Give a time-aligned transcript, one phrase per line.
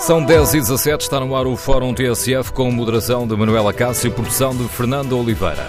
[0.00, 4.08] São 10 e 17, está no ar o Fórum TSF com moderação de Manuela Cássio
[4.08, 5.68] e produção de Fernando Oliveira.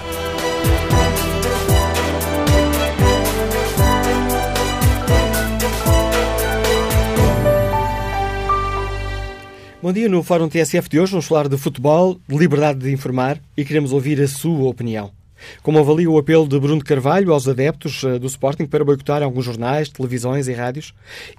[9.82, 13.38] Bom dia, no Fórum TSF de hoje vamos falar de futebol, de liberdade de informar
[13.58, 15.12] e queremos ouvir a sua opinião.
[15.62, 19.46] Como avalia o apelo de Bruno Carvalho aos adeptos eh, do Sporting para boicotar alguns
[19.46, 20.94] jornais, televisões e rádios?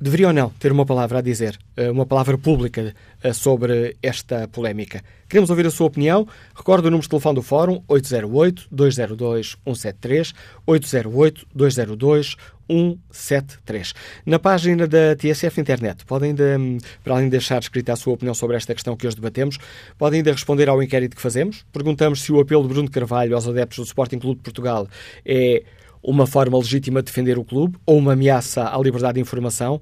[0.00, 2.94] deveria ou não ter uma palavra a dizer, eh, uma palavra pública
[3.32, 5.02] sobre esta polémica.
[5.28, 6.26] Queremos ouvir a sua opinião.
[6.54, 10.34] Recordo o número de telefone do Fórum 808-202-173,
[10.66, 12.36] 808-202-173.
[12.68, 13.94] 173.
[14.24, 16.58] Na página da TSF Internet, podem ainda,
[17.02, 19.58] para além de deixar escrita a sua opinião sobre esta questão que hoje debatemos,
[19.96, 21.64] podem ainda responder ao inquérito que fazemos.
[21.72, 24.88] Perguntamos se o apelo de Bruno Carvalho aos adeptos do Sporting Clube de Portugal
[25.24, 25.62] é
[26.02, 29.80] uma forma legítima de defender o clube ou uma ameaça à liberdade de informação.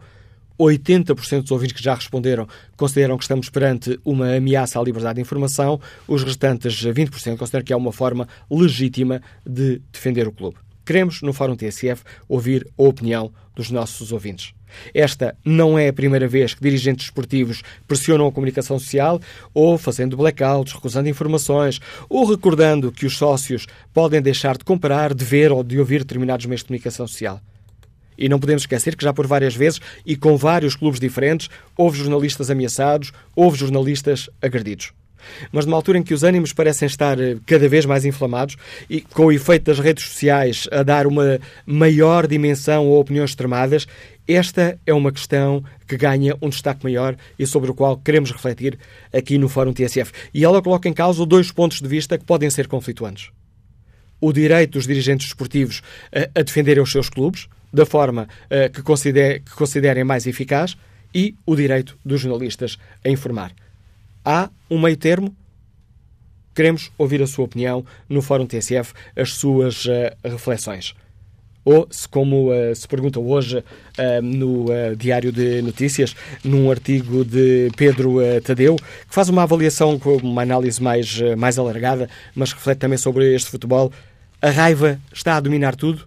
[0.59, 5.21] 80% dos ouvintes que já responderam consideram que estamos perante uma ameaça à liberdade de
[5.21, 5.81] informação.
[6.07, 10.57] Os restantes 20% consideram que é uma forma legítima de defender o clube.
[10.85, 14.53] Queremos, no Fórum TSF, ouvir a opinião dos nossos ouvintes.
[14.93, 19.21] Esta não é a primeira vez que dirigentes esportivos pressionam a comunicação social,
[19.55, 25.25] ou fazendo blackouts, recusando informações, ou recordando que os sócios podem deixar de comprar, de
[25.25, 27.41] ver ou de ouvir determinados meios de comunicação social.
[28.17, 31.99] E não podemos esquecer que já por várias vezes e com vários clubes diferentes houve
[31.99, 34.93] jornalistas ameaçados, houve jornalistas agredidos.
[35.53, 38.57] Mas numa altura em que os ânimos parecem estar eh, cada vez mais inflamados
[38.89, 43.87] e com o efeito das redes sociais a dar uma maior dimensão a opiniões extremadas,
[44.27, 48.79] esta é uma questão que ganha um destaque maior e sobre o qual queremos refletir
[49.13, 50.13] aqui no Fórum TSF.
[50.33, 53.31] E ela coloca em causa dois pontos de vista que podem ser conflituantes.
[54.21, 58.81] O direito dos dirigentes esportivos a, a defenderem os seus clubes, da forma a, que,
[58.83, 60.77] consider, que considerem mais eficaz,
[61.15, 63.53] e o direito dos jornalistas a informar.
[64.25, 65.35] Há um meio termo?
[66.55, 69.91] Queremos ouvir a sua opinião no Fórum TSF, as suas uh,
[70.25, 70.95] reflexões.
[71.65, 76.15] Ou, se, como uh, se pergunta hoje uh, no Diário de Notícias,
[76.45, 82.09] num artigo de Pedro Tadeu, que faz uma avaliação com uma análise mais, mais alargada,
[82.35, 83.93] mas reflete também sobre este futebol.
[84.41, 86.07] A raiva está a dominar tudo?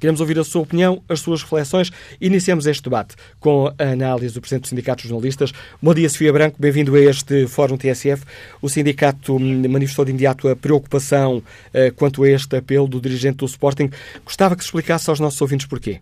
[0.00, 1.90] Queremos ouvir a sua opinião, as suas reflexões.
[2.18, 5.52] Iniciamos este debate com a análise do Presidente do Sindicato de Jornalistas.
[5.80, 6.56] Bom dia, Sofia Branco.
[6.58, 8.24] Bem-vindo a este Fórum TSF.
[8.62, 11.42] O sindicato manifestou de imediato a preocupação
[11.74, 13.90] eh, quanto a este apelo do dirigente do Sporting.
[14.24, 16.00] Gostava que se explicasse aos nossos ouvintes porquê.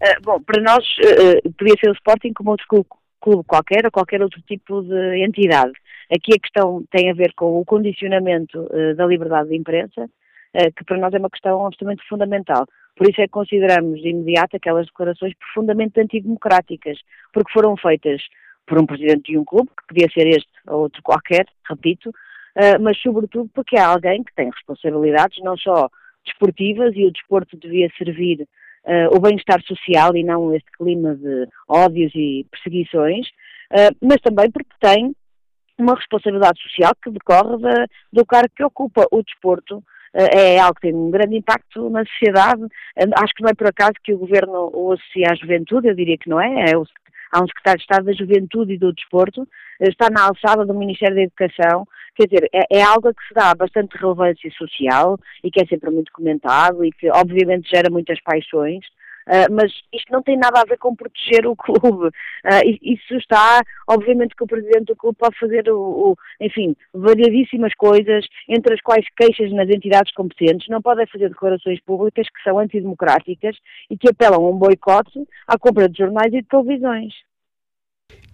[0.00, 2.86] Uh, bom, para nós uh, podia ser o Sporting como outro clube,
[3.20, 5.72] clube qualquer ou qualquer outro tipo de entidade.
[6.08, 10.08] Aqui a questão tem a ver com o condicionamento uh, da liberdade de imprensa
[10.76, 12.66] que para nós é uma questão absolutamente fundamental.
[12.96, 16.98] Por isso é que consideramos de imediato aquelas declarações profundamente antidemocráticas,
[17.32, 18.22] porque foram feitas
[18.66, 22.10] por um presidente de um clube, que podia ser este ou outro qualquer, repito,
[22.56, 25.88] eh, mas sobretudo porque é alguém que tem responsabilidades não só
[26.24, 31.46] desportivas e o desporto devia servir uh, o bem-estar social e não este clima de
[31.68, 33.26] ódios e perseguições,
[33.72, 35.14] uh, mas também porque tem
[35.78, 39.82] uma responsabilidade social que decorre da, do cargo que ocupa o desporto eh,
[40.14, 42.62] é algo que tem um grande impacto na sociedade.
[43.14, 46.18] Acho que não é por acaso que o governo o associa à juventude, eu diria
[46.18, 46.84] que não é, é o,
[47.32, 49.46] há um secretário de Estado da Juventude e do Desporto,
[49.80, 53.54] está na alçada do Ministério da Educação, quer dizer, é, é, algo que se dá
[53.54, 58.84] bastante relevância social e que é sempre muito comentado e que obviamente gera muitas paixões,
[59.28, 62.06] Uh, mas isto não tem nada a ver com proteger o clube.
[62.06, 67.74] Uh, isso está, obviamente que o presidente do clube pode fazer, o, o, enfim, variadíssimas
[67.74, 72.58] coisas, entre as quais queixas nas entidades competentes, não podem fazer declarações públicas que são
[72.58, 73.56] antidemocráticas
[73.90, 77.12] e que apelam a um boicote à compra de jornais e de televisões.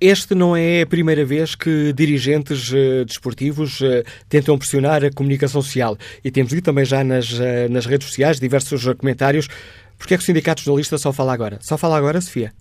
[0.00, 5.62] Este não é a primeira vez que dirigentes uh, desportivos uh, tentam pressionar a comunicação
[5.62, 9.48] social e temos visto também já nas, uh, nas redes sociais diversos comentários.
[10.04, 11.56] Porquê é que o Sindicato Jornalista só fala agora?
[11.62, 12.52] Só fala agora, Sofia?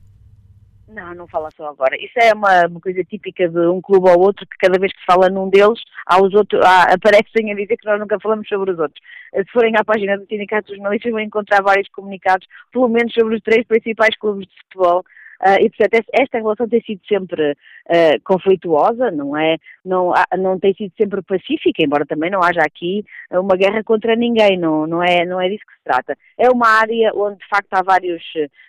[0.88, 1.94] Não, não fala só agora.
[1.98, 5.00] Isso é uma, uma, coisa típica de um clube ou outro, que cada vez que
[5.00, 8.48] se fala num deles, há os outros, há, aparecem a dizer que nós nunca falamos
[8.48, 8.98] sobre os outros.
[9.36, 13.36] Se forem à página do Sindicato dos Jornalistas, vão encontrar vários comunicados, pelo menos sobre
[13.36, 15.04] os três principais clubes de futebol,
[15.44, 19.58] Uh, e, portanto, esta relação tem sido sempre uh, conflituosa, não é?
[19.84, 24.58] Não, não tem sido sempre pacífica, embora também não haja aqui uma guerra contra ninguém,
[24.58, 26.18] não, não, é, não é disso que se trata.
[26.38, 28.24] É uma área onde, de facto, há vários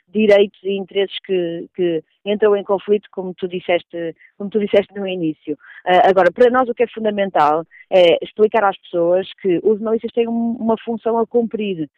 [0.08, 5.06] direitos e interesses que, que entram em conflito, como tu disseste, como tu disseste no
[5.06, 5.54] início.
[5.86, 10.12] Uh, agora, para nós o que é fundamental é explicar às pessoas que os jornalistas
[10.12, 11.88] têm uma função a cumprir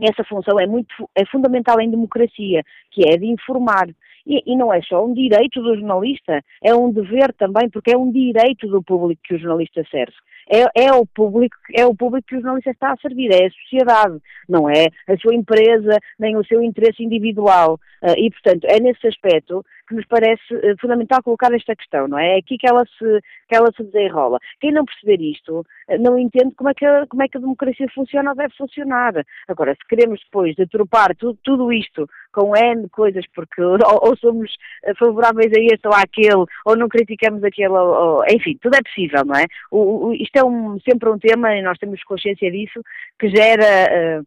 [0.00, 3.88] essa função é muito é fundamental em democracia, que é de informar.
[4.26, 7.96] E, e, não é só um direito do jornalista, é um dever também, porque é
[7.96, 10.14] um direito do público que o jornalista serve.
[10.48, 13.50] É, é, o público, é o público que o jornalista está a servir, é a
[13.50, 17.80] sociedade, não é a sua empresa, nem o seu interesse individual.
[18.02, 22.18] Uh, e, portanto, é nesse aspecto que nos parece uh, fundamental colocar esta questão, não
[22.18, 22.34] é?
[22.34, 24.38] É aqui que ela se, que ela se desenrola.
[24.60, 27.40] Quem não perceber isto uh, não entende como é, que a, como é que a
[27.40, 29.14] democracia funciona ou deve funcionar.
[29.48, 34.54] Agora, se queremos depois deturpar tudo, tudo isto com N coisas, porque ou, ou, somos
[34.98, 39.24] favoráveis a este ou àquele, ou não criticamos aquele, ou, ou, enfim, tudo é possível,
[39.24, 39.46] não é?
[39.70, 42.80] O, o, isto é um, sempre um tema, e nós temos consciência disso,
[43.18, 44.22] que gera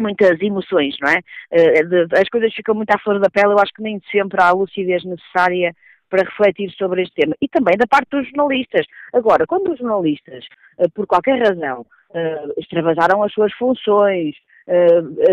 [0.00, 1.18] muitas emoções, não é?
[1.52, 4.48] Uh, as coisas ficam muito à flor da pele, eu acho que nem sempre há
[4.48, 5.74] a lucidez necessária
[6.08, 7.34] para refletir sobre este tema.
[7.40, 8.84] E também da parte dos jornalistas.
[9.12, 10.44] Agora, quando os jornalistas,
[10.78, 14.34] uh, por qualquer razão, uh, extravasaram as suas funções,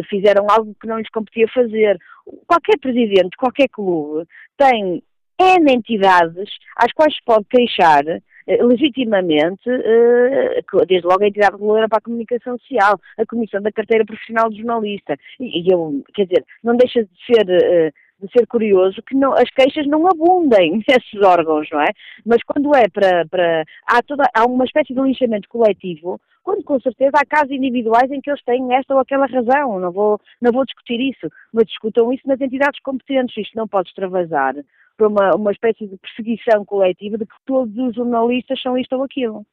[0.09, 1.99] fizeram algo que não lhes competia fazer,
[2.47, 4.27] qualquer presidente, qualquer clube,
[4.57, 5.03] tem
[5.39, 11.89] N entidades às quais se pode queixar eh, legitimamente, eh, desde logo a entidade reguladora
[11.89, 15.17] para a comunicação social, a Comissão da Carteira Profissional de Jornalista.
[15.39, 19.49] E, eu, quer dizer, não deixa de ser eh, de ser curioso que não, as
[19.51, 21.89] queixas não abundem nesses órgãos, não é?
[22.25, 23.25] Mas quando é para.
[23.27, 28.09] para há, toda, há uma espécie de linchamento coletivo, quando com certeza há casos individuais
[28.11, 31.67] em que eles têm esta ou aquela razão, não vou, não vou discutir isso, mas
[31.67, 34.55] discutam isso nas entidades competentes, isto não pode extravasar
[34.97, 39.03] para uma, uma espécie de perseguição coletiva de que todos os jornalistas são isto ou
[39.03, 39.45] aquilo.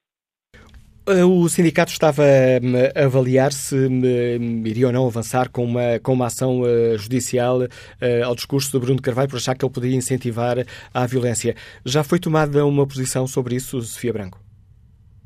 [1.06, 5.99] Eh, o sindicato estava hum, a avaliar se hum, iria ou não avançar com uma,
[6.02, 9.73] com uma ação uh, judicial uh, ao discurso de Bruno Carvalho por achar que ele
[9.73, 10.56] poderia incentivar
[10.94, 11.55] a violência.
[11.85, 14.40] Já foi tomada uma posição sobre isso, Sofia Branco?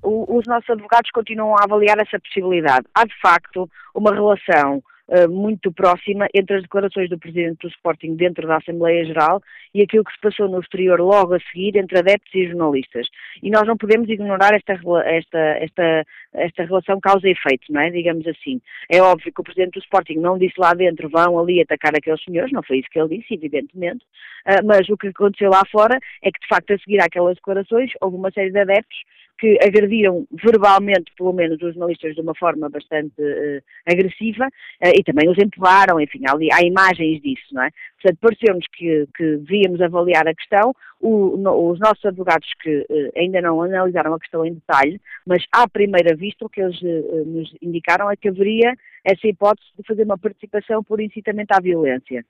[0.02, 2.86] Os nossos advogados continuam a avaliar essa possibilidade.
[2.94, 8.14] Há, de facto, uma relação eh, muito próxima entre as declarações do Presidente do Sporting
[8.14, 9.40] dentro da Assembleia Geral
[9.72, 13.08] e aquilo que se passou no exterior logo a seguir entre adeptos e jornalistas.
[13.42, 14.74] E nós não podemos ignorar esta,
[15.06, 16.04] esta, esta,
[16.34, 17.90] esta relação causa e efeito, não é?
[17.90, 18.60] Digamos assim.
[18.90, 22.22] É óbvio que o Presidente do Sporting não disse lá dentro vão ali atacar aqueles
[22.22, 24.04] senhores, não foi isso que ele disse, evidentemente,
[24.46, 27.90] uh, mas o que aconteceu lá fora é que, de facto, a seguir àquelas declarações,
[28.00, 28.98] houve uma série de adeptos
[29.38, 35.02] que agrediram verbalmente, pelo menos, os jornalistas de uma forma bastante uh, agressiva uh, e
[35.04, 37.70] também os empurraram, enfim, há, há imagens disso, não é?
[38.02, 43.12] Portanto, pareceu-nos que, que devíamos avaliar a questão, o, no, os nossos advogados que uh,
[43.16, 46.80] ainda não analisaram a questão em detalhe, mas à primeira vista o que eles
[47.26, 52.24] nos indicaram é que haveria essa hipótese de fazer uma participação por incitamento à violência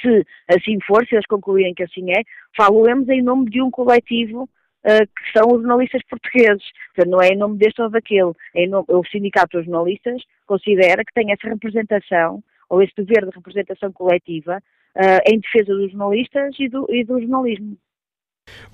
[0.00, 2.22] se assim for, se eles concluírem que assim é,
[2.56, 4.48] falamos em nome de um coletivo
[4.84, 6.64] que são os jornalistas portugueses.
[6.94, 8.32] Portanto, não é em nome deste ou daquele.
[8.54, 13.34] É nome, o Sindicato dos Jornalistas considera que tem essa representação, ou esse dever de
[13.34, 14.62] representação coletiva,
[14.96, 17.76] uh, em defesa dos jornalistas e do, e do jornalismo.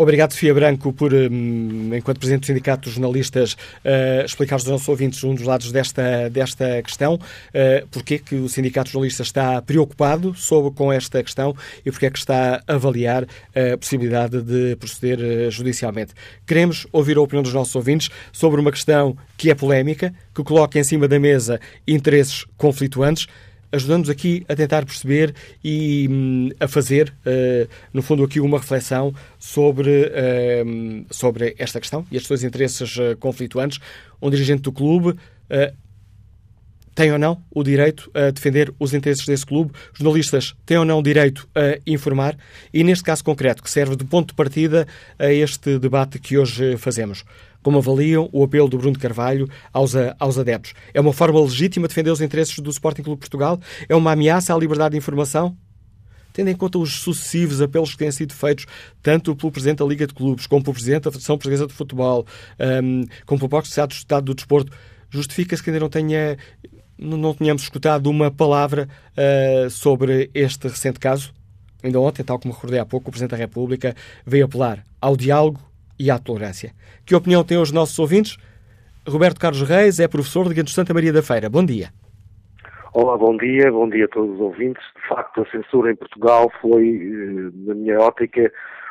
[0.00, 4.88] Obrigado, Sofia Branco, por, hum, enquanto Presidente do Sindicato dos Jornalistas, uh, explicar aos nossos
[4.88, 9.60] ouvintes um dos lados desta, desta questão, uh, porque que o Sindicato dos Jornalistas está
[9.60, 14.74] preocupado sobre, com esta questão e porque é que está a avaliar a possibilidade de
[14.76, 16.14] proceder judicialmente.
[16.46, 20.78] Queremos ouvir a opinião dos nossos ouvintes sobre uma questão que é polémica, que coloca
[20.78, 23.26] em cima da mesa interesses conflituantes.
[23.72, 29.14] Ajudando-nos aqui a tentar perceber e hum, a fazer, uh, no fundo, aqui uma reflexão
[29.38, 33.78] sobre, uh, sobre esta questão e estes dois interesses uh, conflituantes.
[34.20, 35.16] Um dirigente do clube
[36.94, 40.98] tem ou não o direito a defender os interesses desse clube, jornalistas têm ou não
[40.98, 42.36] o direito a informar
[42.72, 44.86] e, neste caso concreto, que serve de ponto de partida
[45.18, 47.24] a este debate que hoje fazemos.
[47.62, 50.74] Como avaliam o apelo do Bruno Carvalho aos, aos adeptos?
[50.94, 53.60] É uma forma legítima de defender os interesses do Sporting Clube Portugal?
[53.88, 55.56] É uma ameaça à liberdade de informação?
[56.32, 58.66] tendo em conta os sucessivos apelos que têm sido feitos
[59.02, 62.26] tanto pelo Presidente da Liga de Clubes, como pelo Presidente da Federação Portuguesa de Futebol,
[62.82, 64.72] um, como pelo próprio Estado do Desporto,
[65.10, 66.36] justifica-se que ainda não tenha
[67.02, 68.86] não tínhamos escutado uma palavra
[69.16, 71.32] uh, sobre este recente caso.
[71.82, 75.60] Ainda ontem, tal como recordei há pouco, o Presidente da República veio apelar ao diálogo
[76.00, 76.72] e à tolerância.
[77.04, 78.38] Que opinião têm os nossos ouvintes?
[79.06, 81.50] Roberto Carlos Reis é professor de Gantos Santa Maria da Feira.
[81.50, 81.90] Bom dia.
[82.94, 84.82] Olá, bom dia, bom dia a todos os ouvintes.
[84.96, 88.50] De facto, a censura em Portugal foi, eh, na minha ótica,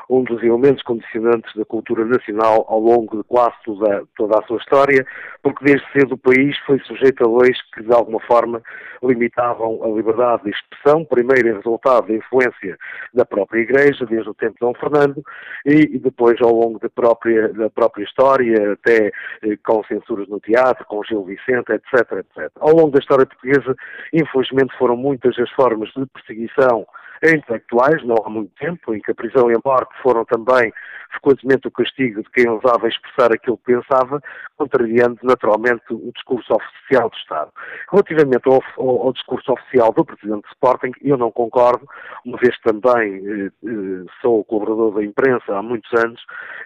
[0.10, 4.58] um dos elementos condicionantes da cultura nacional ao longo de quase toda, toda a sua
[4.58, 5.06] história,
[5.44, 8.62] porque desde cedo o país foi sujeito a leis que de alguma forma
[9.04, 12.78] limitavam a liberdade de expressão, primeiro em resultado da influência
[13.14, 15.24] da própria Igreja, desde o tempo de Dom Fernando,
[15.66, 19.12] e depois ao longo da própria, da própria história, até
[19.44, 22.52] eh, com censuras no teatro, com Gil Vicente, etc, etc.
[22.60, 23.76] Ao longo da história portuguesa,
[24.12, 26.86] infelizmente foram muitas as formas de perseguição
[27.24, 30.72] intelectuais, não há muito tempo, em que a prisão e a morte foram também
[31.12, 34.22] frequentemente o castigo de quem ousava expressar aquilo que pensava,
[34.58, 37.52] contrariando naturalmente o discurso oficial do Estado.
[37.92, 41.88] Relativamente ao, ao, ao discurso oficial do Presidente de Sporting, eu não concordo,
[42.26, 46.22] uma vez também eh, eh, sou colaborador da imprensa há muitos anos,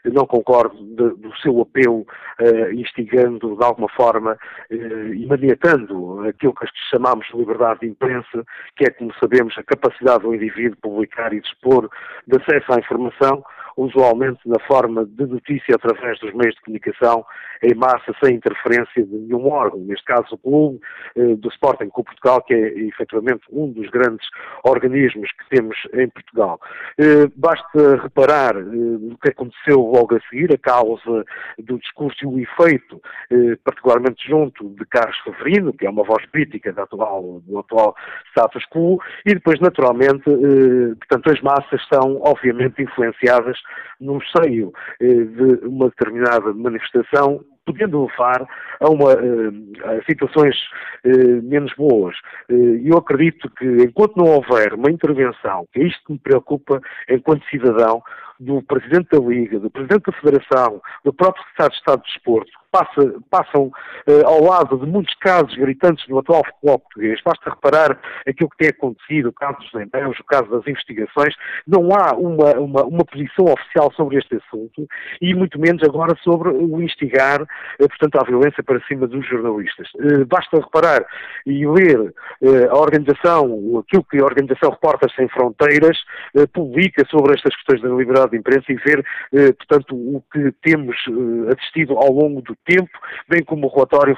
[0.06, 2.06] não concordo de, do seu apelo
[2.40, 4.38] eh, instigando de alguma forma
[4.70, 4.76] eh,
[5.14, 8.44] e maniatando aquilo que chamamos de liberdade de imprensa,
[8.76, 11.90] que é, como sabemos, a capacidade do indivíduo publicar e dispor
[12.28, 13.44] de acesso à informação,
[13.78, 17.26] usualmente na forma de notícia através dos meios de comunicação,
[17.64, 20.80] em massa, sem interferência de nenhum órgão, neste caso o Clube
[21.16, 24.28] eh, do Sporting com Portugal, que é efetivamente um dos grandes
[24.64, 26.60] organismos que temos em Portugal.
[26.98, 31.26] Eh, basta reparar eh, o que aconteceu logo a seguir, a causa
[31.58, 33.02] do discurso e o efeito,
[33.64, 37.96] particularmente junto de Carlos Severino, que é uma voz crítica do atual, do atual
[38.30, 43.58] status quo, e depois, naturalmente, portanto, as massas são, obviamente, influenciadas
[44.00, 48.46] no seio de uma determinada manifestação podendo levar
[48.80, 50.56] a, uma, eh, a situações
[51.04, 52.16] eh, menos boas.
[52.50, 56.82] Eh, eu acredito que enquanto não houver uma intervenção, que é isto que me preocupa
[57.10, 58.02] enquanto cidadão,
[58.40, 62.64] do Presidente da Liga, do Presidente da Federação, do próprio Secretário de Estado de Desporto,
[62.74, 67.20] passa, passam uh, ao lado de muitos casos gritantes do atual futebol português.
[67.24, 71.36] Basta reparar aquilo que tem acontecido, o caso dos empenhos, o caso das investigações.
[71.68, 74.88] Não há uma, uma, uma, posição oficial sobre este assunto
[75.22, 77.48] e muito menos agora sobre o instigar, uh,
[77.78, 79.88] portanto, a violência para cima dos jornalistas.
[79.96, 81.06] Uh, basta reparar
[81.46, 82.14] e ler
[82.72, 85.98] a organização, aquilo que a Organização Repórteres Sem Fronteiras
[86.54, 89.06] publica sobre estas questões da liberdade de imprensa e ver,
[89.58, 90.96] portanto, o que temos
[91.56, 92.92] assistido ao longo do tempo,
[93.28, 94.18] bem como o relatório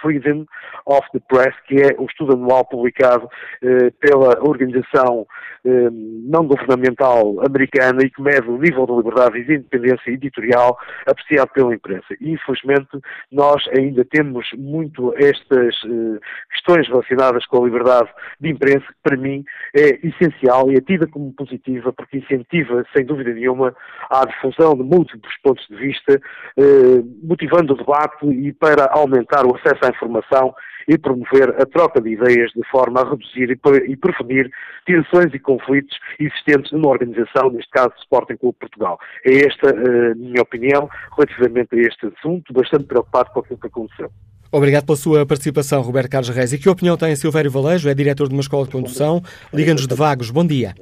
[0.00, 0.46] Freedom
[0.86, 3.28] of the Press, que é o estudo anual publicado
[3.62, 5.26] eh, pela organização
[5.64, 10.78] eh, não governamental americana e que mede o nível de liberdade e de independência editorial
[11.06, 12.06] apreciado pela imprensa.
[12.20, 12.98] E, infelizmente,
[13.32, 16.18] nós ainda temos muito estas eh,
[16.52, 18.08] questões relacionadas com a liberdade
[18.40, 23.04] de imprensa, que para mim é essencial e é tida como positiva, porque incentiva, sem
[23.04, 23.74] dúvida nenhuma,
[24.10, 26.20] a difusão de múltiplos pontos de vista,
[26.56, 30.54] eh, motivando o debate e para aumentar o acesso à informação
[30.88, 34.50] e promover a troca de ideias de forma a reduzir e prevenir
[34.86, 38.98] tensões e conflitos existentes numa organização, neste caso Sporting Clube Portugal.
[39.24, 43.66] É esta a uh, minha opinião relativamente a este assunto, bastante preocupado com aquilo que
[43.66, 44.10] aconteceu.
[44.52, 46.52] Obrigado pela sua participação, Roberto Carlos Reis.
[46.52, 49.20] E que opinião tem Silvério Valejo, é diretor de uma escola de condução,
[49.52, 50.30] Liga-nos de Vagos.
[50.30, 50.74] Bom dia.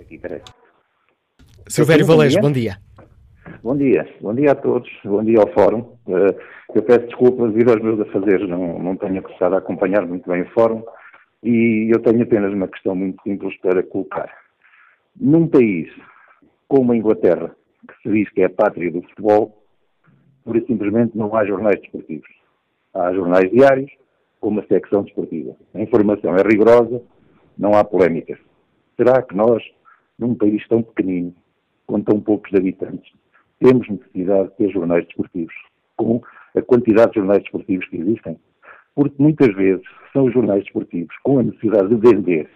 [1.72, 2.76] Silvério Valejo, bom dia.
[3.62, 5.96] Bom dia, bom dia a todos, bom dia ao Fórum.
[6.06, 6.36] Eh,
[6.74, 10.42] eu peço desculpa devido aos meus afazeres, não, não tenho começado a acompanhar muito bem
[10.42, 10.82] o Fórum
[11.42, 14.30] e eu tenho apenas uma questão muito simples para colocar.
[15.18, 15.88] Num país
[16.68, 17.56] como a Inglaterra,
[17.88, 19.64] que se diz que é a pátria do futebol,
[20.44, 22.28] por isso simplesmente não há jornais desportivos.
[22.92, 23.90] Há jornais diários
[24.42, 25.56] com uma secção desportiva.
[25.72, 27.00] A informação é rigorosa,
[27.56, 28.38] não há polémicas.
[28.94, 29.62] Será que nós,
[30.18, 31.34] num país tão pequenino,
[31.86, 33.12] com tão poucos habitantes,
[33.60, 35.54] temos necessidade de ter jornais desportivos,
[35.96, 36.20] com
[36.56, 38.38] a quantidade de jornais desportivos que existem.
[38.94, 42.48] porque muitas vezes são os jornais desportivos, com a necessidade de vender,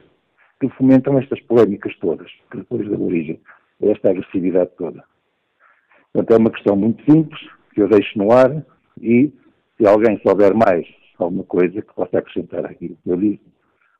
[0.60, 3.40] que fomentam estas polémicas todas, que depois dão origem
[3.82, 5.02] a esta agressividade toda.
[6.12, 7.40] Portanto, é uma questão muito simples,
[7.74, 8.64] que eu deixo no ar,
[9.00, 9.32] e
[9.76, 10.86] se alguém souber mais
[11.18, 13.40] alguma coisa que possa acrescentar aqui, eu digo,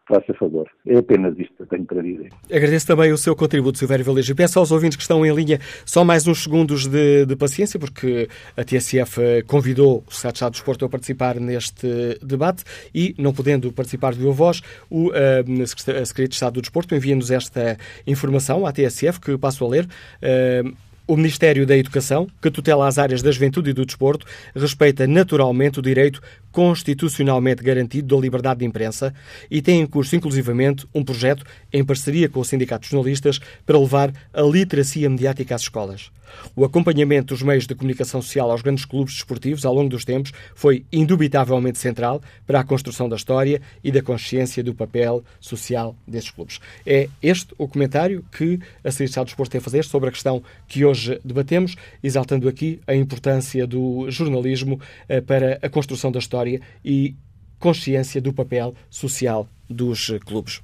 [0.07, 0.69] faça favor.
[0.87, 2.31] É apenas isto que eu tenho para dizer.
[2.51, 4.35] Agradeço também o seu contributo, Silvério Valejo.
[4.35, 8.29] Peço aos ouvintes que estão em linha só mais uns segundos de, de paciência, porque
[8.57, 13.15] a TSF eh, convidou o Secretário de Estado do Desporto a participar neste debate e,
[13.19, 17.77] não podendo participar de viva voz, o uh, Secretário de Estado do Desporto envia-nos esta
[18.07, 19.87] informação à TSF, que passo a ler.
[20.23, 20.77] Uh,
[21.09, 25.79] o Ministério da Educação, que tutela as áreas da juventude e do desporto, respeita naturalmente
[25.79, 26.21] o direito
[26.57, 29.13] constitucionalmente garantido da liberdade de imprensa
[29.51, 33.79] e tem em curso, inclusivamente, um projeto em parceria com o Sindicato de Jornalistas para
[33.79, 36.11] levar a literacia mediática às escolas.
[36.55, 40.33] O acompanhamento dos meios de comunicação social aos grandes clubes desportivos ao longo dos tempos
[40.55, 46.31] foi indubitavelmente central para a construção da história e da consciência do papel social desses
[46.31, 46.61] clubes.
[46.85, 50.43] É este o comentário que a Secretaria de Desporto tem a fazer sobre a questão
[50.67, 56.46] que hoje debatemos, exaltando aqui a importância do jornalismo eh, para a construção da história
[56.47, 57.15] história e
[57.59, 60.63] consciência do papel social dos clubes.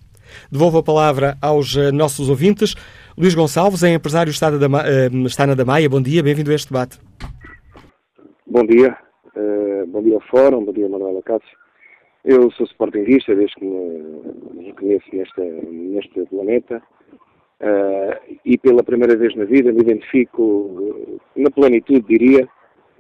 [0.51, 2.75] Devolvo a palavra aos eh, nossos ouvintes.
[3.19, 4.51] Luís Gonçalves, é empresário está
[5.47, 5.91] na Damaia.
[5.91, 6.99] Bom dia, bem-vindo a este debate.
[8.47, 8.97] Bom dia.
[9.35, 11.57] Uh, bom dia ao Fórum, bom dia Manuela Cássio.
[12.25, 16.83] Eu sou sportinguista desde que me reconheço nesta, neste planeta
[17.61, 22.49] uh, e pela primeira vez na vida me identifico na plenitude, diria,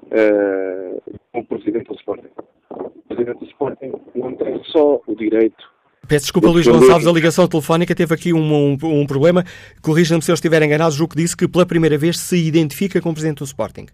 [0.07, 2.29] uh, como Presidente do Sporting.
[2.71, 5.73] O Presidente do Sporting não tem só o direito
[6.09, 9.45] Peço desculpa, Luís Gonçalves, a ligação telefónica teve aqui um, um, um problema.
[9.81, 13.11] Corrija-me se eu estiver enganado, julgo que disse que pela primeira vez se identifica com
[13.11, 13.87] o Presidente do Sporting.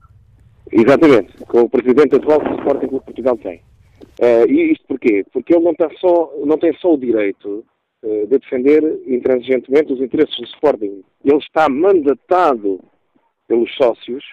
[0.72, 3.60] Exatamente, com o Presidente atual do Sporting que Portugal tem.
[4.20, 5.24] Uh, e isto porquê?
[5.32, 7.64] Porque ele não, tem só, não tem só o direito
[8.02, 11.02] uh, de defender intransigentemente os interesses do Sporting.
[11.24, 12.80] Ele está mandatado
[13.46, 14.24] pelos sócios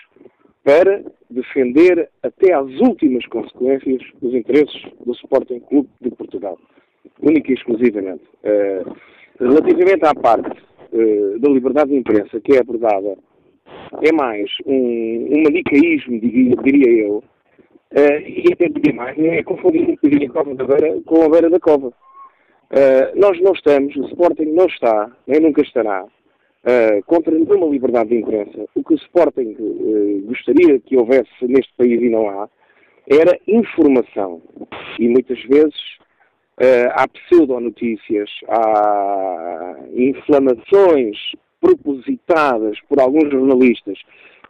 [0.63, 1.03] para
[1.35, 6.57] defender até às últimas consequências os interesses do Sporting Clube de Portugal,
[7.21, 8.23] única e exclusivamente.
[8.43, 8.95] Uh,
[9.39, 13.17] relativamente à parte uh, da liberdade de imprensa que é abordada,
[14.01, 19.95] é mais um, um manicaísmo, diria, eu, uh, e até diria mais, é confundir um
[19.95, 21.93] bocadinho a cova da beira com a beira da cova.
[23.15, 26.05] nós não estamos, o Sporting não está, nem nunca estará,
[26.65, 28.65] uh, contra nenhuma liberdade de imprensa.
[28.75, 32.49] O que o Sporting uh, gostaria que houvesse neste país e não há,
[33.07, 34.41] era informação.
[34.99, 35.75] E muitas vezes
[36.59, 41.17] uh, há pseudonotícias, há inflamações
[41.61, 43.97] propositadas por alguns jornalistas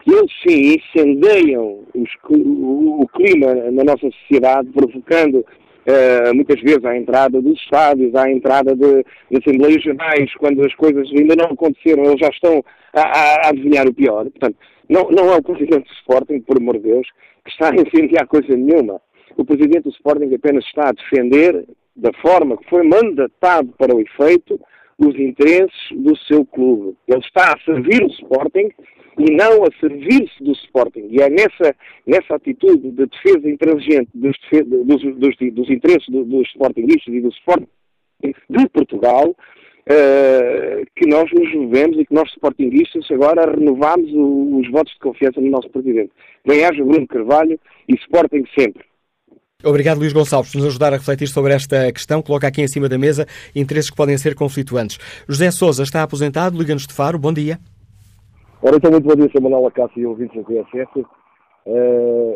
[0.02, 5.44] que eles sim incendeiam os, o, o, clima na nossa sociedade, provocando
[5.88, 10.74] uh, muitas vezes à entrada dos estádios, à entrada de, de Assembleias Gerais, quando as
[10.76, 14.24] coisas ainda não aconteceram, eles já estão a, a, a adivinhar o pior.
[14.26, 14.58] Portanto,
[14.90, 17.08] não, não é o Presidente do Sporting, por amor de Deus,
[17.44, 19.02] que está a incendiar coisa nenhuma.
[19.38, 24.02] O Presidente do Sporting apenas está a defender, da forma que foi mandatado para o
[24.02, 24.60] efeito,
[24.98, 26.96] os interesses do seu clube.
[27.08, 28.70] Ele está a servir o Sporting
[29.18, 31.08] e não a servir-se do Sporting.
[31.10, 31.76] E é nessa,
[32.06, 34.36] nessa atitude de defesa intransigente dos,
[34.86, 37.68] dos, dos, dos interesses dos Sportingistas e do Sporting
[38.50, 44.72] de Portugal uh, que nós nos movemos e que nós, Sportingistas, agora renovamos o, os
[44.72, 46.12] votos de confiança no nosso Presidente.
[46.46, 48.84] Bem-haja Bruno Carvalho e Sporting sempre.
[49.64, 52.22] Obrigado, Luís Gonçalves, por nos ajudar a refletir sobre esta questão.
[52.22, 53.26] Coloca aqui em cima da mesa
[53.56, 55.00] interesses que podem ser conflituantes.
[55.28, 57.18] José Souza está aposentado, liga-nos de Faro.
[57.18, 57.60] Bom dia.
[58.68, 59.44] Ora, então, muito bom dia, Sr.
[59.44, 61.06] Manuel Acácio e ouvintes da TSF.
[61.68, 62.36] Uh,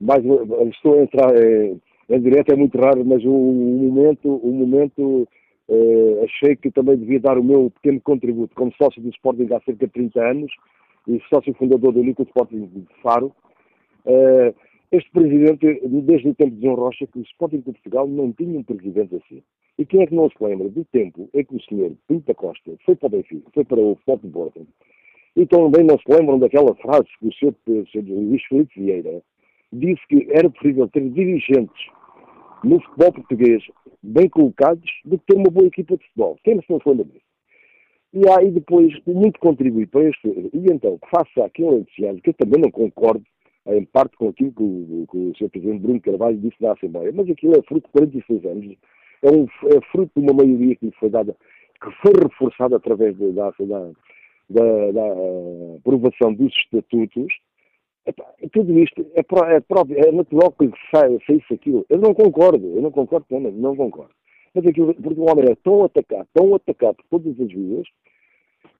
[0.00, 0.24] mais,
[0.70, 5.28] estou a entrar em, em direto, é muito raro, mas o, momento, o momento
[5.68, 9.60] uh, achei que também devia dar o meu pequeno contributo como sócio do Sporting há
[9.62, 10.52] cerca de 30 anos
[11.08, 13.32] e sócio fundador do Único Sporting de Faro.
[14.06, 14.54] Uh,
[14.92, 18.56] este presidente, desde o tempo de João Rocha, que o Sporting de Portugal não tinha
[18.56, 19.42] um presidente assim.
[19.76, 22.34] E quem é que não se lembra do tempo em que o senhor Pinto da
[22.34, 24.64] Costa foi para o Benfica, foi para o Sporting Porto,
[25.36, 27.54] e também não se lembram daquela frase que o Sr.
[28.08, 29.22] Luís Felipe Vieira
[29.72, 31.86] disse que era preferível ter dirigentes
[32.62, 33.62] no futebol português
[34.02, 36.38] bem colocados do que ter uma boa equipa de futebol.
[36.44, 37.24] Quem não se lembra disso?
[38.12, 40.28] E aí depois muito contribui para este.
[40.28, 43.24] E então, faça aquele entusiasmo, que eu também não concordo
[43.66, 45.50] em parte com aquilo que o, que o Sr.
[45.50, 48.76] Presidente Bruno Carvalho disse na Assembleia, mas aquilo é fruto de 46 anos,
[49.22, 51.34] é, um, é fruto de uma maioria que lhe foi dada,
[51.82, 53.90] que foi reforçada através da, da,
[54.48, 55.06] da, da
[55.78, 57.32] aprovação dos estatutos,
[58.52, 61.86] tudo isto é, é, próprio, é natural que saia, saísse aquilo.
[61.88, 64.12] Eu não concordo, eu não concordo também, não concordo.
[64.54, 67.86] Mas aquilo, porque o homem é tão atacado, tão atacado por todas as vias,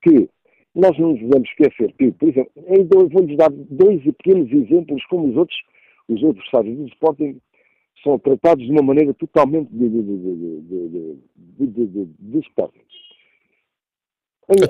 [0.03, 0.29] que
[0.75, 5.37] nós não nos devemos esquecer que, por exemplo, vou-lhes dar dois pequenos exemplos como os
[5.37, 5.57] outros,
[6.09, 7.41] os outros adversários do Sporting
[8.03, 10.03] são tratados de uma maneira totalmente de, de,
[11.59, 12.85] de, de, de Sporting.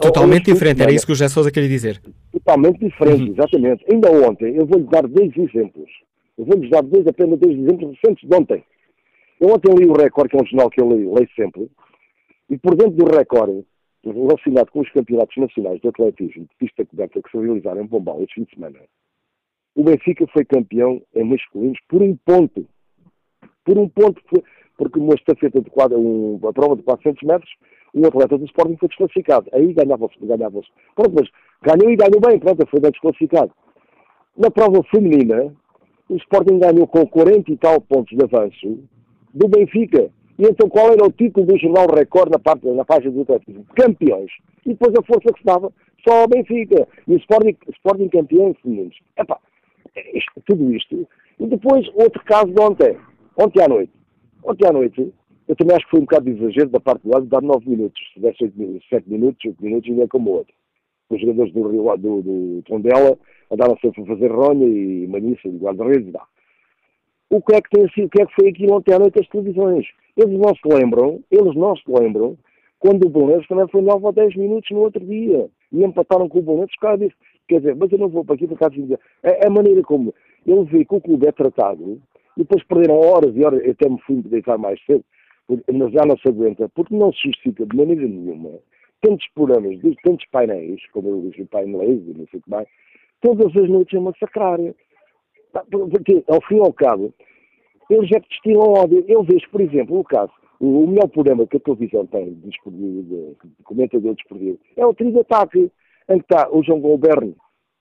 [0.01, 2.01] Totalmente diferente, era isso que o José Sousa queria dizer.
[2.33, 3.33] Totalmente diferente, uhum.
[3.33, 3.85] exatamente.
[3.91, 5.91] Ainda ontem, eu vou-lhe dar dois exemplos.
[6.39, 8.65] Eu vou-lhes dar dois, apenas dois exemplos recentes de ontem.
[9.41, 11.69] Eu ontem li o Record, que é um jornal que eu leio, leio sempre,
[12.49, 13.65] e por dentro do Record,
[14.05, 18.23] relacionado com os campeonatos nacionais de atletismo de pista coberta que se realizaram em Pombal
[18.23, 18.79] este fim de semana,
[19.75, 22.67] o Benfica foi campeão em masculinos por um ponto.
[23.65, 24.23] Por um ponto,
[24.77, 27.51] porque uma estafeta de quadra, um, a prova de 400 metros,
[27.95, 29.49] um atleta do Sporting foi desclassificado.
[29.53, 30.69] Aí ganhava-se, ganhava-se.
[30.95, 31.29] Pronto, mas
[31.63, 33.53] ganhou e ganhou bem, pronto, foi bem desclassificado.
[34.37, 35.55] Na prova feminina,
[36.09, 38.79] o Sporting ganhou com 40 e tal pontos de avanço
[39.33, 40.11] do Benfica.
[40.39, 43.65] E então qual era o título do jornal Record na, parte, na página do atletismo?
[43.77, 44.31] Campeões.
[44.67, 45.73] E depois a força que se dava
[46.07, 46.89] só ao Benfica.
[47.07, 48.97] E o Sporting, Sporting campeão femininos.
[49.17, 49.39] Epá,
[50.13, 51.07] isto, tudo isto.
[51.39, 52.99] E depois outro caso de ontem.
[53.37, 53.93] Ontem à noite.
[54.43, 55.13] Ontem à noite,
[55.47, 57.43] eu também acho que foi um bocado de exagero da parte do lado de dar
[57.43, 58.01] 9 minutos.
[58.15, 60.55] Se der 7 minutos, 8 minutos, ainda é como o outro.
[61.11, 63.19] Os jogadores do, Rio, do, do Tondela
[63.51, 66.23] andaram sempre a fazer ronha e maniça e guarda-redes e dá.
[67.31, 69.21] O que é que tem sido, o que é que foi aqui ontem à noite
[69.21, 69.87] as televisões?
[70.17, 72.39] Eles não se lembram, eles não se lembram,
[72.79, 75.49] quando o Belenenses também foi 9 ou 10 minutos no outro dia.
[75.73, 77.17] E empataram com o Belenenses por causa disso.
[77.49, 78.99] Quer dizer, mas eu não vou para aqui por causa disso.
[79.23, 80.15] É a maneira como
[80.47, 82.01] ele vê que o clube é tratado,
[82.37, 85.05] e depois perderam horas e horas, eu até me fui deitar mais cedo,
[85.49, 88.59] mas já não se aguenta, porque não se justifica de maneira nenhuma
[89.05, 92.67] tantos programas, tantos painéis, como eu disse, painéis e não sei o que mais,
[93.21, 94.59] todas as noites a massacrar.
[95.71, 97.13] Porque, ao fim e ao cabo,
[97.91, 99.05] eles é que destilam ódio.
[99.07, 103.03] Eu vejo, por exemplo, o caso, o melhor programa que a televisão tem de, de,
[103.03, 105.71] de comentador desportivo é o Trio de Ataque,
[106.09, 107.35] em que está o João Goldberg,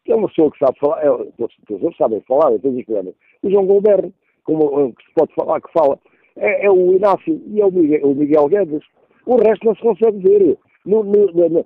[0.03, 3.15] que é uma pessoa que sabe falar, é, todos, sabem falar, é todos os programas,
[3.41, 5.97] o João Goldberg, como que se pode falar, que fala,
[6.37, 8.83] é, é o Inácio e é o Miguel, o Miguel, Guedes.
[9.25, 10.57] O resto não se consegue ver.
[10.85, 11.65] No, no, no,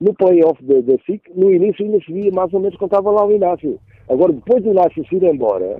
[0.00, 3.24] no playoff da, SIC, no início ainda se via mais ou menos quando estava lá
[3.24, 3.80] o Inácio.
[4.08, 5.78] Agora, depois do Inácio se ir embora,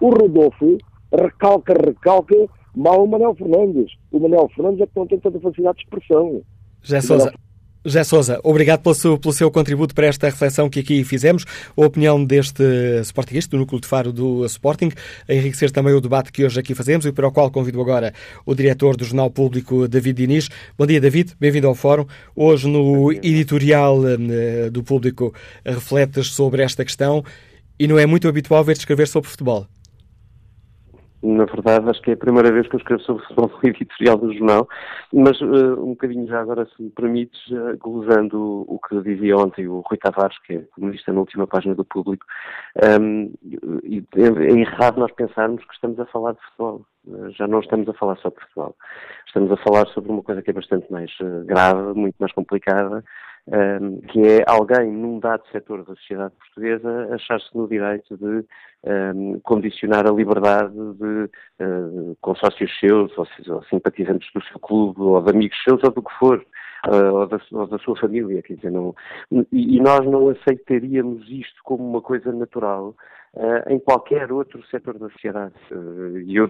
[0.00, 0.78] o Rodolfo
[1.12, 2.34] recalca, recalca
[2.74, 3.92] mal o Manuel Fernandes.
[4.12, 6.42] O Manuel Fernandes é que não tem tanta facilidade de expressão.
[6.82, 7.32] José Sousa,
[7.84, 11.44] José Sousa, obrigado pelo seu, pelo seu, contributo para esta reflexão que aqui fizemos,
[11.76, 12.62] a opinião deste
[13.02, 14.90] Sportingista, do Núcleo de Faro do Sporting,
[15.28, 18.14] a enriquecer também o debate que hoje aqui fazemos e para o qual convido agora
[18.46, 20.48] o diretor do Jornal Público, David Diniz.
[20.78, 22.06] Bom dia, David, bem-vindo ao Fórum.
[22.34, 27.22] Hoje, no editorial uh, do Público, refletes sobre esta questão
[27.78, 29.68] e não é muito habitual ver-te escrever sobre futebol
[31.24, 34.18] na verdade, acho que é a primeira vez que eu escrevo sobre futebol no editorial
[34.18, 34.68] do jornal,
[35.12, 39.66] mas uh, um bocadinho já agora, se me permites, uh, glosando o, que dizia ontem
[39.66, 42.26] o Rui Tavares, que é comunista na última página do público,
[43.00, 43.32] um,
[44.16, 46.82] é, é errado nós pensarmos que estamos a falar de futebol.
[47.06, 48.76] Uh, já não estamos a falar só de futebol.
[49.26, 51.10] Estamos a falar sobre uma coisa que é bastante mais
[51.46, 53.02] grave, muito mais complicada,
[53.48, 58.44] um, que é alguém num dado setor da sociedade portuguesa achar-se no direito de
[58.84, 61.30] um, condicionar a liberdade de
[61.62, 66.02] uh, consórcios seus, ou, ou simpatizantes do seu clube, ou de amigos seus, ou do
[66.02, 66.44] que for.
[66.86, 68.94] Uh, ou, da, ou, da, sua família, quer dizer, não,
[69.30, 72.94] e, e, nós não aceitaríamos isto como uma coisa natural
[73.36, 75.54] uh, em qualquer outro setor da sociedade.
[75.70, 76.46] Uh, e eu,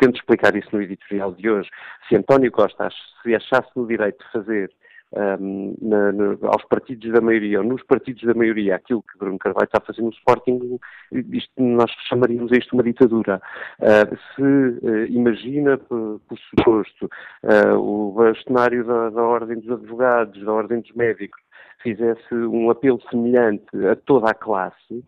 [0.00, 1.68] tento explicar isso no editorial de hoje.
[2.08, 2.88] Se António Costa
[3.22, 4.70] se achasse no direito de fazer
[5.12, 9.38] um, na, na, aos partidos da maioria, ou nos partidos da maioria, aquilo que Bruno
[9.38, 10.78] Carvalho está fazer no Sporting,
[11.12, 13.40] isto, nós chamaríamos isto uma ditadura.
[13.80, 17.08] Uh, se uh, imagina, por, por suposto,
[17.44, 21.40] uh, o bastonário da, da Ordem dos Advogados, da Ordem dos Médicos,
[21.82, 25.04] fizesse um apelo semelhante a toda a classe,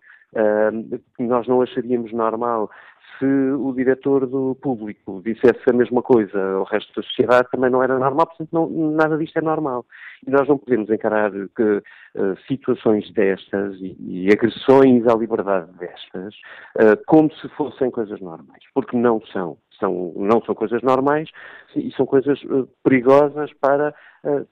[1.18, 2.70] nós não acharíamos normal
[3.18, 7.82] se o diretor do público dissesse a mesma coisa ao resto da sociedade, também não
[7.82, 9.84] era normal, portanto não, nada disto é normal.
[10.26, 16.34] E nós não podemos encarar que, uh, situações destas e, e, agressões à liberdade destas
[16.76, 19.56] uh, como se fossem coisas normais, porque não são.
[19.78, 21.30] São, não são coisas normais
[21.76, 23.94] e são coisas uh, perigosas para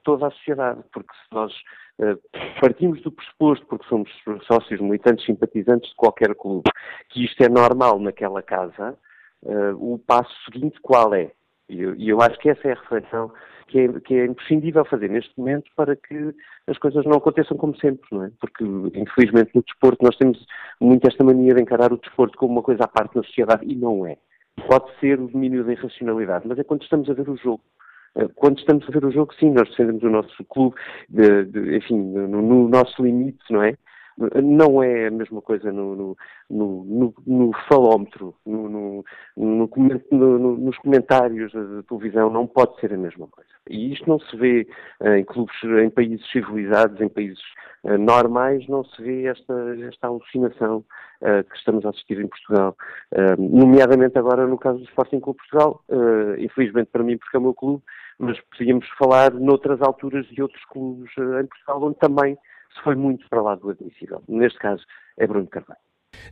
[0.04, 1.52] toda a sociedade, porque se nós
[2.60, 4.10] partimos do pressuposto, porque somos
[4.46, 6.70] sócios, militantes, simpatizantes de qualquer clube,
[7.10, 8.96] que isto é normal naquela casa,
[9.42, 11.30] uh, o passo seguinte qual é?
[11.68, 13.32] E eu, eu, acho que essa é a reflexão
[13.66, 16.32] que é, que é imprescindível fazer neste momento para que
[16.68, 18.30] as coisas não aconteçam como sempre, não é?
[18.40, 18.62] Porque,
[18.94, 20.38] infelizmente, no desporto nós temos
[20.80, 23.74] muito esta mania de encarar o desporto como uma coisa à parte na sociedade e
[23.74, 24.16] não é.
[24.68, 27.62] Pode ser o domínio da irracionalidade, mas é quando estamos a ver o jogo.
[28.16, 30.76] Eh, quando estamos a ver o jogo, sim, nós defendemos o nosso clube,
[31.08, 33.76] de, de, enfim, no, no, nosso limite, não é?
[34.42, 36.16] Não é a mesma coisa no, no,
[36.48, 39.04] no, no falómetro, no,
[39.36, 43.50] nos comentários da televisão, não pode ser a mesma coisa.
[43.68, 44.66] E isto não se vê
[45.18, 47.42] em clubes, em países civilizados, em países
[47.84, 49.54] uh, normais, não se vê esta,
[49.86, 50.84] esta alucinação
[51.20, 52.76] uh, que estamos a assistir em Portugal.
[53.12, 55.82] Uh, nomeadamente agora no caso do Sporting Clube Portugal,
[56.38, 57.82] infelizmente para mim porque é o meu clube,
[58.18, 62.36] mas podíamos falar noutras alturas de outros clubes em Portugal onde também
[62.74, 64.22] se foi muito para lá do admissível.
[64.28, 64.84] Neste caso,
[65.18, 65.80] é Bruno Carvalho.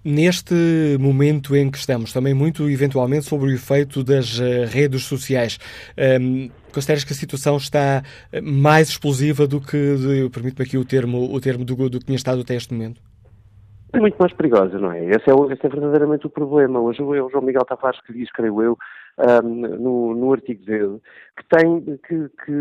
[0.05, 0.55] Neste
[0.99, 5.59] momento em que estamos, também muito eventualmente sobre o efeito das uh, redes sociais,
[6.21, 9.97] um, consideras que a situação está eh, mais explosiva do que,
[10.33, 13.01] permite-me aqui o termo, o termo do, do que tinha estado até este momento?
[13.93, 15.05] É muito mais perigosa, não é?
[15.05, 16.81] Esse é, esse é verdadeiramente o problema.
[16.81, 18.77] Hoje o João Miguel Tavares que diz, creio eu,
[19.19, 21.01] um, no, no, artigo dele,
[21.37, 22.53] que tem que, que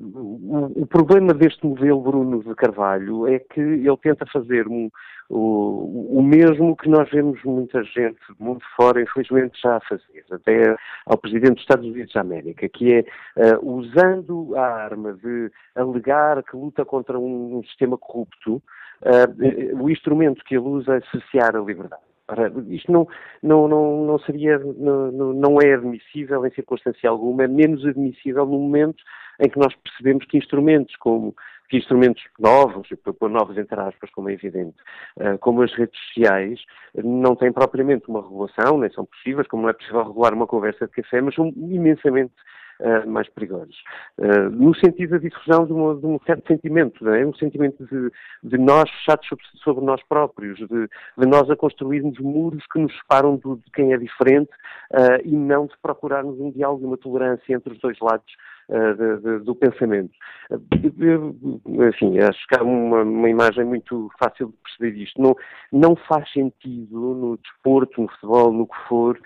[0.00, 4.90] o, o, problema deste modelo Bruno de Carvalho é que ele tenta fazer um,
[5.28, 10.24] o, o mesmo que nós vemos muita gente do mundo fora, infelizmente, já a fazer,
[10.30, 15.50] até ao Presidente dos Estados Unidos da América, que é uh, usando a arma de
[15.74, 18.56] alegar que luta contra um, um sistema corrupto,
[19.02, 22.13] uh, o instrumento que ele usa é associar a liberdade.
[22.28, 23.06] Ora, isto não,
[23.42, 28.58] não, não, não seria, não, não é admissível em circunstância alguma, é menos admissível no
[28.58, 29.02] momento
[29.40, 31.34] em que nós percebemos que instrumentos como
[31.68, 32.88] que instrumentos novos,
[33.22, 34.76] novos entre aspas, como é evidente,
[35.18, 36.60] eh, como as redes sociais,
[37.02, 40.86] não têm propriamente uma regulação, nem são possíveis, como não é possível regular uma conversa
[40.86, 42.34] de café, mas são imensamente
[42.80, 43.76] uh, mais perigosos.
[44.18, 47.24] Uh, no sentido da difusão de, uma, de, um certo sentimento, é?
[47.26, 48.10] um sentimento de,
[48.42, 52.96] de nós fechados sobre, sobre, nós próprios, de, de, nós a construirmos muros que nos
[52.98, 54.50] separam do, de quem é diferente
[54.92, 58.32] uh, e não de procurarmos um diálogo e uma tolerância entre os dois lados
[58.68, 60.12] de, de, do pensamento.
[60.50, 65.20] Uh, enfim, acho que há uma, uma, imagem muito fácil de perceber isto.
[65.20, 65.36] Não,
[65.72, 69.20] não faz sentido no desporto, no futebol, no que for,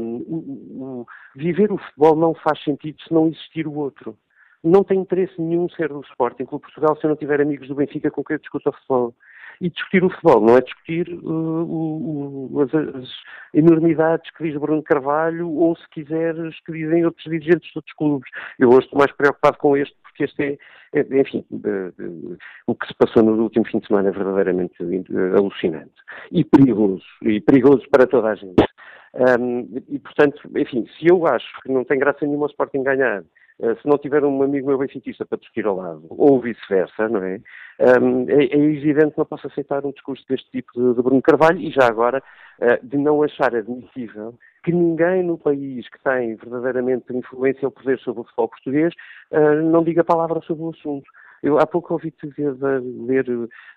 [0.00, 4.16] um, o, o, viver o futebol não faz sentido se não existir o outro.
[4.64, 7.74] Não tem interesse nenhum ser do Sporting Clube Portugal se eu não tiver amigos do
[7.74, 9.14] Benfica com quem eu discuto o futebol.
[9.60, 13.08] E discutir o futebol não é discutir uh, as, as,
[13.54, 18.30] enormidades que diz Bruno Carvalho ou, se quiseres, que dizem outros dirigentes de outros clubes.
[18.58, 20.58] Eu hoje estou mais preocupado com este porque este
[20.92, 22.36] é, é enfim, de, de,
[22.66, 24.74] o que se passou no último fim de semana é verdadeiramente
[25.36, 25.92] alucinante
[26.30, 28.62] e perigoso, e perigoso para toda a gente.
[29.14, 33.22] Um, e, portanto, enfim, se eu acho que não tem graça nenhuma o Sporting ganhar
[33.58, 37.40] se não tiver um amigo meu benfiquista para discutir ao lado, ou vice-versa, não é?
[37.78, 37.86] é?
[37.86, 38.56] é?
[38.56, 41.86] evidente que não posso aceitar um discurso deste tipo de, de Bruno Carvalho e já
[41.86, 42.22] agora
[42.60, 44.34] eh, de não achar admissível
[44.64, 48.94] que ninguém no país que tem verdadeiramente influência ou poder sobre o futebol português
[49.30, 51.06] eh, não diga palavra sobre o assunto.
[51.42, 53.26] Eu há pouco ouvi-te ler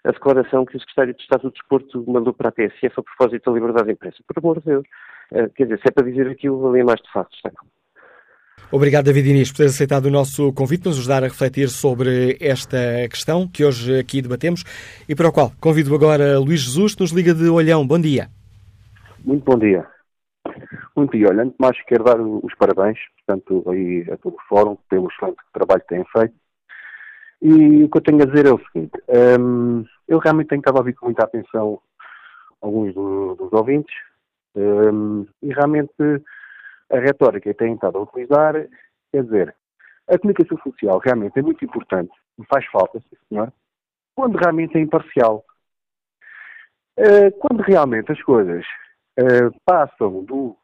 [0.03, 3.49] a declaração que o Secretário de Estado do Desporto mandou para a TSF a propósito
[3.49, 4.17] da liberdade de imprensa.
[4.27, 4.85] Por amor de Deus.
[5.55, 7.49] Quer dizer, se é para dizer aquilo, ali é mais de facto, está
[8.71, 12.35] Obrigado, David Inês, por ter aceitado o nosso convite para nos ajudar a refletir sobre
[12.41, 12.77] esta
[13.09, 14.63] questão que hoje aqui debatemos
[15.07, 17.85] e para o qual convido agora Luís Jesus, que nos liga de Olhão.
[17.85, 18.27] Bom dia.
[19.23, 19.87] Muito bom dia.
[20.95, 24.47] Muito bem, olha, antes de mais quero dar os parabéns, portanto, aí a todo o
[24.47, 26.33] fórum, pelo excelente trabalho que têm feito.
[27.41, 28.93] E o que eu tenho a dizer é o seguinte,
[29.39, 31.79] um, eu realmente tenho estado a ouvir com muita atenção
[32.61, 33.93] alguns do, dos ouvintes,
[34.55, 35.93] um, e realmente
[36.91, 38.53] a retórica que têm estado a utilizar,
[39.11, 39.55] quer dizer,
[40.07, 42.11] a comunicação social realmente é muito importante,
[42.47, 43.51] faz falta, senhor,
[44.15, 45.43] quando realmente é imparcial.
[46.97, 48.63] Uh, quando realmente as coisas
[49.19, 50.55] uh, passam do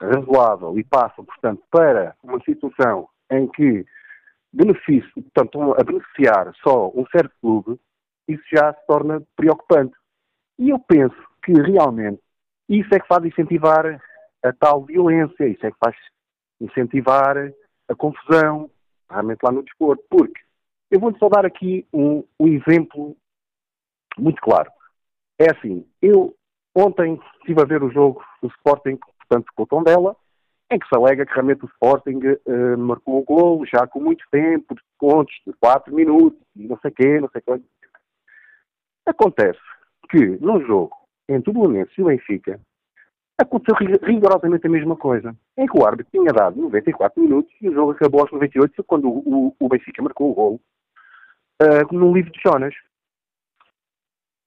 [0.00, 3.86] razoável e passam, portanto, para uma situação em que
[4.52, 7.80] benefício, portanto, a beneficiar só um certo clube,
[8.28, 9.94] isso já se torna preocupante.
[10.58, 12.20] E eu penso que realmente
[12.68, 14.00] isso é que faz incentivar
[14.42, 15.96] a tal violência, isso é que faz
[16.60, 17.36] incentivar
[17.88, 18.70] a confusão,
[19.10, 20.04] realmente lá no desporto.
[20.08, 20.40] Porque
[20.90, 23.16] eu vou-lhe só dar aqui um, um exemplo
[24.18, 24.70] muito claro.
[25.38, 26.34] É assim, eu
[26.74, 30.16] ontem estive a ver o jogo do Sporting, portanto, com o tom dela,
[30.70, 34.24] em que se alega que realmente o Sporting uh, marcou o gol já com muito
[34.30, 37.60] tempo, de contos de 4 minutos, e não sei quê, não sei quê.
[39.06, 39.58] Acontece
[40.08, 40.94] que num jogo
[41.28, 42.60] entre o Belenenses e o Benfica,
[43.40, 45.34] aconteceu rigorosamente a mesma coisa.
[45.56, 49.08] Em que o árbitro tinha dado 94 minutos e o jogo acabou aos 98, quando
[49.08, 50.60] o, o, o Benfica marcou o gol
[51.62, 52.74] uh, no livro de Jonas.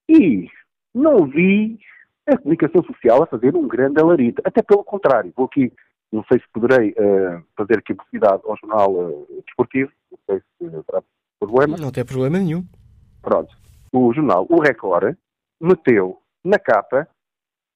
[0.08, 0.48] E
[0.94, 1.80] não vi
[2.28, 4.42] a comunicação social a fazer um grande alarido.
[4.46, 5.74] Até pelo contrário, vou aqui,
[6.12, 10.84] não sei se poderei uh, fazer aqui publicidade ao jornal uh, desportivo, não sei se
[10.84, 11.02] terá
[11.40, 11.78] problema.
[11.78, 12.64] Não tem problema nenhum.
[13.22, 13.58] Pronto.
[13.92, 15.16] O jornal, o Record,
[15.60, 17.08] meteu na capa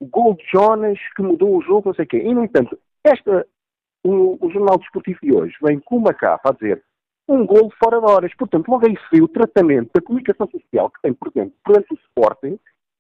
[0.06, 2.18] gol de Jonas que mudou o jogo, não sei o quê.
[2.18, 3.46] E, no entanto, esta,
[4.04, 6.84] o, o jornal desportivo de hoje vem com uma capa a dizer
[7.28, 8.36] um gol fora de horas.
[8.36, 11.98] Portanto, logo aí se o tratamento da comunicação social que tem, por exemplo, perante o
[11.98, 12.60] Sporting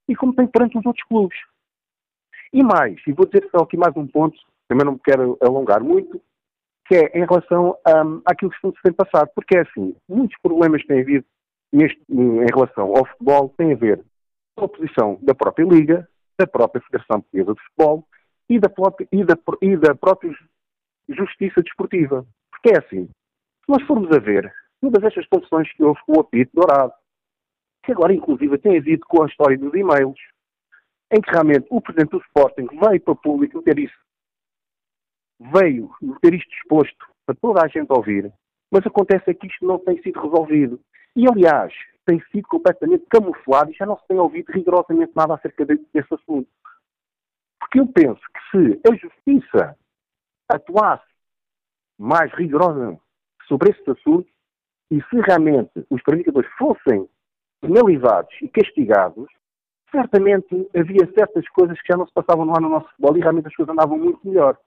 [0.10, 1.38] e como tem perante os outros clubes.
[2.52, 5.84] E mais, e vou dizer só aqui mais um ponto, também não me quero alongar
[5.84, 6.22] muito,
[6.88, 10.82] que é em relação um, àquilo que se tem passado, porque é assim, muitos problemas
[10.82, 11.26] que têm havido
[11.72, 14.02] neste, em relação ao futebol têm a ver
[14.56, 18.08] com a posição da própria Liga, da própria Federação Portuguesa de Futebol
[18.50, 18.70] e da,
[19.12, 20.32] e, da, e da própria
[21.10, 22.26] Justiça Desportiva.
[22.52, 26.22] Porque é assim, se nós formos a ver, todas estas confusões que houve com o
[26.22, 26.94] apito dourado,
[27.84, 30.20] que agora inclusive tem havido com a história dos e-mails,
[31.12, 33.98] em que realmente o Presidente do Sporting veio para o público ter isso,
[35.40, 35.90] veio
[36.22, 38.32] ter isto exposto para toda a gente ouvir,
[38.72, 40.80] mas acontece é que isto não tem sido resolvido.
[41.16, 41.74] E, aliás,
[42.08, 46.50] tem sido completamente camuflado e já não se tem ouvido rigorosamente nada acerca desse assunto.
[47.60, 49.78] Porque eu penso que se a Justiça
[50.50, 51.06] atuasse
[52.00, 53.02] mais rigorosamente
[53.46, 54.30] sobre esse assunto
[54.90, 57.10] e se realmente os praticadores fossem
[57.60, 59.28] penalizados e castigados,
[59.92, 63.48] certamente havia certas coisas que já não se passavam lá no nosso futebol e realmente
[63.48, 64.58] as coisas andavam muito melhor.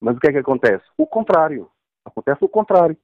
[0.00, 0.84] Mas o que é que acontece?
[0.96, 1.68] O contrário.
[2.04, 2.96] Acontece o contrário.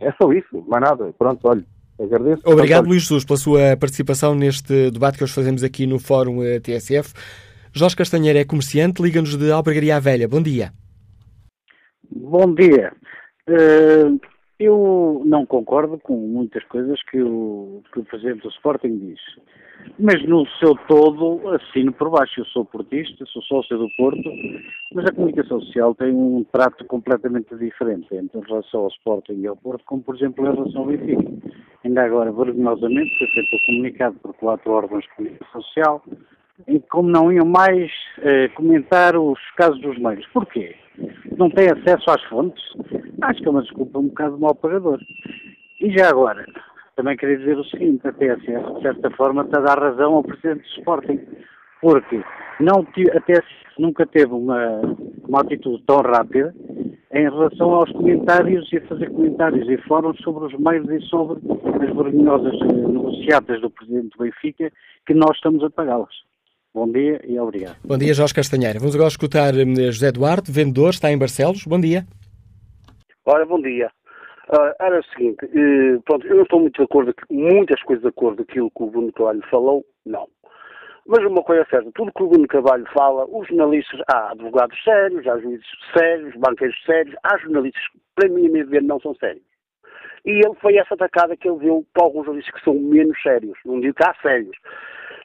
[0.00, 1.12] É só isso, mais nada.
[1.12, 1.66] Pronto, olha,
[2.02, 2.42] agradeço.
[2.44, 6.60] Obrigado, Luís Jesus, pela sua participação neste debate que hoje fazemos aqui no Fórum eh,
[6.60, 7.12] TSF.
[7.72, 10.26] Jorge Castanheira é comerciante, liga-nos de Albergaria Velha.
[10.26, 10.72] Bom dia.
[12.10, 12.92] Bom dia.
[13.48, 14.20] Uh,
[14.58, 19.20] eu não concordo com muitas coisas que o, que o Presidente do Sporting diz,
[19.98, 22.40] mas no seu todo assino por baixo.
[22.40, 24.30] Eu sou portista, sou sócio do Porto,
[24.94, 29.46] mas a comunicação social tem um trato completamente diferente entre em relação ao Sporting e
[29.46, 31.30] ao Porto, como por exemplo em relação ao Benfica.
[31.84, 36.02] Ainda agora, vergonhosamente, foi feito o comunicado por quatro órgãos de comunicação social,
[36.68, 40.26] em como não iam mais eh, comentar os casos dos meios.
[40.32, 40.76] Porquê?
[41.36, 42.62] Não têm acesso às fontes?
[43.22, 45.00] Acho que é uma desculpa um bocado mal pagador.
[45.80, 46.44] E já agora,
[47.00, 50.22] também queria dizer o seguinte, a TSF, de certa forma, está a dar razão ao
[50.22, 51.18] Presidente do Sporting,
[51.80, 52.22] porque
[52.60, 54.82] não, a TSF nunca teve uma,
[55.26, 56.54] uma atitude tão rápida
[57.12, 61.40] em relação aos comentários e a fazer comentários e fóruns sobre os meios e sobre
[61.82, 64.70] as vergonhosas eh, negociatas do Presidente do Benfica,
[65.06, 66.12] que nós estamos a pagá-las.
[66.74, 67.78] Bom dia e obrigado.
[67.82, 68.78] Bom dia, Jorge Castanheira.
[68.78, 71.64] Vamos agora escutar hum, José Eduardo, vendedor, está em Barcelos.
[71.64, 72.04] Bom dia.
[73.24, 73.90] Ora, bom dia.
[74.80, 78.38] Era o seguinte, uh, pronto, eu não estou muito de acordo, muitas coisas de acordo
[78.38, 80.26] com aquilo que o Bruno Carvalho falou, não.
[81.06, 84.76] Mas uma coisa é certa, tudo que o Bruno Carvalho fala, os jornalistas, há advogados
[84.82, 89.14] sérios, há juízes sérios, banqueiros sérios, há jornalistas que, para mim, a ver, não são
[89.14, 89.44] sérios.
[90.24, 93.56] E ele foi essa atacada que ele deu para alguns jornalistas que são menos sérios,
[93.64, 94.56] não digo que há sérios.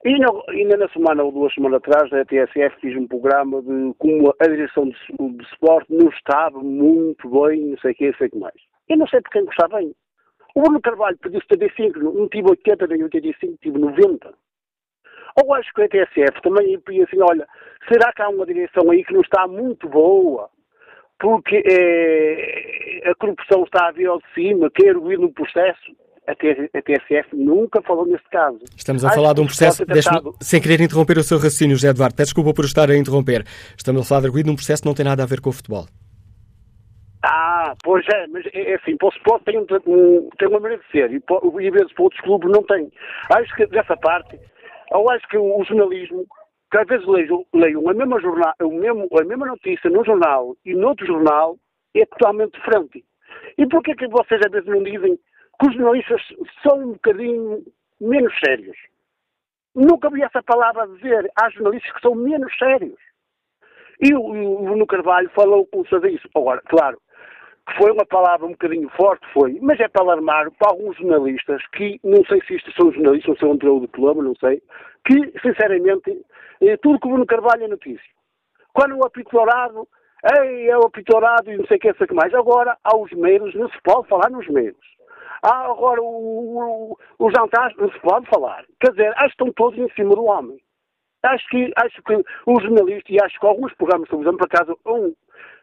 [0.05, 0.13] E
[0.49, 4.47] ainda na semana ou duas semanas atrás, a TSF fiz um programa de como a
[4.47, 4.95] direção de,
[5.35, 8.74] de esporte não estava muito bem, não sei o que, não sei o que mais.
[8.89, 9.93] Eu não sei porque não está bem.
[10.55, 14.33] O Bruno Carvalho pediu 75, não tive 80 nem 85, tive 90.
[15.43, 17.45] Ou acho que a TSF também ia assim, olha,
[17.91, 20.49] será que há uma direção aí que não está muito boa?
[21.19, 25.93] Porque é, a corrupção está a vir ao de cima, quer ir no processo?
[26.27, 26.33] a,
[26.81, 28.59] TSF nunca falou nesse caso.
[28.75, 29.83] Estamos a Acho falar de um processo,
[30.41, 33.45] sem querer interromper o seu raciocínio, José Eduardo, peço desculpa por estar a interromper.
[33.77, 35.53] Estamos a falar de arguido num processo que não tem nada a ver com o
[35.53, 35.85] futebol.
[37.27, 39.65] Ah, pois é, mas é, é assim, para o Sport tem, um,
[40.37, 42.91] tem uma maneira de ser e, e vezes para outros clubes não tem.
[43.33, 44.39] Acho que dessa parte,
[44.91, 46.23] eu acho que o, jornalismo,
[46.69, 50.55] que às vezes leiam, leiam a, mesma jornal, o mesmo, a mesma notícia num jornal
[50.63, 51.57] e no outro jornal,
[51.95, 53.03] é totalmente diferente.
[53.57, 55.17] E porquê que vocês às vezes não dizem
[55.59, 56.21] que os jornalistas
[56.61, 57.63] são um bocadinho
[57.99, 58.77] menos sérios.
[59.73, 61.31] Nunca vi essa palavra a dizer.
[61.35, 62.99] Há jornalistas que são menos sérios.
[63.99, 66.29] E o, Bruno Carvalho falou com isso.
[66.35, 66.99] Agora, claro,
[67.67, 71.61] que foi uma palavra um bocadinho forte, foi, mas é para alarmar para alguns jornalistas
[71.73, 74.61] que, não sei se isto são jornalistas ou são um de diploma, não sei,
[75.03, 76.21] que, sinceramente,
[76.61, 78.15] eh, tudo que o Bruno Carvalho é notícia.
[78.73, 79.87] Quando o apito dourado,
[80.39, 82.33] ei, é o apito dourado e não sei o que, sei que mais.
[82.33, 84.77] Agora, há os meios, não se pode falar nos meios.
[85.41, 88.65] Ah, agora o, o, o jantar não se pode falar.
[88.79, 90.59] Quer dizer, acho que estão todos em cima do homem.
[91.23, 94.77] Acho que, acho que o jornalista e acho que alguns programas de televisão, por acaso,
[94.85, 95.13] um,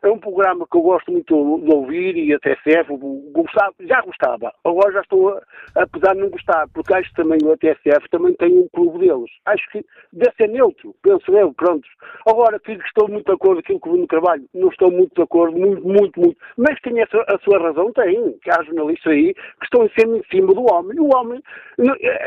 [0.02, 2.96] é um programa que eu gosto muito de ouvir e até serve,
[3.32, 5.40] gostava, já gostava, agora já estou,
[5.76, 9.30] apesar de não gostar, porque acho também o ATSF também tem um clube deles.
[9.46, 11.86] Acho que deve ser neutro, penso eu, pronto.
[12.26, 15.22] Agora, que estou muito de acordo com aquilo que o Carvalho, não estou muito de
[15.22, 16.36] acordo, muito, muito, muito.
[16.56, 20.22] Mas tem a sua, a sua razão, tem, que há jornalistas aí que estão em
[20.30, 20.98] cima do homem.
[20.98, 21.42] O homem,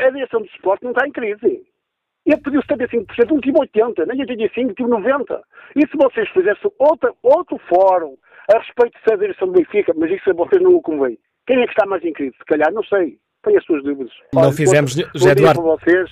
[0.04, 1.62] a direção do esporte não está em crise.
[2.26, 5.40] Ele pediu 75%, um tive 80%, nem 85%, tive 90%.
[5.76, 8.16] E se vocês fizessem outra, outro fórum
[8.52, 11.18] a respeito da direção do Benfica, mas isso a vocês não o convém.
[11.46, 12.34] Quem é que está mais em crise?
[12.36, 13.18] Se calhar, não sei.
[13.44, 14.12] Tenho as suas dúvidas.
[14.34, 15.62] Não Olha, fizemos, José Eduardo,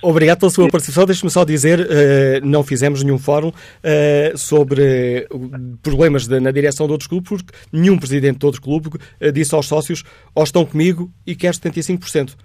[0.01, 1.05] obrigado pela sua participação.
[1.05, 6.85] Deixe-me só dizer, uh, não fizemos nenhum fórum uh, sobre uh, problemas de, na direção
[6.85, 8.89] de outros clubes, porque nenhum presidente de outro clube
[9.33, 12.37] disse aos sócios, ou estão comigo e quer 75%.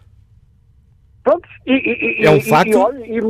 [1.23, 2.93] Pronto, e, e, é um facto.
[3.05, 3.21] E,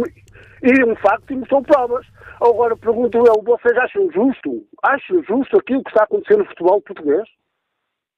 [0.63, 2.07] e um facto e são provas.
[2.41, 4.67] Agora pergunto eu, vocês acham justo?
[4.83, 7.29] Acham justo aquilo que está acontecendo no futebol português?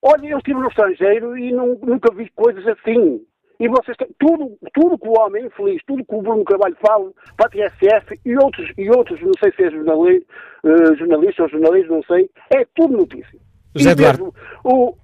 [0.03, 3.25] Olha, eu estive no estrangeiro e não, nunca vi coisas assim.
[3.61, 7.13] E vocês têm, tudo, tudo que o homem infeliz, tudo que o Bruno Carvalho fala
[7.37, 10.27] para a TSF e outros, e outros não sei se é jornalista,
[10.65, 13.39] uh, jornalista ou jornalista, não sei, é tudo notícia.
[13.77, 14.35] José Eduardo.
[14.65, 14.97] o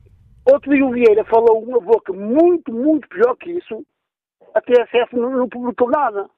[0.51, 3.87] outro dia o Vieira falou uma boca muito, muito pior que isso,
[4.55, 6.29] a TSF não, não publicou nada.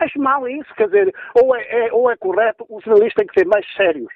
[0.00, 3.40] Acho mal isso, quer dizer, ou é, é, ou é correto, os jornalistas têm que
[3.40, 4.12] ser mais sérios.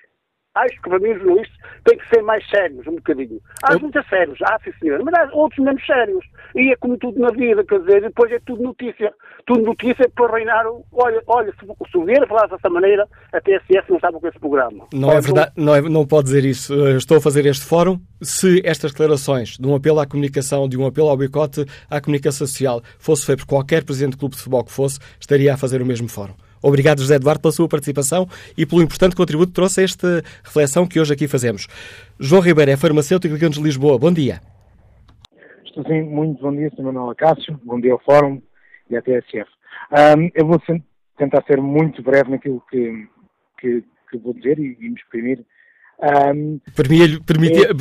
[0.55, 3.41] Acho que para mim os jornalistas têm que ser mais sérios, um bocadinho.
[3.63, 3.81] Há eu...
[3.81, 6.25] muitos sérios, há sim senhor, mas há outros menos sérios.
[6.57, 9.15] E é como tudo na vida, quer dizer, depois é tudo notícia.
[9.47, 10.65] Tudo notícia para reinar.
[10.93, 14.39] Olha, olha se, se o Vieira falasse dessa maneira, a TSS não estava com esse
[14.41, 14.87] programa.
[14.93, 16.75] Não é verdade, não, é, não pode dizer isso.
[16.97, 18.01] Estou a fazer este fórum.
[18.21, 22.47] Se estas declarações de um apelo à comunicação, de um apelo ao boicote à comunicação
[22.47, 25.81] social fosse feito por qualquer presidente de clube de futebol que fosse, estaria a fazer
[25.81, 26.35] o mesmo fórum.
[26.63, 30.87] Obrigado, José Eduardo, pela sua participação e pelo importante contributo que trouxe a esta reflexão
[30.87, 31.67] que hoje aqui fazemos.
[32.19, 33.99] João Ribeiro é farmacêutico de Cantos de Lisboa.
[33.99, 34.41] Bom dia.
[35.65, 36.83] Estou sim, muito bom dia, Sr.
[36.83, 37.59] Manuel Acácio.
[37.65, 38.43] Bom dia ao Fórum
[38.91, 39.49] e à TSF.
[39.93, 40.61] Um, eu vou
[41.17, 43.07] tentar ser muito breve naquilo que,
[43.59, 45.45] que, que vou dizer e, e me exprimir.
[46.03, 47.75] Um, permitia, é...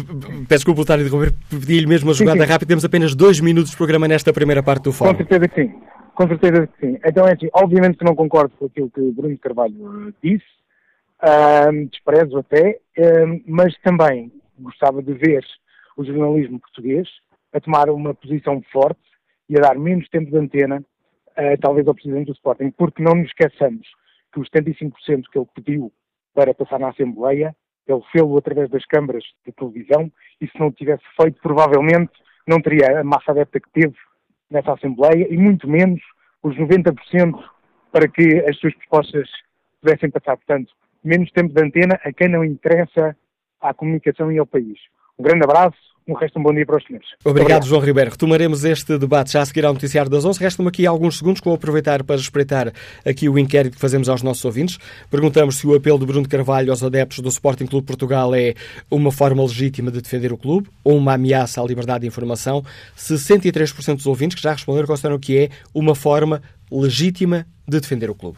[0.48, 2.52] Peço desculpa a interromper, pedia-lhe mesmo uma jogada sim, sim.
[2.52, 2.68] rápida.
[2.68, 5.14] Temos apenas dois minutos de programa nesta primeira parte do fórum.
[5.14, 5.74] Com certeza que sim.
[6.20, 7.00] Com certeza que sim.
[7.06, 10.44] Então é assim, obviamente que não concordo com aquilo que Bruno Carvalho disse,
[11.72, 15.46] um, desprezo até, um, mas também gostava de ver
[15.96, 17.08] o jornalismo português
[17.54, 19.00] a tomar uma posição forte
[19.48, 20.84] e a dar menos tempo de antena,
[21.38, 23.88] uh, talvez ao Presidente do Sporting, porque não nos esqueçamos
[24.34, 24.92] que os 75%
[25.32, 25.90] que ele pediu
[26.34, 27.56] para passar na Assembleia,
[27.88, 30.12] ele fez-o através das câmaras de televisão
[30.42, 32.12] e se não o tivesse feito, provavelmente
[32.46, 33.96] não teria a massa adepta que teve
[34.50, 36.02] nessa Assembleia e muito menos
[36.44, 36.94] os 90%
[37.92, 39.30] para que as suas propostas
[39.82, 40.38] pudessem passar.
[40.38, 40.72] Portanto,
[41.04, 43.16] menos tempo de antena a quem não interessa
[43.62, 44.80] à comunicação e ao país.
[45.18, 45.78] Um grande abraço,
[46.10, 47.08] um resto um bom dia para os senhores.
[47.24, 48.12] Obrigado, Obrigado, João Ribeiro.
[48.12, 50.40] Retomaremos este debate já a seguir ao noticiário das 11.
[50.40, 52.74] Restam aqui alguns segundos que vou aproveitar para espreitar
[53.06, 54.78] aqui o inquérito que fazemos aos nossos ouvintes.
[55.10, 58.56] Perguntamos se o apelo de Bruno Carvalho aos adeptos do Sporting Clube Portugal é
[58.90, 62.64] uma forma legítima de defender o clube ou uma ameaça à liberdade de informação.
[62.98, 66.42] 63% dos ouvintes que já responderam consideram que é uma forma
[66.72, 68.38] legítima de defender o clube.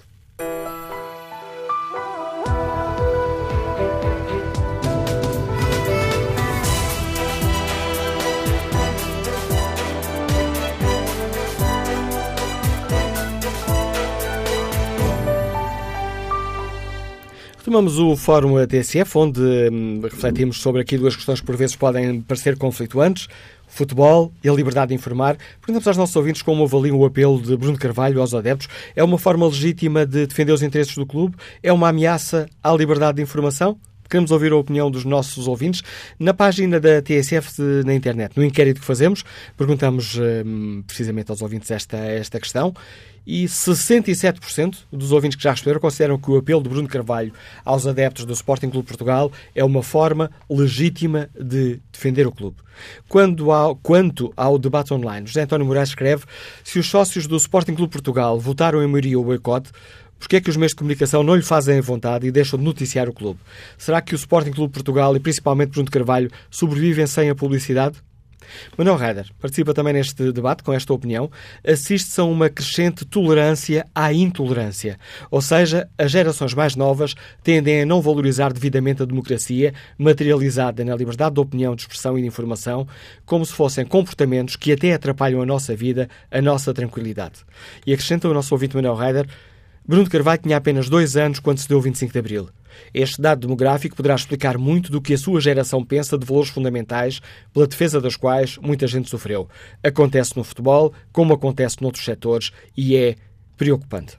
[17.71, 22.19] Retomamos o Fórum TSF, onde hum, refletimos sobre aqui duas questões que por vezes podem
[22.19, 23.29] parecer conflituantes.
[23.65, 25.37] Futebol e a liberdade de informar.
[25.61, 28.67] Perguntamos aos nossos ouvintes como avaliam o apelo de Bruno Carvalho aos adeptos.
[28.93, 31.37] É uma forma legítima de defender os interesses do clube?
[31.63, 33.77] É uma ameaça à liberdade de informação?
[34.11, 35.81] Queremos ouvir a opinião dos nossos ouvintes.
[36.19, 39.23] Na página da TSF de, na internet, no inquérito que fazemos,
[39.55, 42.73] perguntamos hum, precisamente aos ouvintes esta, esta questão
[43.25, 47.31] e 67% dos ouvintes que já responderam consideram que o apelo de Bruno Carvalho
[47.63, 52.57] aos adeptos do Sporting Clube Portugal é uma forma legítima de defender o clube.
[53.07, 56.25] Quando ao, quanto ao debate online, José António Moraes escreve
[56.63, 59.71] se os sócios do Sporting Clube Portugal votaram em maioria o boicote,
[60.21, 62.63] Porquê é que os meios de comunicação não lhe fazem a vontade e deixam de
[62.63, 63.39] noticiar o clube?
[63.75, 67.97] Será que o Sporting Clube Portugal e principalmente Bruno Carvalho sobrevivem sem a publicidade?
[68.77, 71.31] Manuel Reider participa também neste debate com esta opinião.
[71.65, 74.99] Assiste-se a uma crescente tolerância à intolerância.
[75.31, 80.95] Ou seja, as gerações mais novas tendem a não valorizar devidamente a democracia, materializada na
[80.95, 82.87] liberdade de opinião, de expressão e de informação,
[83.25, 87.39] como se fossem comportamentos que até atrapalham a nossa vida, a nossa tranquilidade.
[87.87, 89.27] E acrescenta o nosso ouvinte Manuel Reider
[89.85, 92.49] Bruno Carvalho tinha apenas dois anos quando se deu o 25 de Abril.
[92.93, 97.21] Este dado demográfico poderá explicar muito do que a sua geração pensa de valores fundamentais,
[97.53, 99.49] pela defesa das quais muita gente sofreu.
[99.83, 103.15] Acontece no futebol, como acontece noutros setores, e é
[103.57, 104.17] preocupante.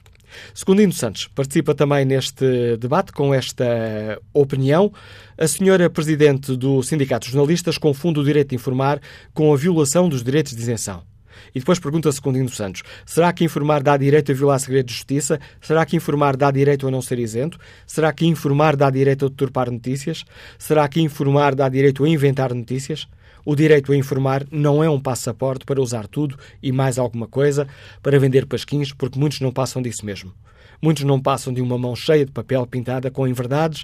[0.53, 4.91] Secundino Santos participa também neste debate com esta opinião.
[5.37, 8.99] A senhora Presidente do Sindicato de Jornalistas confunde o direito de informar
[9.33, 11.03] com a violação dos direitos de isenção.
[11.53, 15.39] E depois pergunta Secundino Santos: será que informar dá direito a violar segredo de justiça?
[15.61, 17.57] Será que informar dá direito a não ser isento?
[17.85, 20.25] Será que informar dá direito a deturpar notícias?
[20.57, 23.07] Será que informar dá direito a inventar notícias?
[23.45, 27.67] O direito a informar não é um passaporte para usar tudo e mais alguma coisa
[28.01, 30.33] para vender pasquins, porque muitos não passam disso mesmo.
[30.81, 33.83] Muitos não passam de uma mão cheia de papel pintada com inverdades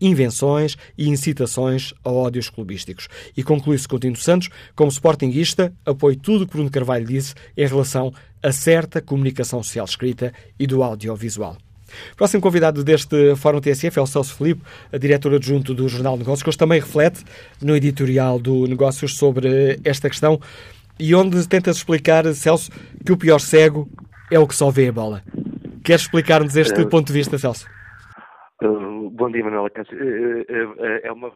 [0.00, 3.08] invenções e incitações a ódios clubísticos.
[3.36, 8.12] E conclui-se Coutinho Santos, como sportinguista, apoio tudo o que Bruno Carvalho disse em relação
[8.42, 11.56] a certa comunicação social escrita e do audiovisual.
[12.16, 16.42] Próximo convidado deste Fórum TSF é o Celso Filipe, a diretora adjunto do Jornal Negócios,
[16.42, 17.24] que hoje também reflete
[17.60, 20.40] no editorial do Negócios sobre esta questão
[20.98, 22.70] e onde tenta explicar, Celso,
[23.04, 23.88] que o pior cego
[24.30, 25.22] é o que só vê a bola.
[25.84, 27.75] Queres explicar-nos este ponto de vista, Celso?
[28.62, 29.98] Uh, bom dia, Manuela Cássio.
[29.98, 31.30] Uh, é, uma,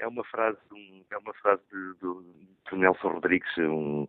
[0.00, 0.58] é uma frase,
[1.12, 2.24] é uma frase de, do,
[2.72, 4.04] Nelson Rodrigues, um,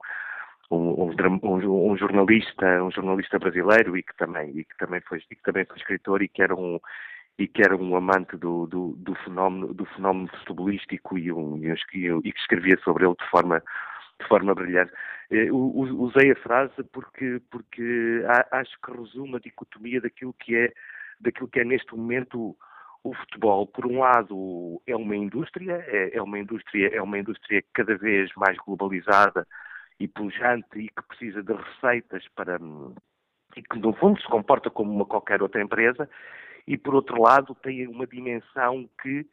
[0.72, 5.36] um, um, um, jornalista, um jornalista brasileiro e que também e que também foi que
[5.44, 6.80] também foi escritor e que era um
[7.38, 11.72] e que era um amante do, do, do fenómeno do fenómeno futebolístico e, um, e,
[11.72, 13.62] e, que escrevia sobre ele de forma
[14.20, 14.92] de forma brilhante.
[15.30, 20.74] Eh, usei a frase porque porque acho que resume a dicotomia daquilo que é
[21.20, 22.56] daquilo que é neste momento
[23.04, 27.64] o futebol, por um lado, é uma indústria, é, é, uma indústria, é uma indústria
[27.74, 29.48] cada vez mais globalizada,
[30.00, 32.60] e pujante e que precisa de receitas para
[33.56, 36.08] e que no fundo se comporta como uma qualquer outra empresa
[36.68, 39.26] e por outro lado tem uma dimensão que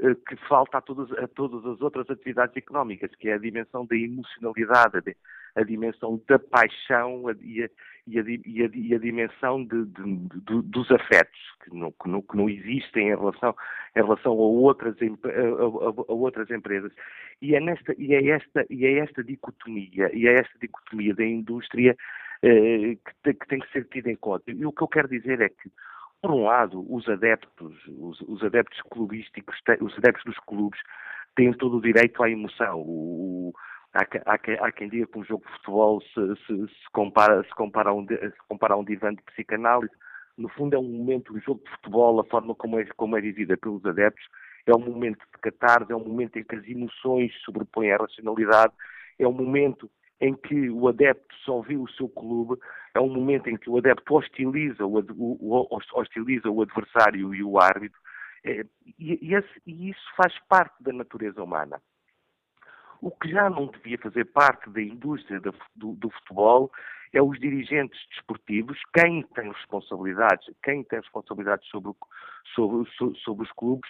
[0.00, 3.96] eh, que falta a a todas as outras atividades económicas, que é a dimensão da
[3.96, 5.16] emocionalidade,
[5.58, 7.68] a dimensão da paixão e a,
[8.06, 12.08] e a, e a, e a dimensão de, de, de, dos afetos, que não, que,
[12.08, 13.54] não, que não, existem em relação,
[13.96, 16.92] em relação a, outras, a, outras empresas.
[17.42, 21.24] E é, nesta, e, é esta, e é esta dicotomia, e é esta dicotomia da
[21.24, 21.96] indústria
[22.42, 24.50] eh, que, tem, que tem que ser tida em conta.
[24.50, 25.70] E o que eu quero dizer é que
[26.20, 30.80] por um lado, os adeptos, os, os adeptos clubísticos, os adeptos dos clubes,
[31.36, 32.80] têm todo o direito à emoção.
[32.80, 33.52] O,
[33.94, 37.50] há, há, há, quem diga que um jogo de futebol se, se, se, compara, se,
[37.50, 39.92] compara, a um, se compara a um divã de psicanálise.
[40.36, 43.20] No fundo, é um momento, um jogo de futebol, a forma como é, como é
[43.20, 44.24] vivida pelos adeptos,
[44.66, 48.72] é um momento de catarse, é um momento em que as emoções sobrepõem à racionalidade,
[49.18, 52.60] é um momento em que o adepto só vê o seu clube,
[52.94, 57.58] é um momento em que o adepto hostiliza o, o, hostiliza o adversário e o
[57.58, 57.98] árbitro,
[58.44, 58.64] é,
[58.98, 61.80] e, e, esse, e isso faz parte da natureza humana.
[63.00, 66.70] O que já não devia fazer parte da indústria do, do, futebol
[67.12, 71.92] é os dirigentes desportivos, quem tem responsabilidades, quem tem responsabilidades sobre,
[72.54, 72.90] sobre,
[73.24, 73.88] sobre os clubes,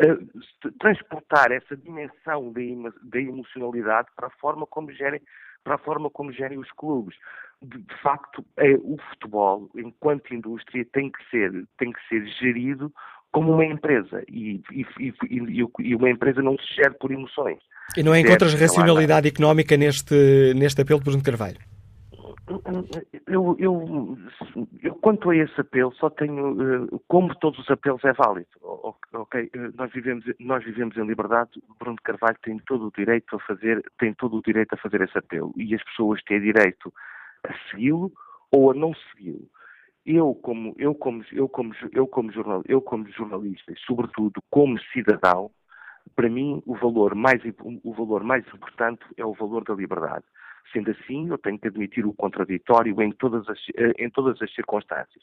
[0.00, 5.20] uh, transportar essa dimensão da emocionalidade para a forma como gerem
[5.62, 7.16] para a forma como gerem os clubes.
[7.60, 12.92] De, de facto, é, o futebol, enquanto indústria, tem que ser, tem que ser gerido
[13.32, 17.58] como uma empresa e, e, e, e, uma empresa não se gera por emoções.
[17.96, 21.58] E não encontras racionalidade económica neste, neste apelo de Bruno Carvalho?
[23.28, 24.18] Eu, eu,
[24.82, 29.48] eu, quanto a esse apelo, só tenho, eh, como todos os apelos é válido, ok?
[29.52, 33.80] Eh, nós vivemos, nós vivemos em liberdade, Bruno Carvalho tem todo o direito a fazer,
[33.98, 36.92] tem todo o direito a fazer esse apelo e as pessoas têm direito
[37.44, 38.12] a segui-lo
[38.50, 39.48] ou a não segui-lo.
[40.12, 44.76] Eu como, eu como, eu como, eu como, jornal, eu como jornalista e sobretudo como
[44.92, 45.52] cidadão,
[46.16, 47.40] para mim o valor mais,
[47.84, 50.24] o valor mais importante é o valor da liberdade.
[50.72, 54.52] Sendo assim, eu tenho que admitir o contraditório em todas as, eh, em todas as
[54.52, 55.22] circunstâncias.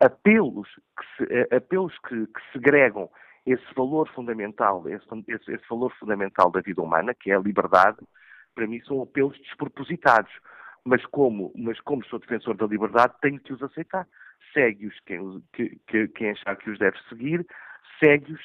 [0.00, 0.66] Apelos
[0.96, 3.10] que, se, eh, apelos que, que segregam
[3.44, 7.98] esse valor fundamental, esse, esse, esse, valor fundamental da vida humana, que é a liberdade,
[8.54, 10.32] para mim são apelos despropositados.
[10.84, 14.06] Mas como, mas como sou defensor da liberdade, tenho que os aceitar.
[14.52, 17.46] Segue-os quem, que, quem achar que os deve seguir,
[18.00, 18.40] segue-os,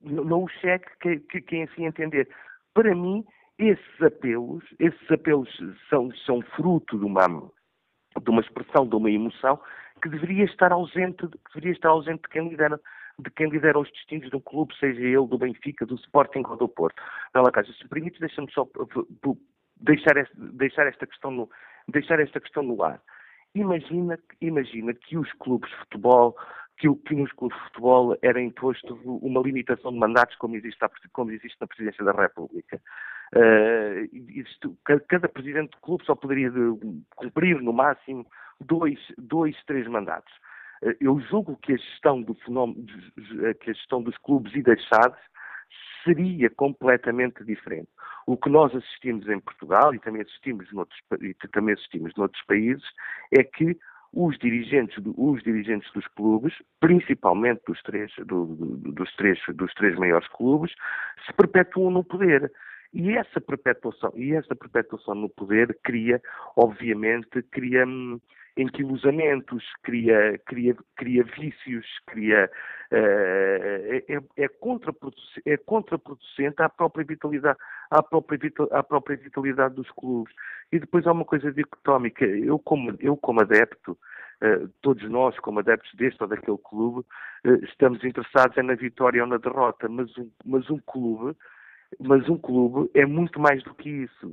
[0.00, 2.28] não os segue que, quem assim entender.
[2.72, 3.24] Para mim,
[3.58, 5.48] esses apelos, esses apelos
[5.88, 9.60] são, são fruto de uma, de uma expressão, de uma emoção
[10.02, 12.80] que deveria estar ausente, que deveria estar ausente de quem lidera
[13.18, 16.56] de quem lidera os destinos de um clube, seja ele do Benfica, do Sporting ou
[16.56, 17.02] do Porto.
[17.32, 18.68] Bela Casa, se permite, deixa-me só
[19.76, 21.50] deixar esta, deixar esta questão no,
[21.88, 23.00] deixar esta questão no ar.
[23.54, 26.36] imagina, imagina que os clubes de futebol
[26.78, 30.78] que, que nos clubes de futebol era imposto uma limitação de mandatos como existe,
[31.12, 32.80] como existe na Presidência da República.
[33.34, 34.76] Uh,
[35.08, 36.50] cada presidente de clube só poderia
[37.16, 38.26] cumprir no máximo
[38.60, 40.32] dois, dois três mandatos.
[40.82, 42.84] Uh, eu julgo que a gestão do fenómeno,
[43.60, 45.18] que a gestão dos clubes e das SADs
[46.04, 47.88] seria completamente diferente.
[48.26, 52.84] O que nós assistimos em Portugal e também assistimos noutros, e também assistimos noutros países
[53.36, 53.76] é que
[54.12, 59.94] os dirigentes, os dirigentes dos clubes, principalmente dos três, do, do, dos, três, dos três
[59.96, 60.72] maiores clubes,
[61.26, 62.50] se perpetuam no poder.
[62.94, 66.20] E essa perpetuação, e essa perpetuação no poder cria,
[66.56, 68.18] obviamente, cria hum,
[68.56, 72.50] enquilosamentos, cria, cria, cria vícios, cria,
[72.90, 77.58] uh, é, é, contraproducente, é contraproducente à própria vitalidade,
[77.90, 78.38] à própria,
[78.72, 80.34] à própria vitalidade dos clubes.
[80.72, 82.24] E depois há uma coisa dicotómica.
[82.24, 87.00] Eu como, eu como adepto, uh, todos nós como adeptos deste ou daquele clube,
[87.46, 91.36] uh, estamos interessados é na vitória ou na derrota, mas um, mas um clube
[92.00, 94.32] mas um clube é muito mais do que isso.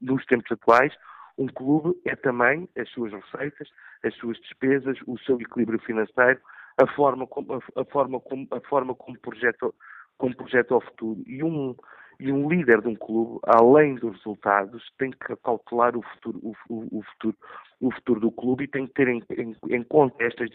[0.00, 0.94] Nos tempos atuais,
[1.38, 3.68] um clube é também as suas receitas,
[4.04, 6.40] as suas despesas, o seu equilíbrio financeiro,
[6.78, 9.70] a forma como, a, a forma como, a forma como projeta,
[10.18, 11.22] como projeta o futuro.
[11.26, 11.74] E um,
[12.20, 16.98] e um líder de um clube, além dos resultados, tem que calcular o futuro, o,
[16.98, 17.36] o, futuro,
[17.80, 20.50] o futuro do clube e tem que ter em, em, em conta estas,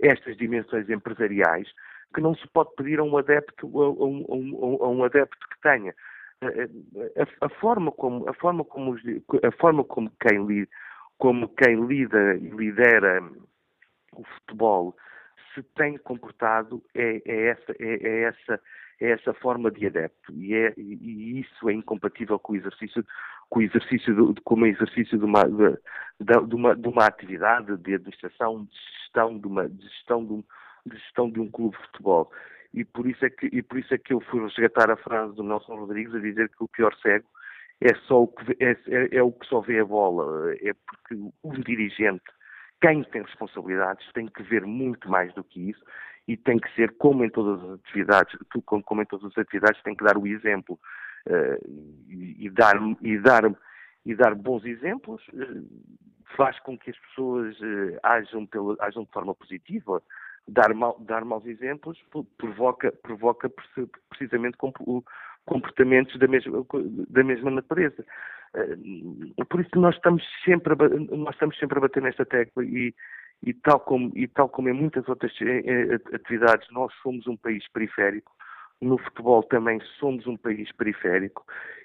[0.00, 1.68] estas dimensões empresariais
[2.14, 5.94] que não se pode pedir a um adepto, a, um, a um adepto que tenha.
[6.42, 9.02] A, a, forma como, a forma como, os,
[9.42, 10.68] a forma como quem, li,
[11.18, 13.22] como quem lida e lidera
[14.12, 14.94] o futebol
[15.54, 18.60] se tem comportado é, é essa, é, é, essa,
[19.00, 23.04] é essa forma de adepto e, é, e, isso é incompatível com o exercício
[23.48, 25.78] com o exercício de, como exercício de uma, de,
[26.20, 30.44] de, uma, de uma atividade de administração, de gestão de uma de gestão de um,
[30.84, 32.30] de gestão de um clube de futebol.
[32.76, 35.34] E por isso é que, e por isso é que eu fui resgatar a frase
[35.34, 37.26] do Nelson Rodrigues a dizer que o pior cego
[37.80, 40.54] é só o que, é, é, é o que só vê a bola.
[40.60, 42.24] É porque o dirigente,
[42.82, 45.82] quem tem responsabilidades, tem que ver muito mais do que isso
[46.28, 49.94] e tem que ser, como em todas as atividades, como, em todas as atividades, tem
[49.94, 50.78] que dar o exemplo
[51.28, 53.44] uh, e, e, dar, e, dar,
[54.04, 55.66] e dar bons exemplos, uh,
[56.36, 60.02] faz com que as pessoas uh, ajam, pela, ajam de forma positiva,
[60.48, 61.98] dar, mal, dar maus exemplos
[62.38, 63.50] provoca, provoca
[64.08, 64.56] precisamente
[65.44, 66.64] comportamentos da mesma,
[67.08, 68.04] da mesma natureza.
[68.54, 72.94] Eh, por isso nós estamos sempre a, nós estamos sempre a bater nesta tecla e,
[73.42, 77.36] e, tal como, e tal como em muitas outras eh, eh, atividades, nós somos um
[77.36, 78.32] país periférico,
[78.80, 81.44] no futebol também somos um país periférico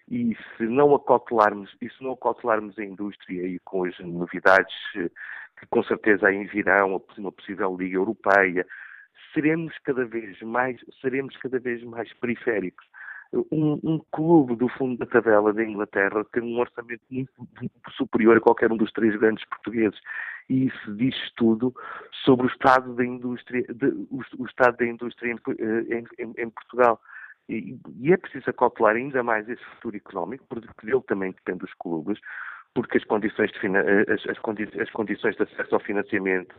[0.10, 5.68] e se não acautelarmos, e se não acautelarmos a indústria e com as novidades que
[5.70, 8.66] com certeza aí virão, uma possível Liga Europeia,
[9.34, 12.86] seremos cada vez mais, seremos cada vez mais periféricos.
[13.34, 18.36] Um, um, clube do fundo da tabela da Inglaterra tem um orçamento muito, muito, superior
[18.36, 19.98] a qualquer um dos três grandes portugueses.
[20.50, 21.74] E isso diz tudo
[22.26, 26.50] sobre o estado da indústria, de, o, o, estado da indústria em, em, em, em
[26.50, 27.00] Portugal.
[27.48, 31.74] E, e, é preciso acautelar ainda mais esse futuro económico, porque dele também depende os
[31.76, 32.20] clubes,
[32.74, 33.68] porque as condições de,
[34.12, 36.54] as, as, condi as condições de acesso ao financiamento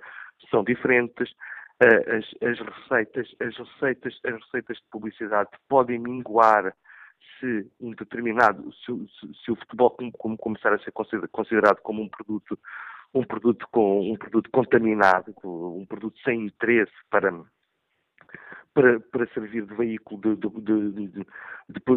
[0.51, 1.35] são diferentes,
[1.83, 6.74] as, as, receitas, as receitas, as receitas de publicidade podem minguar
[7.39, 12.03] se um determinado, se, se, se o futebol como, como, começar a ser considerado como
[12.03, 12.59] um produto,
[13.14, 17.33] um produto com um produto contaminado, um produto sem interesse para
[18.74, 21.26] para, para servir de veículo de, de, de,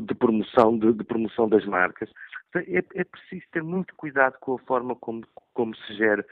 [0.01, 2.09] de promoção, de, promoção das marcas.
[2.55, 6.25] É, é, preciso ter muito cuidado com a forma como, como se gera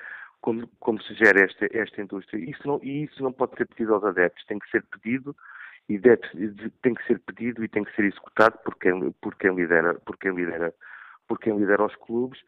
[0.43, 2.37] como, como se gera esta, esta indústria.
[2.37, 5.33] Isso não, e isso não pode ser pedido aos adeptos, tem que ser pedido
[5.87, 6.21] e deve,
[6.81, 10.17] tem que ser pedido e tem que ser executado por quem, por quem lidera, por
[10.17, 10.73] quem lidera,
[11.29, 12.41] por quem lidera os clubes.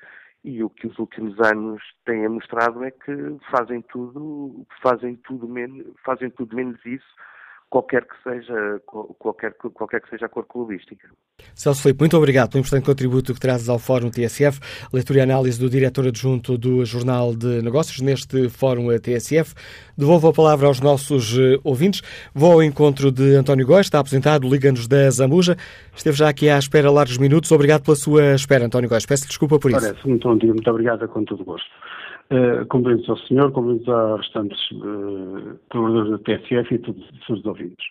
[0.44, 5.88] E o que os últimos anos têm mostrado é que fazem tudo, fazem tudo menos,
[6.04, 7.16] fazem tudo menos isso
[7.76, 8.82] qualquer que seja,
[9.20, 11.10] qualquer, qualquer que seja a cor clubística.
[11.54, 14.62] Celso Filipe, muito obrigado pelo importante contributo que trazes ao Fórum TSF,
[14.94, 19.54] leitura e análise do diretor adjunto do Jornal de Negócios neste Fórum TSF.
[19.98, 22.02] Devolvo a palavra aos nossos eh, ouvintes.
[22.34, 25.58] Vou ao encontro de António Góes, está aposentado, liga-nos da Zambuja.
[25.94, 27.52] Esteve já aqui à espera largos minutos.
[27.52, 29.06] Obrigado pela sua espera, António Góes.
[29.06, 29.82] Peço desculpa por isso.
[29.82, 31.70] Parece, muito bom dia, muito obrigado, com todo gosto.
[32.32, 37.86] Uh, cumprimentos ao senhor, cumprimentos aos restantes uh, da TSF e todos os seus ouvintes.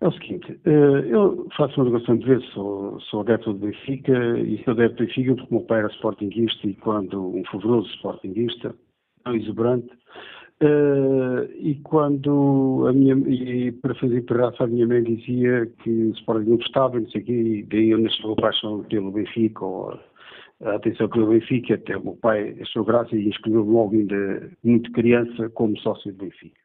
[0.00, 4.38] É o seguinte, uh, eu faço uma declaração de vez, sou, sou adepto do Benfica
[4.38, 7.88] e sou adepto do Benfica porque o meu pai era sportinguista e quando um fervoroso
[7.90, 8.74] sportinguista,
[9.24, 9.90] tão exuberante.
[10.62, 16.12] Uh, e quando a minha e para fazer perraça a minha mãe dizia que o
[16.12, 19.64] Sporting não gostava, não sei o quê, e daí eu nasceu a paixão pelo Benfica,
[19.64, 19.98] ou
[20.62, 24.92] a atenção pelo Benfica, até o meu pai achou graça e escolheu logo ainda muito
[24.92, 26.60] criança como sócio do Benfica.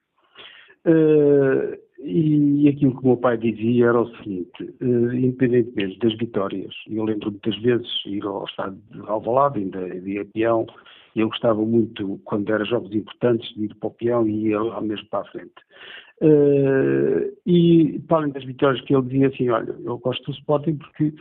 [0.85, 6.73] Uh, e aquilo que o meu pai dizia era o seguinte, uh, independentemente das vitórias,
[6.87, 10.67] eu lembro muitas vezes ir ao estado de Alvalade, ainda de peão,
[11.15, 14.81] eu gostava muito, quando era jogos importantes, de ir para o peão e ir lá
[14.81, 15.53] mesmo para a frente.
[16.21, 20.75] Uh, e, para além das vitórias que ele dizia assim, olha, eu gosto do Sporting
[20.75, 21.13] porque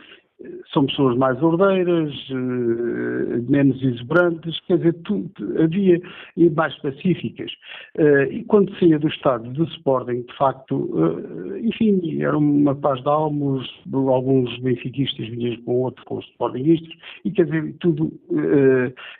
[0.73, 5.31] são pessoas mais ordeiras, eh, menos exuberantes, quer dizer, tudo,
[5.61, 6.01] havia
[6.35, 7.51] e mais pacíficas.
[7.97, 13.01] Eh, e quando saía do estado de Sporting, de facto, eh, enfim, era uma paz
[13.01, 18.11] de almos, alguns benfiquistas vinham com outros, com os sportingistas, e quer dizer, tudo,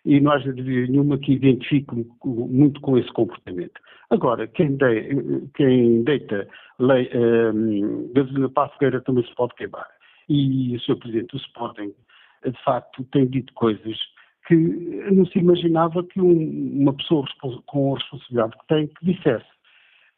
[0.06, 3.80] e não haja nenhuma que identifique muito com esse comportamento.
[4.10, 6.48] Agora, quem, de, quem deita
[6.80, 7.10] lei,
[8.14, 9.95] gasolina para a fogueira também se pode queimar
[10.30, 10.98] e o Sr.
[10.98, 11.94] Presidente do Sporting,
[12.46, 13.98] de facto, tem dito coisas
[14.48, 17.26] que não se imaginava que um, uma pessoa
[17.66, 19.56] com a responsabilidade que tem que dissesse.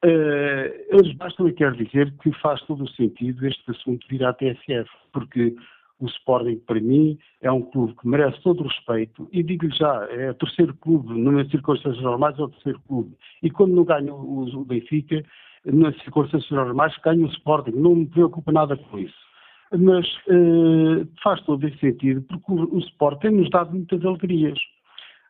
[0.06, 4.34] Uh, eles bastam e quero dizer que faz todo o sentido este assunto vir à
[4.34, 5.56] TSF, porque
[6.00, 10.08] o Sporting, para mim, é um clube que merece todo o respeito e digo-lhe já,
[10.12, 13.16] é o terceiro clube, nas circunstâncias normais é o terceiro clube.
[13.42, 15.24] E quando não ganha o, o Benfica,
[15.66, 17.72] nas circunstâncias normais ganha o Sporting.
[17.72, 19.27] Não me preocupa nada com isso
[19.76, 24.60] mas uh, faz todo esse sentido, porque o, o Sport tem-nos dado muitas alegrias.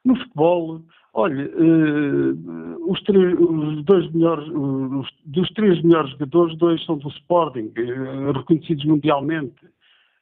[0.06, 0.82] No futebol,
[1.14, 7.72] olha, uh, os, os, dois melhores, os, dos três melhores jogadores, dois são do Sporting,
[7.78, 9.56] uh, reconhecidos mundialmente.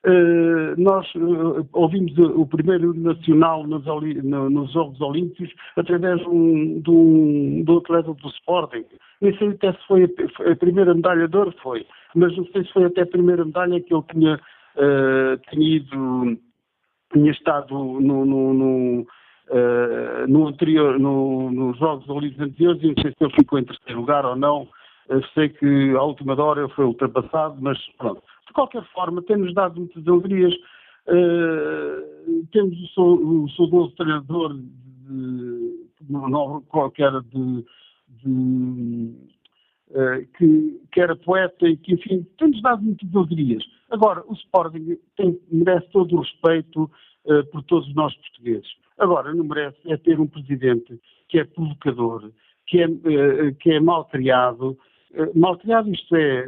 [0.05, 3.83] Uh, nós uh, ouvimos o primeiro nacional nos,
[4.23, 8.85] no, nos, Jogos Olímpicos através de um, de um, um atleta do Sporting.
[9.19, 12.63] Nem sei até se foi a, a, primeira medalha de ouro, foi, mas não sei
[12.65, 16.37] se foi até a primeira medalha que ele tinha, uh, tinha ido,
[17.11, 19.07] tinha estado no, no, no
[19.47, 23.99] Uh, no anterior, no, nos Jogos Olímpicos anteriores, não sei se ele ficou em terceiro
[23.99, 24.63] lugar ou não.
[25.07, 28.23] Uh, sei que à última hora ele foi ultrapassado, mas pronto
[28.55, 30.53] qualquer forma, tem-nos dado muitas alegrias.
[31.07, 35.85] Uh, temos o saudoso treinador de,
[36.67, 37.65] qualquer de,
[38.23, 39.13] de
[39.91, 43.63] uh, que, que, era poeta e que, enfim, tem-nos dado muitas alegrias.
[43.91, 46.89] Agora, o Sporting tem, merece todo o respeito
[47.25, 48.67] uh, por todos nós portugueses.
[48.97, 52.31] Agora, não merece é ter um presidente que é provocador,
[52.65, 52.87] que é,
[53.59, 54.77] que é mal criado,
[55.91, 56.45] isto é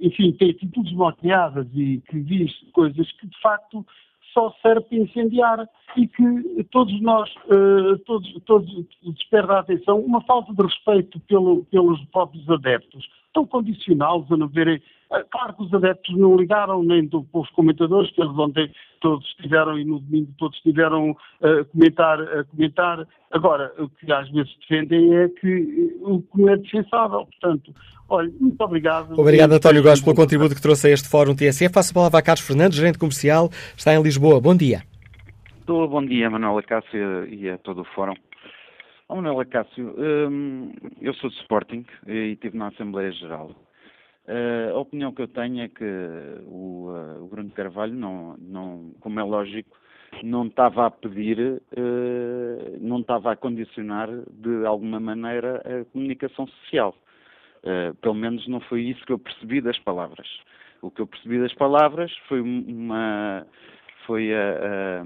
[0.00, 3.84] enfim, tem atitudes moteadas e que diz coisas que de facto
[4.32, 10.20] só serve para incendiar e que todos nós, uh, todos, todos desperta a atenção, uma
[10.22, 14.80] falta de respeito pelo, pelos próprios adeptos, tão condicionados a não verem.
[15.10, 18.70] Uh, claro que os adeptos não ligaram, nem do, os comentadores, que eles ontem
[19.00, 23.06] todos estiveram e no domingo todos estiveram a comentar, a comentar.
[23.30, 27.26] Agora, o que às vezes defendem é que o que não é defensável.
[27.26, 27.72] Portanto,
[28.08, 29.18] olha, muito obrigado.
[29.18, 31.72] Obrigado, António Góes, pelo contributo que trouxe a este Fórum TSF.
[31.72, 34.40] Faço a palavra a Carlos Fernandes, gerente comercial, está em Lisboa.
[34.40, 34.82] Bom dia.
[35.60, 38.14] Estou, bom dia, Manuela Cássio e a todo o Fórum.
[39.10, 43.52] Oh, Manuela Cássio, hum, eu sou de Sporting e estive na Assembleia Geral.
[44.26, 45.82] Uh, a opinião que eu tenho é que
[46.44, 49.74] o, uh, o Bruno Carvalho, não, não, como é lógico,
[50.22, 56.94] não estava a pedir, uh, não estava a condicionar de alguma maneira a comunicação social.
[58.02, 60.28] pelo menos não foi isso que eu percebi das palavras.
[60.82, 63.46] O que eu percebi das palavras foi uma
[64.06, 65.04] foi a, a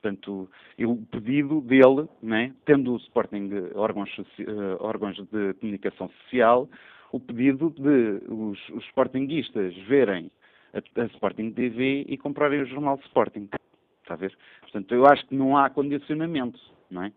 [0.00, 4.10] portanto, o pedido dele, né, tendo o Sporting órgãos,
[4.80, 6.68] órgãos de comunicação social,
[7.12, 8.84] o pedido de os, os
[9.86, 10.30] verem
[10.72, 13.48] a, a, Sporting TV e comprarem o jornal Sporting.
[14.02, 14.36] Está a ver?
[14.60, 16.58] Portanto, eu acho que não há condicionamento,
[16.90, 17.12] não é?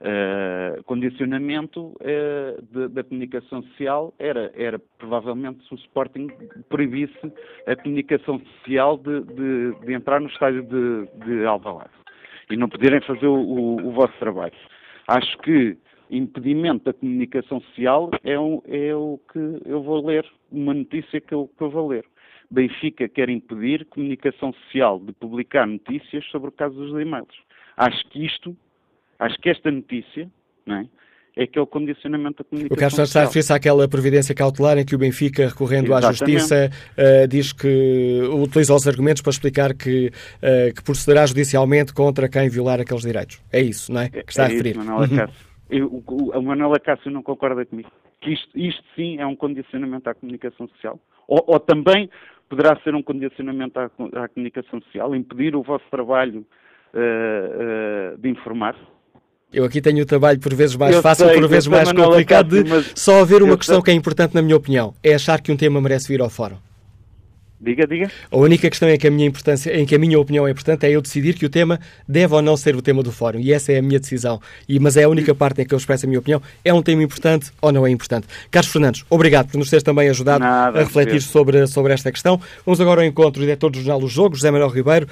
[0.00, 6.28] Uh, condicionamento uh, de, da comunicação social era, era provavelmente se o Sporting
[6.70, 7.18] proibisse
[7.66, 11.99] a comunicação social de, de, de entrar no estádio de, de Alvalade
[12.50, 14.52] e não poderem fazer o, o, vosso trabalho.
[15.06, 15.76] Acho que
[16.10, 21.32] impedimento da comunicação social é, um, é, o que eu vou ler, uma notícia que
[21.32, 22.04] eu, que eu vou ler.
[22.50, 27.34] Benfica quer impedir comunicação social de publicar notícias sobre o caso dos e-mails.
[27.76, 28.56] Acho que isto,
[29.20, 30.28] acho que esta notícia,
[30.66, 30.86] é?
[31.36, 34.34] É que é o condicionamento da comunicação O Carlos Santos está a referir-se àquela providência
[34.34, 36.06] cautelar em que o Benfica, recorrendo Exatamente.
[36.06, 41.94] à Justiça, uh, diz que utiliza os argumentos para explicar que, uh, que procederá judicialmente
[41.94, 43.40] contra quem violar aqueles direitos.
[43.52, 44.08] É isso, não é?
[44.08, 44.76] Que está é a referir.
[44.76, 45.50] Isso, Acácio.
[45.70, 47.90] Eu, o, o Manuel Acácio não concorda comigo.
[48.20, 50.98] Que isto, isto sim é um condicionamento à comunicação social.
[51.28, 52.10] Ou, ou também
[52.48, 56.44] poderá ser um condicionamento à, à, comunicação social, impedir o vosso trabalho
[56.92, 58.76] uh, de informar.
[59.52, 62.62] Eu aqui tenho o trabalho por vezes mais eu fácil, sei, por vezes mais complicado
[62.62, 63.84] de só haver uma questão sei.
[63.84, 66.56] que é importante na minha opinião, é achar que um tema merece vir ao fórum.
[67.60, 68.10] Diga, diga.
[68.30, 70.86] A única questão em que a minha importância, em que a minha opinião é importante
[70.86, 71.78] é eu decidir que o tema
[72.08, 73.38] deve ou não ser o tema do fórum.
[73.38, 74.40] E essa é a minha decisão.
[74.66, 76.40] E, mas é a única parte em que eu expresso a minha opinião.
[76.64, 78.26] É um tema importante ou não é importante?
[78.50, 82.40] Carlos Fernandes, obrigado por nos teres também ajudado Nada, a refletir sobre, sobre esta questão.
[82.64, 85.06] Vamos agora ao encontro do diretor do Jornal Os Jogos, José Manuel Ribeiro.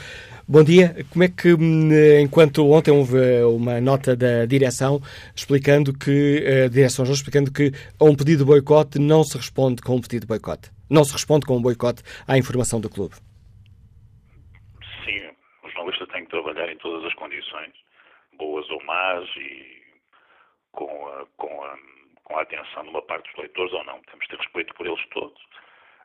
[0.50, 1.04] Bom dia.
[1.12, 1.92] Como é que, hum,
[2.24, 4.98] enquanto ontem houve uma nota da direção
[5.36, 7.68] explicando que, a eh, direção explicando que
[8.00, 10.70] a um pedido de boicote não se responde com um pedido de boicote.
[10.88, 13.14] Não se responde com um boicote à informação do clube.
[15.04, 15.20] Sim,
[15.62, 17.74] o jornalista tem que trabalhar em todas as condições,
[18.38, 19.84] boas ou más, e
[20.72, 21.76] com a, com a,
[22.24, 24.00] com a atenção de uma parte dos leitores ou não.
[24.08, 25.42] Temos de ter respeito por eles todos.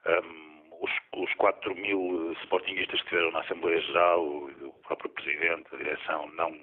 [0.06, 0.53] Um,
[0.84, 6.28] os, os 4 mil sportinguistas que estiveram na Assembleia Geral, o, próprio Presidente, a direção,
[6.34, 6.60] não,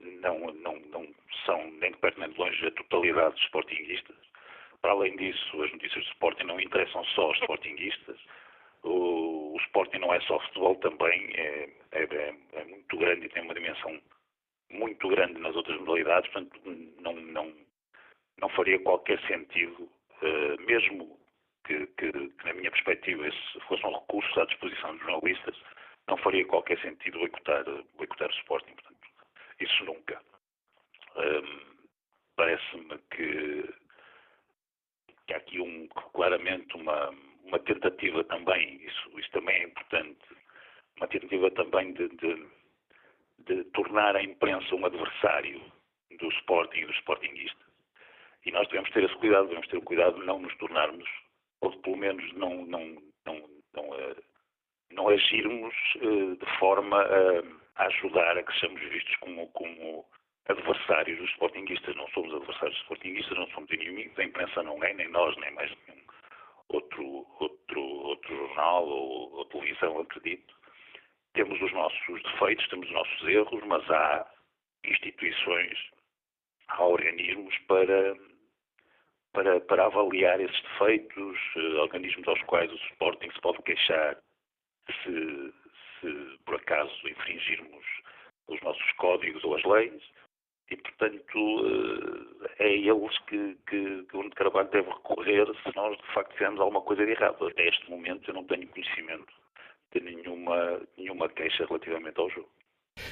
[0.00, 1.14] não, não, não
[1.44, 4.16] são nem de perto nem de longe a totalidade dos sportinguistas.
[4.80, 8.18] Para além disso, as notícias do Sporting não interessam só aos sportinguistas.
[8.84, 13.28] O, o Sporting não é só futebol também, é, é, é, é muito grande e
[13.30, 14.00] tem uma dimensão
[14.70, 16.60] muito grande nas outras modalidades, portanto
[17.00, 17.52] não, não,
[18.40, 19.90] não faria qualquer sentido,
[20.22, 21.15] uh, mesmo
[21.98, 25.56] que, que, na minha perspectiva, esse fosse um recurso à disposição dos jornalistas,
[26.08, 27.64] não faria qualquer sentido boicotar,
[27.96, 28.74] boicotar o Sporting.
[28.74, 29.08] Portanto,
[29.60, 30.20] isso nunca.
[31.16, 31.76] Um,
[32.36, 33.74] Parece-me que,
[35.26, 37.08] que há aqui um, claramente uma,
[37.44, 40.20] uma tentativa também, isso, isso também é importante,
[40.98, 42.46] uma tentativa também de, de,
[43.38, 45.62] de tornar a imprensa um adversário
[46.18, 47.66] do Sporting e dos Sportingistas.
[48.44, 51.08] E nós devemos ter esse cuidado, devemos ter o cuidado de não nos tornarmos
[52.34, 54.16] não, não, não, não, uh,
[54.90, 60.04] não agirmos uh, de forma a, a, ajudar a que sejamos vistos como, como
[60.48, 61.94] adversários dos sportinguistas.
[61.96, 65.52] Não somos adversários dos sportinguistas, não somos inimigos, a imprensa não é, nem nós, nem
[65.52, 66.06] mais nenhum
[66.68, 70.54] outro, outro, outro jornal ou, ou televisão, acredito.
[71.34, 74.26] Temos os nossos defeitos, temos os nossos erros, mas há
[74.84, 75.78] instituições,
[76.68, 78.16] há organismos para
[79.32, 84.16] para, para avaliar esses defeitos, uh, organismos aos quais o Sporting se pode queixar
[85.02, 85.52] se,
[86.00, 87.84] se por acaso infringirmos
[88.48, 90.02] os nossos códigos ou as leis.
[90.68, 95.96] E, portanto, uh, é eles que, que, que o Nuno Carvalho deve recorrer se nós,
[95.96, 97.46] de facto, fizermos alguma coisa de errado.
[97.46, 99.32] Até este momento eu não tenho conhecimento
[99.92, 102.50] de nenhuma, nenhuma queixa relativamente ao jogo.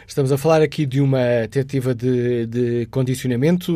[0.07, 3.73] Estamos a falar aqui de uma tentativa de, de condicionamento,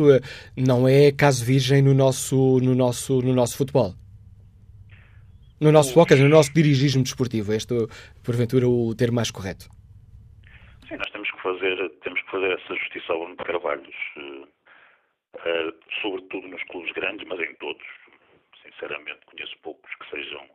[0.55, 3.93] não é caso virgem no nosso, no nosso, no nosso futebol.
[5.59, 7.51] No nosso futebol, no nosso dirigismo desportivo.
[7.51, 7.75] Este,
[8.23, 9.65] porventura, o termo mais correto.
[10.87, 14.47] Sim, nós temos que fazer, temos que fazer essa justiça ao Bruno Carvalhos, uh,
[15.35, 17.83] uh, sobretudo nos clubes grandes, mas em todos.
[18.63, 20.45] Sinceramente, conheço poucos que sejam,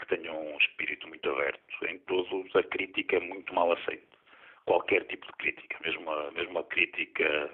[0.00, 1.60] que tenham um espírito muito aberto.
[1.86, 4.15] Em todos, a crítica é muito mal aceita
[4.66, 7.50] qualquer tipo de crítica, mesmo uma, mesmo uma crítica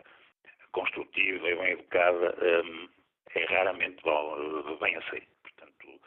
[0.72, 2.34] construtiva e bem educada,
[2.64, 2.88] um,
[3.34, 4.02] é raramente
[4.80, 5.26] bem aceita.
[5.42, 6.00] Portanto,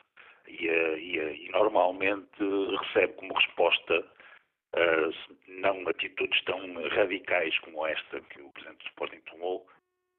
[0.47, 2.43] e, e, e, normalmente
[2.82, 9.22] recebe como resposta uh, não atitudes tão radicais como esta que o Presidente do Sporting
[9.32, 9.68] tomou,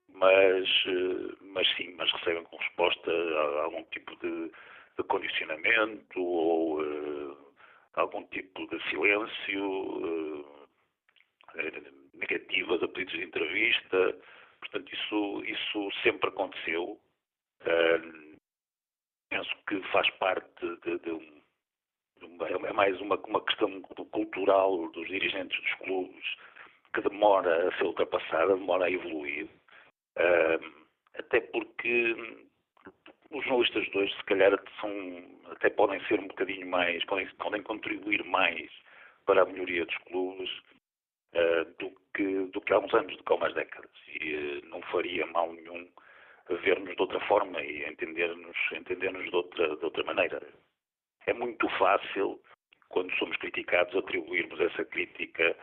[0.09, 3.11] mas, uh, mas sim, mas recebem como resposta
[3.63, 4.53] algum tipo de,
[4.97, 7.37] de condicionamento ou uh,
[7.95, 10.56] algum tipo de silêncio
[12.15, 14.19] negativas a pedidos de entrevista.
[14.61, 17.01] Portanto, isso, isso sempre aconteceu.
[17.63, 18.37] Uh,
[19.29, 21.37] penso que faz parte de, de um,
[22.45, 26.25] é mais uma, uma questão cultural dos dirigentes dos clubes
[26.95, 29.47] que demora a ser ultrapassada, demora a evoluir.
[30.17, 30.87] Uh,
[31.19, 32.15] até porque
[33.31, 34.91] os jornalistas de hoje, se calhar, são,
[35.53, 38.71] até podem ser um bocadinho mais, podem, podem contribuir mais
[39.27, 40.49] para a melhoria dos clubes
[41.79, 43.91] do, que, do que há uns anos, do que há umas décadas.
[44.09, 45.89] E uh, não faria mal nenhum
[46.63, 50.41] ver-nos de outra forma e entender-nos entender de, outra, de outra maneira.
[51.27, 52.41] É muito fácil,
[52.89, 55.57] quando somos criticados, atribuirmos essa crítica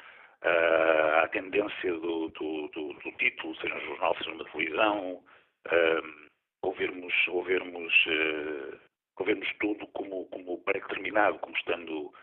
[0.43, 5.24] uh, à tendência do, do, do, do, título, seja um jornal, seja uma televisão,
[5.68, 6.30] uh,
[6.64, 8.80] ouvirmos, ouvirmos, uh,
[9.18, 12.14] ouvirmos tudo como, como pré-determinado, como estando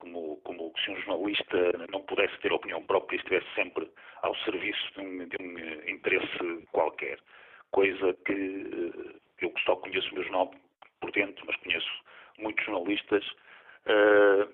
[0.00, 3.88] como, como se um jornalista não pudesse ter opinião própria e estivesse sempre
[4.22, 7.18] ao serviço de um, de um interesse qualquer.
[7.70, 8.92] Coisa que
[9.40, 10.52] eu só conheço o meu jornal
[11.00, 11.88] por dentro, mas conheço
[12.38, 13.24] muitos jornalistas,
[13.86, 14.52] uh,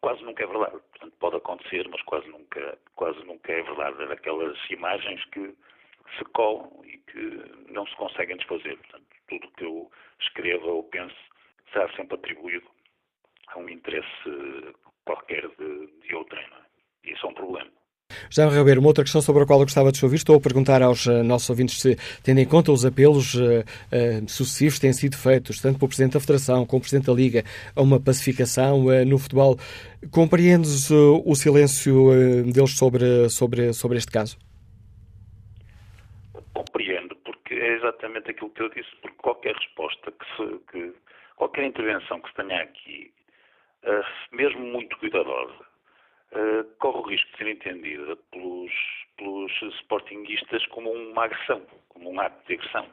[0.00, 0.78] quase nunca é verdade.
[0.90, 4.02] Portanto, pode acontecer, mas quase nunca, quase nunca é verdade.
[4.02, 5.54] É aquelas imagens que
[6.18, 8.76] se colam e que não se conseguem desfazer.
[8.76, 11.16] Portanto, tudo que eu escreva ou pense
[11.72, 12.68] será sempre atribuído
[13.54, 14.04] a um interesse
[15.04, 16.44] qualquer de, de outrem.
[16.44, 17.12] É?
[17.12, 17.70] Isso é um problema.
[18.28, 20.82] José Ribeiro, uma outra questão sobre a qual eu gostava de ouvir, estou a perguntar
[20.82, 24.92] aos uh, nossos ouvintes se, tendo em conta os apelos uh, uh, sucessivos que têm
[24.92, 27.44] sido feitos, tanto pelo Presidente da Federação como pelo Presidente da Liga,
[27.74, 29.56] a uma pacificação no futebol,
[30.10, 32.10] compreendes o silêncio
[32.52, 34.36] deles sobre, sobre, sobre este caso?
[36.52, 40.92] Compreendo, porque é exatamente aquilo que eu disse, porque qualquer resposta que, se, que
[41.36, 43.12] qualquer intervenção que se tenha aqui,
[44.32, 45.64] mesmo muito cuidadosa,
[46.32, 48.72] uh, corre o risco de ser entendida pelos,
[49.16, 52.88] pelos sportinguistas como uma agressão, como um ato de agressão.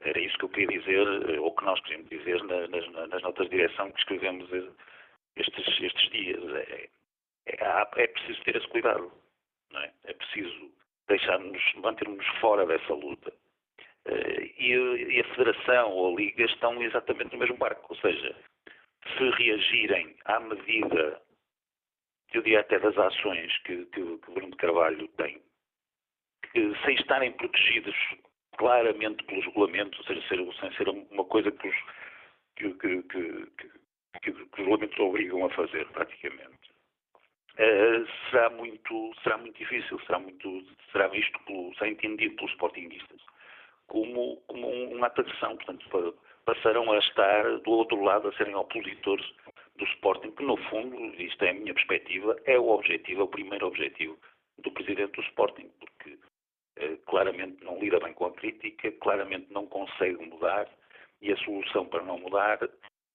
[0.00, 2.68] Era isso que eu queria dizer, eh, ou que nós queríamos dizer nas,
[3.08, 4.50] nas notas de direção que escrevemos
[5.36, 6.42] estes, estes dias.
[6.56, 6.88] É,
[7.46, 9.12] é, é preciso ter esse cuidado.
[9.74, 9.90] É?
[10.06, 10.72] é preciso
[11.06, 13.32] deixarmos, mantermos fora dessa luta.
[14.58, 17.86] E, e, a Federação ou a Liga estão exatamente no mesmo barco.
[17.90, 18.34] Ou seja,
[19.16, 21.20] se reagirem à medida
[22.34, 25.40] eu diria até das ações que, que, que Bruno de Carvalho tem,
[26.52, 27.94] que, sem estarem protegidos
[28.56, 31.76] claramente pelos regulamentos, ou seja, ser, sem ser uma coisa que os,
[32.56, 33.02] que, que,
[34.22, 36.72] que, os regulamentos obrigam a fazer, praticamente.
[37.52, 43.20] Uh, será muito será muito difícil será muito será visto pelo, será entendido pelos sportinguistas
[43.88, 47.58] como como um, uma agressão portanto passarão a estar
[47.94, 49.24] do lado a serem opositores
[49.76, 53.28] do Sporting, que no fundo, isto é a minha perspectiva, é o objetivo, é o
[53.28, 54.18] primeiro objetivo
[54.58, 56.18] do Presidente do Sporting, porque
[56.76, 60.68] eh, claramente não lida bem com a crítica, claramente não consegue mudar
[61.20, 62.58] e a solução para não mudar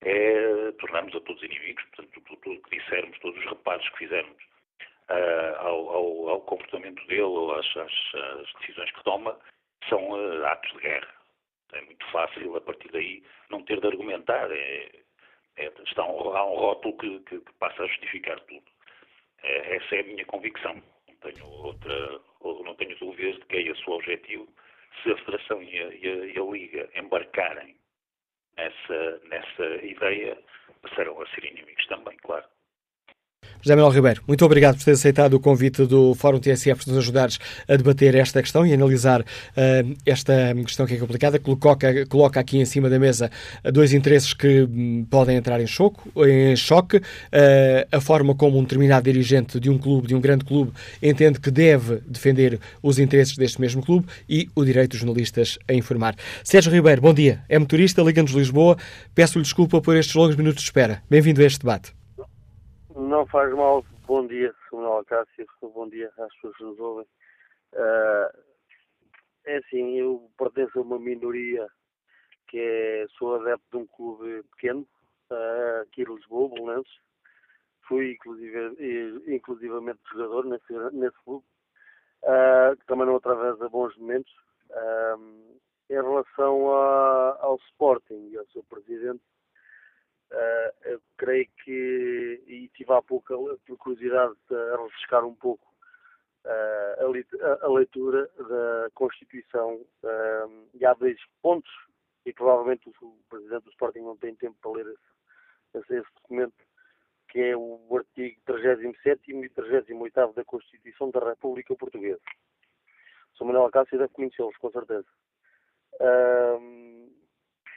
[0.02, 1.84] é tornarmos a todos inimigos.
[1.86, 4.44] Portanto, tudo, tudo que dissermos, todos os reparos que fizermos
[5.10, 9.38] uh, ao, ao, ao, comportamento dele ou às, às, às decisões que toma
[9.90, 11.14] são uh, atos de guerra.
[11.74, 13.24] É muito fácil, a partir daí,
[13.82, 14.52] de argumentar.
[14.52, 14.90] É,
[15.58, 18.66] é, está um, há um rótulo que, que, que, passa a justificar tudo.
[19.44, 20.82] É, essa é a minha convicção.
[21.08, 24.48] Não tenho outra, não tenho dúvidas de que é esse o objetivo.
[25.02, 27.76] Se a Federação e a, e a, e a Liga embarcarem
[28.56, 30.38] nessa, nessa ideia,
[30.82, 32.46] passarão a ser inimigos também, claro.
[33.68, 37.04] José Manuel Ribeiro, muito obrigado por ter aceitado o convite do Fórum TSF para nos
[37.04, 37.38] ajudares
[37.68, 42.60] a debater esta questão e analisar uh, esta questão que é complicada, coloca, coloca aqui
[42.60, 43.30] em cima da mesa
[43.74, 46.96] dois interesses que um, podem entrar em, choque, em choque.
[46.96, 47.02] Uh,
[47.92, 50.72] a forma como um determinado dirigente de um clube, de um grande clube,
[51.04, 55.74] entende que deve defender os interesses deste mesmo clube e o direito dos jornalistas a
[55.74, 56.16] informar.
[56.42, 57.42] Sérgio Ribeiro, bom dia.
[57.50, 58.78] É motorista, Liga-nos Lisboa.
[59.14, 61.04] Peço-lhe desculpa por estes longos minutos de espera.
[61.10, 61.98] Bem-vindo a este debate.
[62.98, 63.86] Não faz mal.
[64.08, 65.46] Bom dia, Samuel Acácio.
[65.62, 67.06] Bom dia às pessoas que nos ouvem.
[67.74, 68.42] Uh,
[69.46, 71.68] é assim, eu pertenço a uma minoria
[72.48, 74.88] que é, sou adepto de um clube pequeno,
[75.30, 77.00] uh, aqui em Lisboa, Belenenses.
[77.88, 81.46] Fui inclusive, inclusivamente jogador nesse, nesse clube.
[82.24, 84.34] Uh, também não atravessa bons momentos.
[84.72, 89.22] Uh, em relação a, ao Sporting e ao seu presidente,
[90.32, 95.66] Uh, eu creio que, e tive há pouco, por curiosidade, a refrescar um pouco
[96.46, 101.72] uh, a, a, leitura da Constituição, uh, e há dois pontos,
[102.26, 106.56] e provavelmente o, Presidente do Sporting não tem tempo para ler esse, esse, esse documento,
[107.30, 112.22] que é o artigo 37 e 38 da Constituição da República Portuguesa.
[113.34, 115.08] Sou Manuel Acácio deve conhecê-los, com certeza.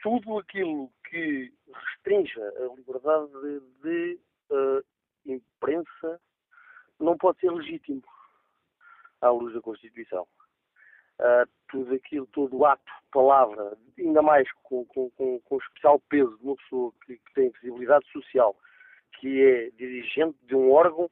[0.01, 4.83] Tudo aquilo que restrinja a liberdade de, de uh,
[5.25, 6.19] imprensa
[6.99, 8.01] não pode ser legítimo
[9.21, 10.27] à luz da Constituição.
[11.19, 16.43] Uh, tudo aquilo, todo ato, palavra, ainda mais com, com, com, com especial peso de
[16.43, 18.55] uma pessoa que, que, tem visibilidade social,
[19.19, 21.09] que é dirigente de um órgão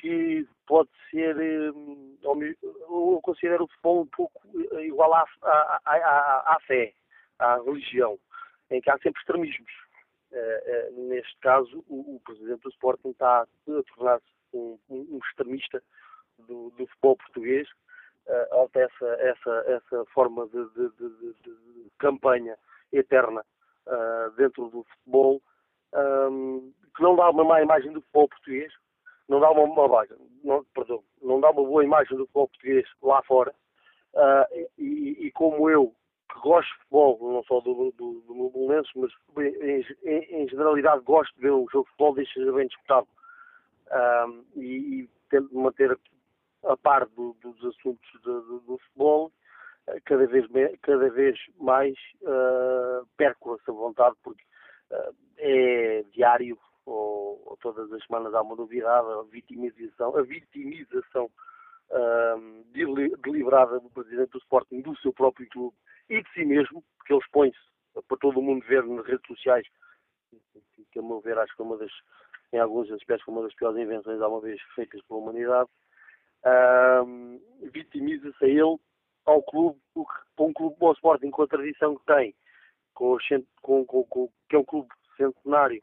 [0.00, 1.36] que pode ser,
[1.74, 4.40] um, eu considero o futebol um pouco
[4.80, 6.94] igual à, à, à, à fé
[7.42, 8.18] à religião,
[8.70, 9.72] em que há sempre extremismos.
[10.32, 13.46] Uh, uh, neste caso, o, o, presidente do Sporting está a
[13.94, 14.24] tornar-se
[14.54, 15.82] um, um extremista
[16.38, 17.68] do, do, futebol português,
[18.26, 22.56] uh, essa, essa, essa forma de, de, de, de campanha
[22.92, 23.44] eterna
[23.86, 25.42] uh, dentro do futebol,
[25.94, 28.72] um, que não dá uma má imagem do futebol português,
[29.28, 30.06] não dá uma, uma
[30.44, 33.54] não, perdão, não dá uma boa imagem do futebol português lá fora.
[34.14, 35.94] Uh, e, e, como eu,
[36.32, 40.48] que gosto de futebol, não só do, do, do meu Bolonenses, mas em, em, em,
[40.48, 43.06] generalidade gosto de ver um jogo de futebol, deixa seja bem disputado.
[43.88, 45.98] Uh, e, e tento manter
[46.64, 49.32] a par do, dos assuntos do, do futebol,
[49.88, 50.46] uh, cada vez,
[50.80, 54.42] cada vez mais uh, perco essa vontade, porque
[55.38, 61.30] é diário ou, ou, todas as semanas há uma novidade, a vitimização, a vitimização
[61.90, 62.62] um,
[63.22, 65.74] deliberada do presidente do Sporting, do seu próprio clube
[66.12, 69.66] e de si mesmo, porque ele expõe-se para todo o mundo ver nas redes sociais,
[70.92, 71.90] que a meu ver acho que é uma das,
[72.52, 75.70] em alguns aspectos, uma das piores invenções alguma vez feitas pela humanidade,
[77.06, 77.40] um,
[77.72, 78.76] vitimiza-se a ele,
[79.24, 79.80] ao clube,
[80.36, 82.34] para um clube o Sporting, com a tradição que tem,
[82.92, 83.16] com,
[83.62, 85.82] com, com, com que é um clube centenário,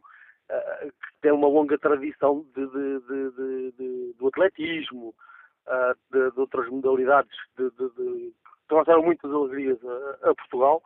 [0.52, 5.16] uh, que tem uma longa tradição de, de, de, do atletismo,
[5.66, 7.72] uh, de, outras modalidades de,
[8.70, 10.82] trouxeram muitas alegrias a, a, Portugal.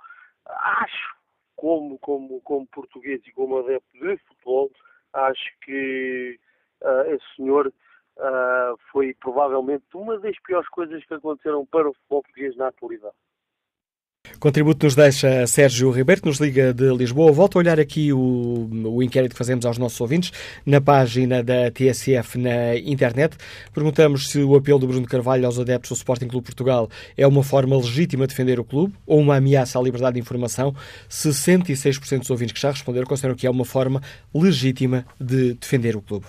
[0.45, 1.15] Acho,
[1.55, 4.71] como, como, como português e como adepto de futebol,
[5.13, 6.39] acho que
[6.81, 12.23] uh, esse senhor uh, foi provavelmente uma das piores coisas que aconteceram para o futebol
[12.23, 13.15] português na atualidade.
[14.43, 17.31] Contributo nos deixa Sérgio Ribeiro, que nos liga de Lisboa.
[17.31, 20.33] Volto a olhar aqui o, o inquérito que fazemos aos nossos ouvintes
[20.65, 23.37] na página da TSF na internet.
[23.73, 27.41] Perguntamos se o apelo do Bruno Carvalho aos adeptos do Sporting Clube Portugal é uma
[27.41, 30.75] forma legítima de defender o clube ou uma ameaça à liberdade de informação.
[31.09, 34.01] 66% dos ouvintes que já responderam consideram que é uma forma
[34.35, 36.25] legítima de defender o clube.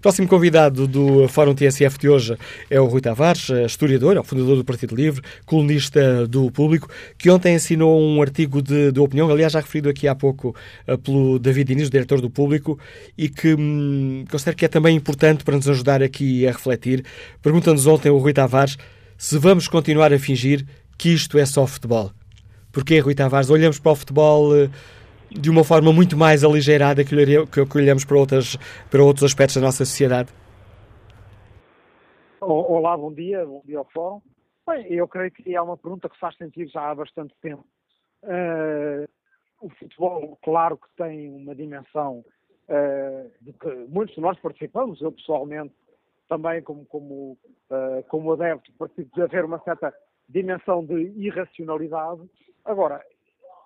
[0.00, 2.36] Próximo convidado do Fórum TSF de hoje
[2.70, 7.30] é o Rui Tavares, historiador, é o fundador do Partido Livre, colunista do Público, que
[7.30, 10.54] ontem assinou um artigo de, de opinião, aliás, já referido aqui há pouco
[10.86, 12.78] uh, pelo David Inês, diretor do Público,
[13.16, 17.04] e que hum, considero que é também importante para nos ajudar aqui a refletir.
[17.42, 18.76] Pergunta-nos ontem o Rui Tavares
[19.16, 20.64] se vamos continuar a fingir
[20.96, 22.12] que isto é só futebol.
[22.70, 23.50] Porquê, Rui Tavares?
[23.50, 24.52] Olhamos para o futebol.
[25.30, 27.14] De uma forma muito mais aligeirada que
[27.76, 28.56] olhamos para, outras,
[28.90, 30.32] para outros aspectos da nossa sociedade?
[32.40, 34.22] Olá, bom dia, bom dia ao Fórum.
[34.66, 37.64] Bem, eu creio que é uma pergunta que faz sentido já há bastante tempo.
[38.22, 39.08] Uh,
[39.60, 42.24] o futebol, claro que tem uma dimensão
[42.68, 45.74] uh, de que muitos de nós participamos, eu pessoalmente
[46.28, 47.38] também como, como,
[47.70, 49.92] uh, como adepto, participo de haver uma certa
[50.28, 52.22] dimensão de irracionalidade.
[52.64, 53.02] Agora,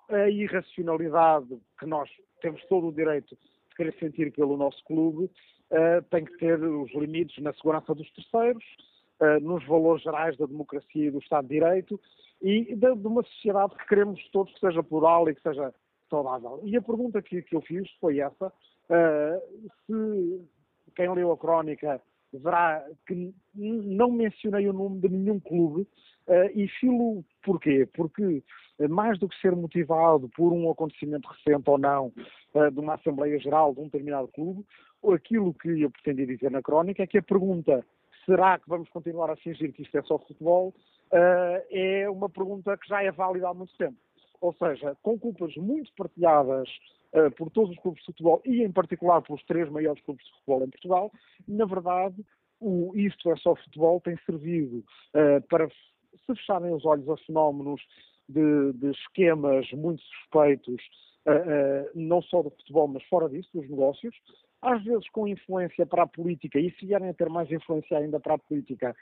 [0.09, 2.09] a irracionalidade que nós
[2.41, 3.35] temos todo o direito
[3.69, 8.11] de querer sentir pelo nosso clube uh, tem que ter os limites na segurança dos
[8.11, 8.63] terceiros,
[9.21, 11.99] uh, nos valores gerais da democracia e do Estado de Direito
[12.41, 15.73] e de, de, uma sociedade que queremos todos que seja plural e que seja
[16.09, 16.59] saudável.
[16.63, 20.47] E a pergunta que, que eu fiz foi essa: uh, se
[20.95, 22.01] quem leu a crónica
[22.37, 25.87] verá que não mencionei o nome de nenhum clube
[26.25, 27.85] Uh, e filo porquê?
[27.93, 28.41] Porque
[28.79, 32.13] uh, mais do que ser motivado por um acontecimento recente ou não
[32.53, 34.65] uh, de uma Assembleia Geral de um determinado clube,
[35.13, 37.85] aquilo que eu pretendi dizer na crónica é que a pergunta
[38.25, 40.73] será que vamos continuar a fingir que isto é só futebol
[41.69, 43.97] é uma pergunta que já é válida há muito tempo.
[44.41, 46.67] Ou seja, com culpas muito partilhadas
[47.37, 50.63] por todos os clubes de futebol e em particular pelos três maiores clubes de futebol
[50.63, 51.11] em Portugal,
[51.47, 52.23] na verdade
[52.63, 57.81] o Isto é só futebol tem servido uh, para se fecharem os olhos a fenómenos
[58.29, 60.81] de, de esquemas muito suspeitos,
[61.27, 64.15] uh, não só do futebol, mas fora disso, dos negócios,
[64.61, 68.17] às vezes com influência para a política, e se vierem a ter mais influência ainda
[68.17, 68.95] para a política,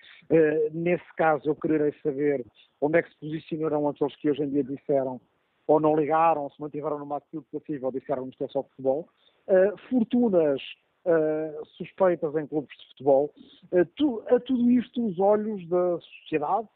[0.74, 2.43] nesse caso eu quererei saber
[2.82, 5.22] onde é que se posicionarão aqueles que hoje em dia disseram
[5.72, 9.07] ou não ligaram, se mantiveram numa atitude passiva ou disseram que é só futebol.
[9.89, 10.61] fortunas
[11.03, 13.34] Uh, suspeitas em clubes de futebol.
[13.72, 16.68] Uh, tu, a tudo isto, os olhos da sociedade,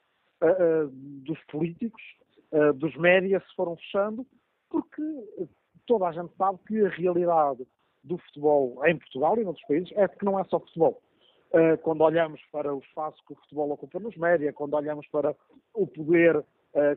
[0.42, 2.02] uh, dos políticos,
[2.52, 4.26] uh, dos médias se foram fechando,
[4.70, 5.02] porque
[5.86, 7.66] toda a gente sabe que a realidade
[8.04, 11.02] do futebol em Portugal e em outros países é que não é só futebol.
[11.52, 15.36] Uh, quando olhamos para o espaço que o futebol ocupa nos médias, quando olhamos para
[15.74, 16.44] o poder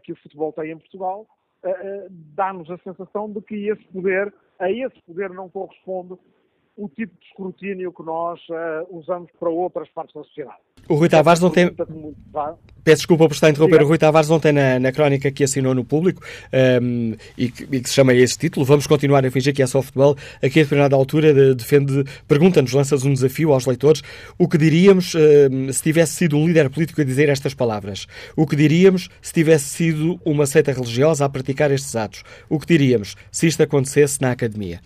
[0.02, 1.24] que o futebol tem em Portugal,
[2.34, 6.14] dá-nos a sensação de que esse poder, a esse poder não corresponde
[6.76, 10.58] o tipo de escrutínio que nós uh, usamos para outras partes da sociedade.
[10.88, 11.74] O Rui Tavares não tem.
[12.88, 13.76] Peço desculpa por estar a interromper.
[13.76, 13.84] Diga.
[13.84, 16.22] O Rui Tavares não tem na, na crónica que assinou no público
[16.82, 18.64] um, e, que, e, que, se chama esse título.
[18.64, 20.16] Vamos continuar a fingir que é só futebol.
[20.42, 24.02] Aqui a determinada altura de, defende, pergunta-nos, lanças um desafio aos leitores.
[24.38, 28.06] O que diríamos um, se tivesse sido um líder político a dizer estas palavras?
[28.34, 32.22] O que diríamos se tivesse sido uma seita religiosa a praticar estes atos?
[32.48, 34.80] O que diríamos se isto acontecesse na academia?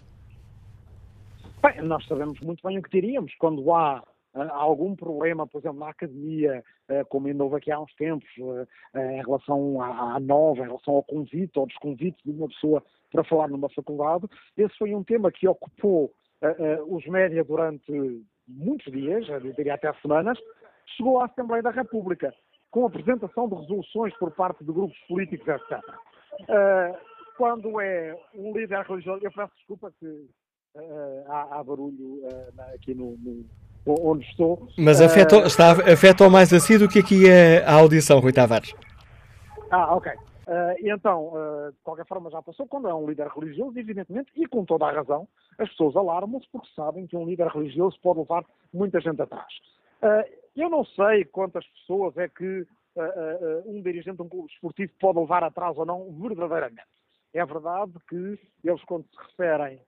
[1.63, 4.03] Bem, nós sabemos muito bem o que diríamos quando há
[4.35, 8.29] algum problema, por exemplo, na academia, eh, como ainda houve aqui há uns tempos,
[8.95, 13.25] eh, em relação à nova, em relação ao convite ou desconvite de uma pessoa para
[13.25, 14.27] falar numa faculdade,
[14.57, 16.13] esse foi um tema que ocupou
[16.89, 17.93] os média durante
[18.49, 20.37] muitos dias, eu diria até semanas,
[20.97, 22.35] chegou à Assembleia da República,
[22.69, 25.81] com a apresentação de resoluções por parte de grupos políticos, etc.
[27.37, 30.27] Quando é um líder religioso, eu peço desculpa que
[31.29, 32.23] há, há barulho
[32.75, 33.17] aqui no
[33.87, 34.69] onde estou.
[34.79, 38.33] Mas afetou, uh, está, afetou mais a si do que aqui a, a audição, Rui
[38.33, 38.75] Tavares.
[39.71, 40.13] Ah, ok.
[40.13, 42.67] Uh, e então, uh, de qualquer forma, já passou.
[42.67, 45.27] Quando é um líder religioso, evidentemente, e com toda a razão,
[45.59, 49.53] as pessoas alarmam-se porque sabem que um líder religioso pode levar muita gente atrás.
[50.03, 52.67] Uh, eu não sei quantas pessoas é que
[53.65, 56.83] um dirigente de um clube esportivo pode levar atrás ou não, verdadeiramente.
[57.33, 59.81] É verdade que eles, quando se referem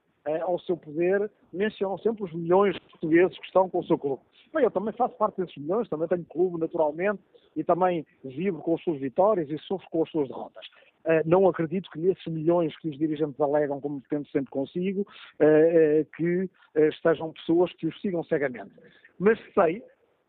[0.43, 4.23] ao seu poder, mencionam sempre os milhões de portugueses que estão com o seu clube.
[4.55, 7.21] Bem, eu também faço parte desses milhões, também tenho clube naturalmente
[7.57, 10.67] e também vibro com as suas vitórias e sofro com as suas derrotas.
[11.05, 16.03] Uh, não acredito que nesses milhões que os dirigentes alegam, como tento sempre consigo, uh,
[16.03, 16.49] uh, que
[16.89, 18.73] estejam pessoas que os sigam cegamente.
[19.19, 19.83] Mas sei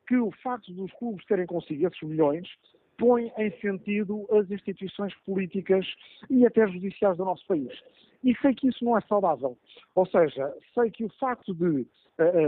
[0.07, 2.47] que o facto dos clubes terem consigo esses milhões
[2.97, 5.85] põe em sentido as instituições políticas
[6.29, 7.71] e até judiciais do nosso país.
[8.23, 9.57] E sei que isso não é saudável.
[9.93, 11.85] Ou seja, sei que o facto de, uh,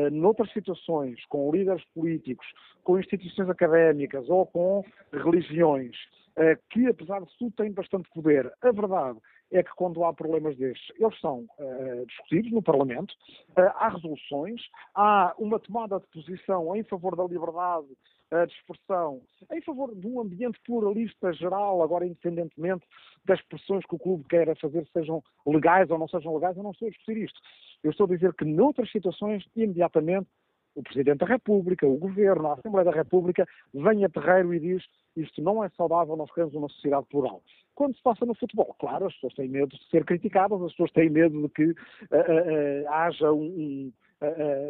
[0.07, 2.47] uh, noutras situações, com líderes políticos,
[2.83, 4.83] com instituições académicas ou com
[5.13, 5.95] religiões,
[6.37, 9.19] uh, que apesar de tudo têm bastante poder, a verdade
[9.51, 14.61] é que quando há problemas destes, eles são uh, discutidos no Parlamento, uh, há resoluções,
[14.95, 17.87] há uma tomada de posição em favor da liberdade
[18.29, 19.21] de expressão,
[19.51, 22.85] em favor de um ambiente pluralista geral, agora independentemente
[23.25, 26.71] das pressões que o clube queira fazer, sejam legais ou não sejam legais, eu não
[26.71, 27.39] estou a discutir isto.
[27.83, 30.27] Eu estou a dizer que noutras situações, imediatamente,
[30.75, 34.83] o Presidente da República, o Governo, a Assembleia da República, vem a terreiro e diz
[35.15, 37.41] isto não é saudável, nós queremos uma sociedade plural.
[37.73, 40.91] Quando se passa no futebol, claro, as pessoas têm medo de ser criticadas, as pessoas
[40.91, 43.91] têm medo de que uh, uh, haja um,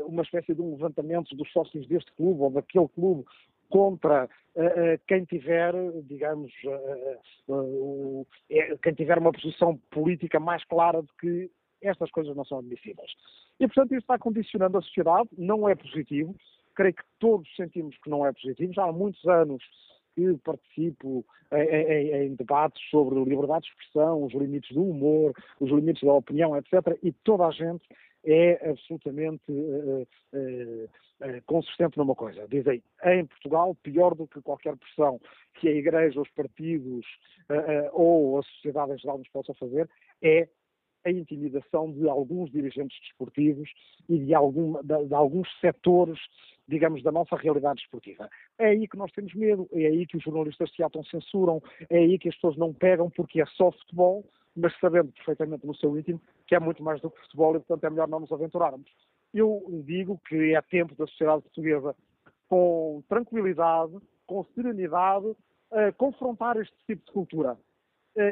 [0.06, 3.26] uma espécie de um levantamento dos sócios deste clube ou daquele clube
[3.70, 6.52] contra uh, quem tiver, digamos,
[8.82, 11.52] quem tiver uma posição política mais clara de que
[11.82, 13.12] estas coisas não são admissíveis.
[13.60, 16.36] E, portanto, isso está condicionando a sociedade, não é positivo,
[16.76, 19.64] creio que todos sentimos que não é positivo, já há muitos anos
[20.18, 25.70] que participo em, em, em, debates sobre liberdade de expressão, os limites do humor, os
[25.70, 26.98] limites da opinião, etc.
[27.04, 27.84] E toda a gente
[28.26, 32.48] é absolutamente uh, uh, uh, consistente numa coisa.
[32.48, 35.22] Dizem, em Portugal, pior do que qualquer pressão
[35.54, 37.06] que a Igreja, os partidos
[37.94, 39.90] ou a sociedade em geral nos possa fazer,
[40.22, 40.50] é
[41.08, 43.70] a intimidação de alguns dirigentes desportivos
[44.10, 46.20] e de, algum, de, de, alguns setores,
[46.68, 48.30] digamos, da nossa realidade desportiva.
[48.60, 52.20] É aí que nós temos medo, é aí que os jornalistas se auto-censuram, é aí
[52.20, 54.26] que as pessoas não pegam porque é só futebol,
[54.56, 57.84] mas sabendo perfeitamente no seu íntimo que é muito mais do que futebol e, portanto,
[57.86, 58.90] é melhor não nos aventurarmos.
[59.34, 61.96] Eu digo que é tempo da sociedade portuguesa,
[62.50, 63.94] com tranquilidade,
[64.26, 65.36] com serenidade,
[65.98, 67.58] confrontar este tipo de cultura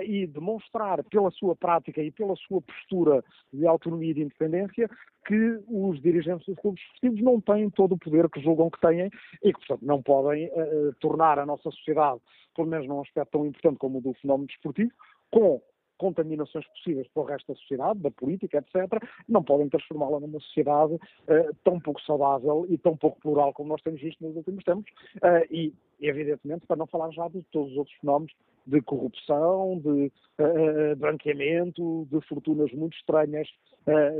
[0.05, 4.89] e demonstrar pela sua prática e pela sua postura de autonomia e de independência
[5.25, 9.09] que os dirigentes dos clubes esportivos não têm todo o poder que julgam que têm
[9.43, 12.19] e que, portanto, não podem uh, tornar a nossa sociedade,
[12.55, 14.91] pelo menos num aspecto tão importante como o do fenómeno desportivo,
[15.31, 15.61] com
[15.97, 20.93] contaminações possíveis para o resto da sociedade, da política, etc., não podem transformá-la numa sociedade
[20.93, 24.91] uh, tão pouco saudável e tão pouco plural como nós temos visto nos últimos tempos,
[25.17, 28.34] uh, e, evidentemente, para não falar já de todos os outros fenómenos
[28.67, 33.47] de corrupção, de uh, branqueamento, de fortunas muito estranhas,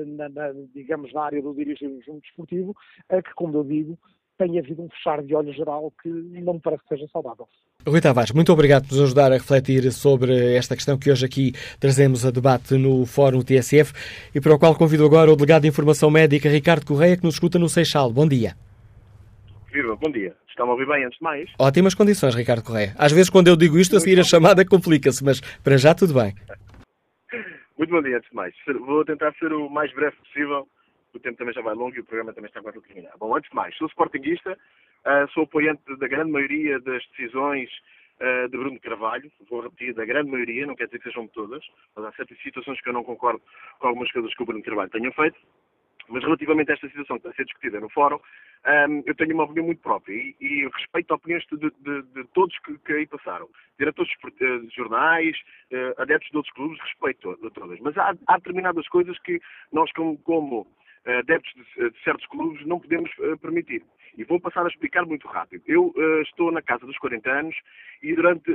[0.06, 2.76] na, na, digamos, na área do dirigismo desportivo,
[3.10, 3.98] que, como eu digo,
[4.38, 7.48] tem havido um fechar de olhos geral que não me parece que seja saudável.
[7.88, 11.52] Rui Tavares, muito obrigado por nos ajudar a refletir sobre esta questão que hoje aqui
[11.80, 13.94] trazemos a debate no Fórum TSF
[14.34, 17.36] e para o qual convido agora o delegado de Informação Médica Ricardo Correia, que nos
[17.36, 18.12] escuta no Seixal.
[18.12, 18.56] Bom dia.
[19.72, 20.36] Viva, bom dia.
[20.50, 21.48] Está-me a ouvir bem antes de mais?
[21.60, 22.96] Ótimas condições, Ricardo Correia.
[22.98, 26.16] Às vezes, quando eu digo isto, a seguir a chamada complica-se, mas para já tudo
[26.16, 26.34] bem.
[27.78, 28.54] Muito bom dia, antes de mais.
[28.88, 30.66] Vou tentar ser o mais breve possível,
[31.18, 33.14] o tempo também já vai longo e o programa também está quase a terminar.
[33.18, 37.70] Bom, antes de mais, sou sportinguista, uh, sou apoiante da grande maioria das decisões
[38.20, 41.64] uh, de Bruno Carvalho, vou repetir, da grande maioria, não quer dizer que sejam todas,
[41.96, 43.42] mas há certas situações que eu não concordo
[43.80, 45.38] com algumas coisas que o Bruno Carvalho tenha feito.
[46.08, 48.20] Mas relativamente a esta situação que está a ser discutida no fórum,
[48.90, 52.24] um, eu tenho uma opinião muito própria e, e respeito a opiniões de, de, de
[52.34, 53.48] todos que, que, aí passaram.
[53.78, 55.36] Diretores de jornais,
[55.72, 57.80] uh, adeptos de outros clubes, respeito a, a todas.
[57.80, 59.40] Mas há, há, determinadas coisas que
[59.72, 60.68] nós, como, como
[61.06, 63.84] adeptos de, de, certos clubes, não podemos uh, permitir.
[64.18, 65.64] E vou passar a explicar muito rápido.
[65.68, 67.56] Eu uh, estou na casa dos 40 anos
[68.02, 68.52] e durante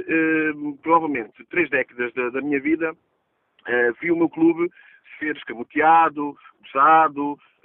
[0.83, 2.95] provavelmente três décadas da, da minha vida
[4.01, 4.71] vi o meu clube
[5.19, 6.35] ser escamoteado,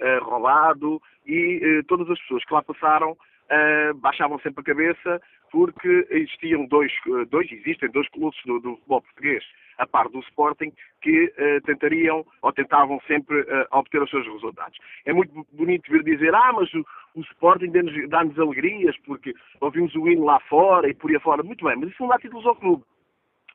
[0.00, 5.22] uh, roubado e uh, todas as pessoas que lá passaram uh, baixavam sempre a cabeça
[5.50, 6.92] porque existiam dois,
[7.30, 9.44] dois existem dois clubes do, do, futebol português,
[9.78, 11.32] a par do Sporting, que
[11.64, 14.78] tentariam ou tentavam sempre obter os seus resultados.
[15.04, 19.94] É muito bonito vir dizer, ah, mas o, o Sporting dá-nos dá alegrias porque ouvimos
[19.94, 21.42] o hino lá fora e por aí fora.
[21.42, 22.84] Muito bem, mas isso não dá títulos ao clube.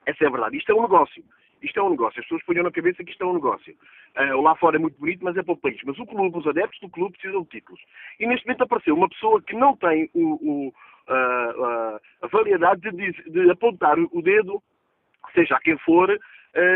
[0.06, 0.58] Essa é a verdade.
[0.58, 1.24] Isto é um negócio.
[1.62, 2.20] Isto é um negócio.
[2.20, 3.76] As pessoas ponham na cabeça que isto é um negócio.
[4.18, 5.80] Uh, lá fora é muito bonito, mas é para o país.
[5.86, 7.82] Mas o clube, os adeptos do clube precisam de títulos.
[8.20, 12.82] E neste momento apareceu uma pessoa que não tem o, o, uh, uh, a variedade
[12.82, 14.62] de, de, apontar o dedo,
[15.34, 16.18] seja a quem for,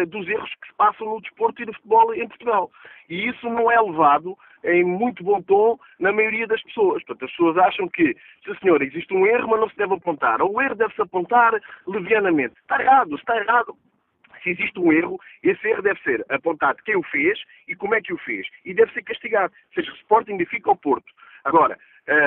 [0.08, 2.72] dos erros que se passam no desporto e no futebol em Portugal.
[3.10, 7.04] E isso não é levado em muito bom tom na maioria das pessoas.
[7.04, 10.42] Portanto, as pessoas acham que, se senhor, existe um erro, mas não se deve apontar.
[10.42, 12.56] Ou o erro deve-se apontar levianamente.
[12.62, 13.76] Está errado, está errado
[14.46, 18.02] se existe um erro, esse erro deve ser apontado quem o fez e como é
[18.02, 18.48] que o fez.
[18.64, 21.12] E deve ser castigado, seja Sporting, Benfica ou Porto.
[21.44, 21.78] Agora,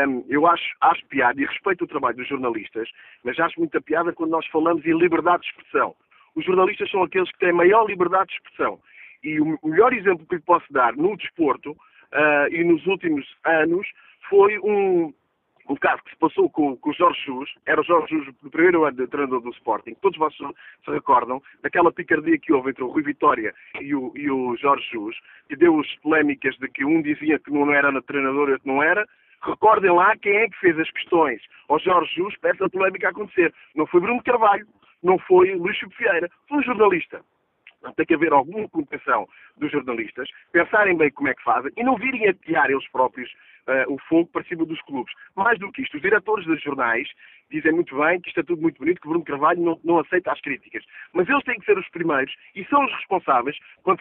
[0.09, 2.91] hum, eu acho, acho piada e respeito o trabalho dos jornalistas,
[3.23, 5.95] mas acho muita piada quando nós falamos em liberdade de expressão.
[6.35, 8.81] Os jornalistas são aqueles que têm maior liberdade de expressão.
[9.23, 13.87] E o melhor exemplo que lhe posso dar no desporto uh, e nos últimos anos
[14.29, 15.13] foi um,
[15.69, 18.51] um caso que se passou com, com o Jorge Jus, era o Jorge Jus no
[18.51, 20.51] primeiro ano de treinador do Sporting, todos vocês
[20.85, 24.87] se recordam daquela picardia que houve entre o Rui Vitória e o, e o Jorge
[24.91, 25.17] Jus,
[25.49, 28.83] que deu as polémicas de que um dizia que não era treinador e outro não
[28.83, 29.07] era,
[29.43, 33.53] recordem lá quem é que fez as questões ao Jorge Jus para essa polémica acontecer.
[33.75, 34.67] Não foi Bruno Carvalho,
[35.03, 37.21] não foi Luís Chico Vieira, foi um jornalista.
[37.97, 41.97] Tem que haver alguma contenção dos jornalistas, pensarem bem como é que fazem e não
[41.97, 43.31] virem a tirar eles próprios
[43.69, 45.13] uh, o fogo para cima dos clubes.
[45.37, 47.09] Mais do que isto, os diretores dos jornais
[47.51, 50.33] dizem muito bem que isto é tudo muito bonito, que Bruno Carvalho não, não aceita
[50.33, 50.85] as críticas.
[51.13, 54.01] Mas eles têm que ser os primeiros e são os responsáveis quando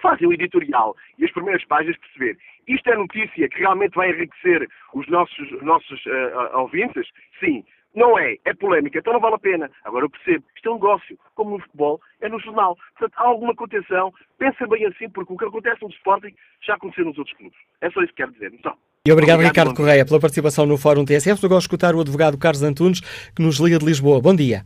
[0.00, 2.38] fazem o editorial e as primeiras páginas, perceber
[2.68, 7.08] isto é notícia que realmente vai enriquecer os nossos, nossos uh, ouvintes?
[7.40, 7.64] Sim.
[7.94, 9.70] Não é, é polémica, então não vale a pena.
[9.84, 12.74] Agora eu percebo, isto é um negócio, como no futebol, é no jornal.
[12.96, 17.04] Portanto, há alguma contenção, pensem bem assim, porque o que acontece no Sporting já aconteceu
[17.04, 17.58] nos outros clubes.
[17.82, 18.54] É só isso que quero dizer.
[18.54, 18.74] Então,
[19.04, 21.44] e obrigado, obrigado Ricardo Correia, pela participação no Fórum TSF.
[21.44, 23.00] Agora escutar o advogado Carlos Antunes,
[23.34, 24.20] que nos liga de Lisboa.
[24.20, 24.64] Bom dia.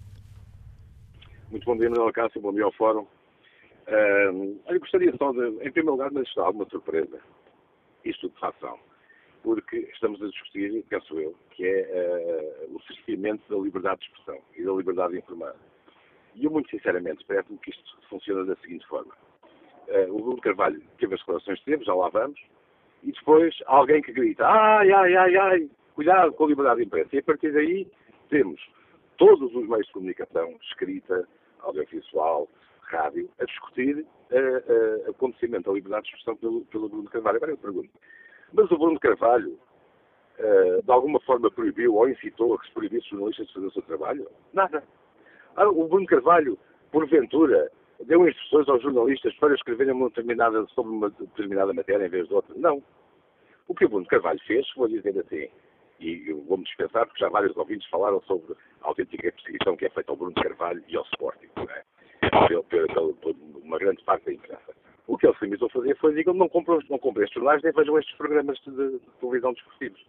[1.51, 3.07] Muito bom dia, Manuel Cássio, bom dia ao Fórum.
[3.89, 7.19] Uh, eu gostaria só de, em primeiro lugar, de deixar alguma surpresa.
[8.05, 8.79] Isto de facção
[9.43, 14.43] porque estamos a discutir, penso eu, que é uh, o cerceamento da liberdade de expressão
[14.55, 15.55] e da liberdade de informar.
[16.35, 19.15] E eu, muito sinceramente, parece-me que isto funciona da seguinte forma.
[19.89, 22.39] Uh, o Bruno Carvalho teve as declarações que teve, já lá vamos,
[23.07, 27.15] e depois alguém que grita, ai, ai, ai, ai, cuidado com a liberdade de imprensa.
[27.15, 27.87] E a partir daí
[28.29, 28.61] temos
[29.17, 31.27] todos os meios de comunicação, escrita,
[31.61, 32.49] audiovisual,
[32.83, 37.37] rádio, a discutir uh, uh, acontecimento da liberdade de expressão pelo, pelo Bruno Carvalho.
[37.37, 37.91] Agora eu pergunto,
[38.53, 39.57] mas o Bruno Carvalho,
[40.39, 43.67] uh, de alguma forma, proibiu ou incitou a que se proibisse os jornalistas de fazer
[43.67, 44.29] o seu trabalho?
[44.53, 44.83] Nada.
[45.55, 46.59] Ah, o Bruno Carvalho,
[46.91, 47.71] porventura,
[48.05, 52.35] deu instruções aos jornalistas para escreverem uma determinada, sobre uma determinada matéria em vez de
[52.35, 52.55] outra?
[52.57, 52.83] Não.
[53.69, 55.49] O que o Bruno Carvalho fez, vou dizer assim,
[55.99, 60.13] e vou-me dispensar porque já vários ouvintes falaram sobre a autêntica perseguição que é feita
[60.13, 61.83] ao Bruno Carvalho e ao Sporting, é?
[63.63, 64.75] Uma grande parte da imprensa.
[65.07, 67.73] O que ele se limitou a fazer foi dizer não não comprem estes jornais nem
[67.73, 70.05] vejam estes programas de, de, televisão desportivos.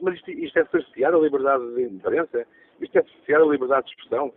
[0.00, 2.46] Mas isto, isto é cercear a liberdade de imprensa?
[2.80, 4.32] Isto é cercear a liberdade de expressão?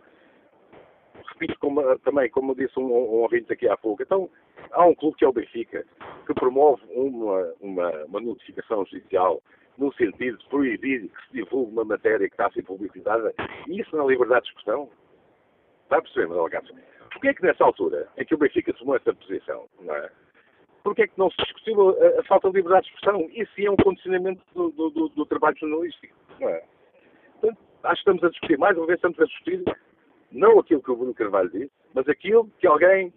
[1.28, 4.30] Repito como, também, como disse um, um ouvinte aqui há pouco, então
[4.72, 5.84] há um clube que é o Benfica,
[6.26, 9.42] que promove uma, uma, uma notificação judicial
[9.78, 13.32] no sentido de proibir que se divulgue uma matéria que está a ser publicitada,
[13.66, 14.90] e isso não é liberdade de expressão?
[15.84, 16.74] Está a perceber, Manuel Gato?
[17.12, 20.10] Porquê é que nessa altura, em que o Benfica tomou essa posição, não é?
[20.84, 23.28] Porquê é que não se discutiu a, a, falta de liberdade de expressão?
[23.32, 26.62] Isso é um condicionamento do, do, do, do trabalho jornalístico, não é?
[27.40, 29.64] Portanto, acho que estamos a discutir, mais uma vez estamos a discutir,
[30.32, 33.12] não aquilo que o Bruno Carvalho disse, mas aquilo que alguém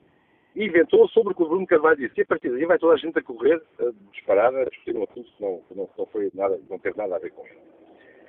[0.55, 2.13] inventou sobre o que o Bruno Carvalho disse.
[2.17, 5.03] E a partir daí vai toda a gente a correr, a disparada, a discutir um
[5.03, 7.57] assunto que não, não, não, foi nada, não teve nada a ver com ele.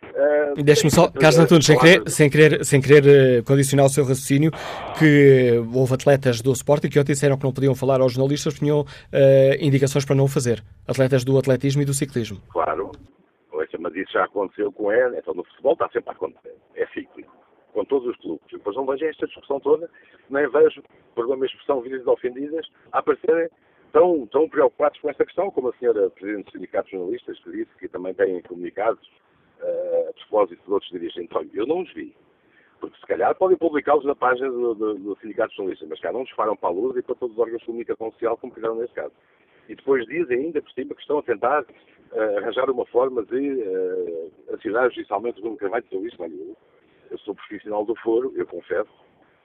[0.04, 4.04] Uh, Deixe-me só, Carlos Antunes, sem querer, sem querer, sem querer uh, condicionar o seu
[4.04, 4.50] raciocínio,
[4.98, 8.82] que houve atletas do Sporting que ontem disseram que não podiam falar aos jornalistas, tinham
[8.82, 8.84] uh,
[9.58, 10.62] indicações para não o fazer.
[10.86, 12.38] Atletas do atletismo e do ciclismo.
[12.52, 12.92] Claro,
[13.84, 17.30] mas isso já aconteceu com ele, então no futebol está sempre a acontecer, é cíclico,
[17.74, 18.46] com todos os clubes.
[18.50, 19.90] Depois não vejo esta discussão toda,
[20.30, 20.82] nem vejo,
[21.14, 23.50] por uma expressão, vidas ofendidas a aparecerem
[23.92, 27.50] tão, tão preocupados com esta questão, como a senhora Presidente do Sindicato de Jornalistas, que
[27.50, 29.04] disse que também têm comunicados
[29.60, 31.36] uh, a propósito de outros dirigentes.
[31.36, 32.16] Olha, eu não os vi.
[32.80, 36.12] Porque se calhar podem publicá-los na página do, do, do Sindicato de Jornalistas, mas cá
[36.12, 38.76] não disparam para a luz e para todos os órgãos de comunicação social, como fizeram
[38.76, 39.12] neste caso.
[39.68, 43.62] E depois dizem ainda por cima que estão a tentar uh, arranjar uma forma de
[43.62, 46.22] uh, acionar judicialmente o Bruno Carvalho de isso.
[46.22, 46.56] Eu,
[47.14, 48.90] eu sou profissional do foro, eu confesso,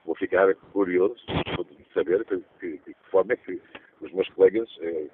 [0.06, 3.62] vou ficar curioso de saber que, que, que forma é que
[4.02, 5.10] os meus colegas uh,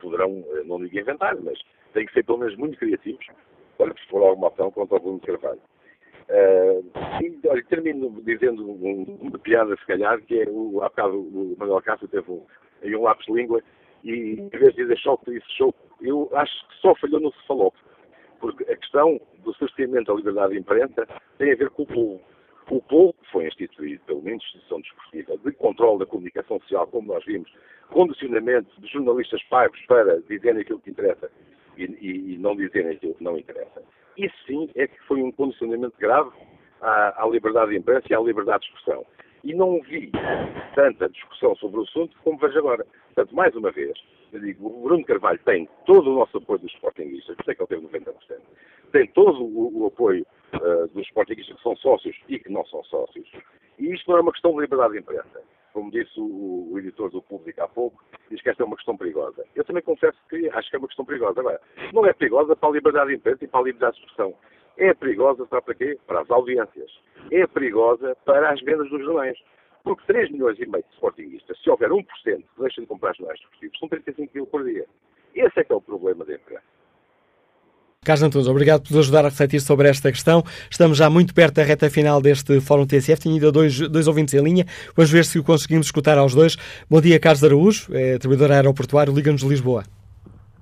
[0.00, 1.58] poderão, não digo inventar, mas
[1.92, 3.24] têm que ser pelo menos muito criativos
[3.78, 5.60] para expor alguma ação contra o Bruno Carvalho.
[6.28, 11.20] Uh, e, olha, termino dizendo um, uma piada, se calhar, que é o, há bocado
[11.20, 12.44] o Manuel Castro teve um,
[12.82, 13.62] um lápis de língua
[14.02, 15.78] e em vez de dizer choque, disse choque.
[16.00, 17.84] Eu acho que só falhou no cefalópodo,
[18.40, 21.06] porque a questão do sustentamento da liberdade de imprensa
[21.38, 22.20] tem a ver com o povo.
[22.70, 27.24] O povo foi instituído pela uma instituição desportiva de controle da comunicação social, como nós
[27.24, 27.52] vimos,
[27.90, 31.30] condicionamento de jornalistas pagos para dizerem aquilo que interessa
[31.76, 33.82] e, e, e não dizerem aquilo que não interessa.
[34.16, 36.30] Isso sim é que foi um condicionamento grave
[36.80, 39.06] à, à liberdade de imprensa e à liberdade de expressão.
[39.44, 40.10] E não vi
[40.74, 42.84] tanta discussão sobre o assunto como vejo agora.
[43.14, 43.96] Portanto, mais uma vez,
[44.32, 47.68] eu digo, o Bruno Carvalho tem todo o nosso apoio dos Sportingistas, é que ele
[47.68, 48.12] teve 90%.
[48.92, 52.82] Tem todo o, o apoio uh, dos Sportingistas que são sócios e que não são
[52.84, 53.28] sócios.
[53.78, 55.42] E isto não é uma questão de liberdade de imprensa.
[55.72, 58.96] Como disse o, o editor do Público há pouco, diz que esta é uma questão
[58.96, 59.44] perigosa.
[59.54, 61.40] Eu também confesso que acho que é uma questão perigosa.
[61.40, 61.60] Agora,
[61.92, 64.34] não é perigosa para a liberdade de imprensa e para a liberdade de expressão.
[64.78, 65.98] É perigosa, sabe para quê?
[66.06, 66.90] Para as audiências.
[67.30, 69.38] É perigosa para as vendas dos jornais.
[69.86, 73.38] Porque 3 milhões e meio de sportinguistas, se houver 1% que deixa de comprar jornais
[73.38, 74.84] desportivos, são 35 mil por dia.
[75.32, 76.64] Esse é que é o problema da imprensa.
[78.04, 80.42] Carlos Antunes, obrigado por nos ajudar a refletir sobre esta questão.
[80.68, 83.22] Estamos já muito perto da reta final deste Fórum TSF.
[83.22, 84.64] Tenho ainda dois, dois ouvintes em linha.
[84.96, 86.56] Vamos ver se o conseguimos escutar aos dois.
[86.90, 89.84] Bom dia, Carlos Araújo, é, trabalhador aeroportuário, Liga-nos de Lisboa.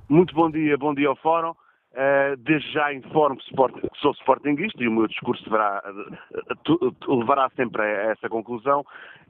[0.07, 1.55] Muito bom dia, bom dia ao Fórum.
[1.95, 7.83] Uh, desde já informo que sou sportinguista e o meu discurso deverá, uh, levará sempre
[7.83, 8.85] a essa conclusão.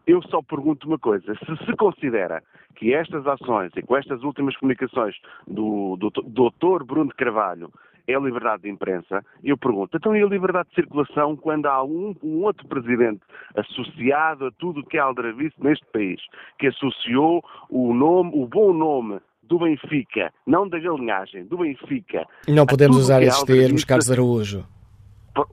[0.06, 2.42] Eu só pergunto uma coisa: se se considera
[2.76, 5.14] que estas ações e com estas últimas comunicações
[5.46, 6.84] do, do, do Dr.
[6.84, 7.70] Bruno de Carvalho
[8.06, 11.82] é a liberdade de imprensa, eu pergunto, então e a liberdade de circulação quando há
[11.82, 13.20] um, um outro presidente
[13.56, 16.20] associado a tudo o que é aldrabice neste país,
[16.58, 22.26] que associou o nome, o bom nome do Benfica, não da galinhagem, do Benfica.
[22.48, 24.66] Não podemos usar é esses termos, Carlos Araújo.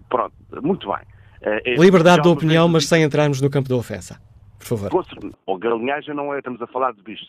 [0.10, 1.02] Pronto, muito bem.
[1.42, 4.22] É, Liberdade de opinião, mas sem entrarmos no campo da ofensa.
[4.60, 5.06] Por favor.
[5.48, 7.28] Ou galinhagem não é, estamos a falar de bichos.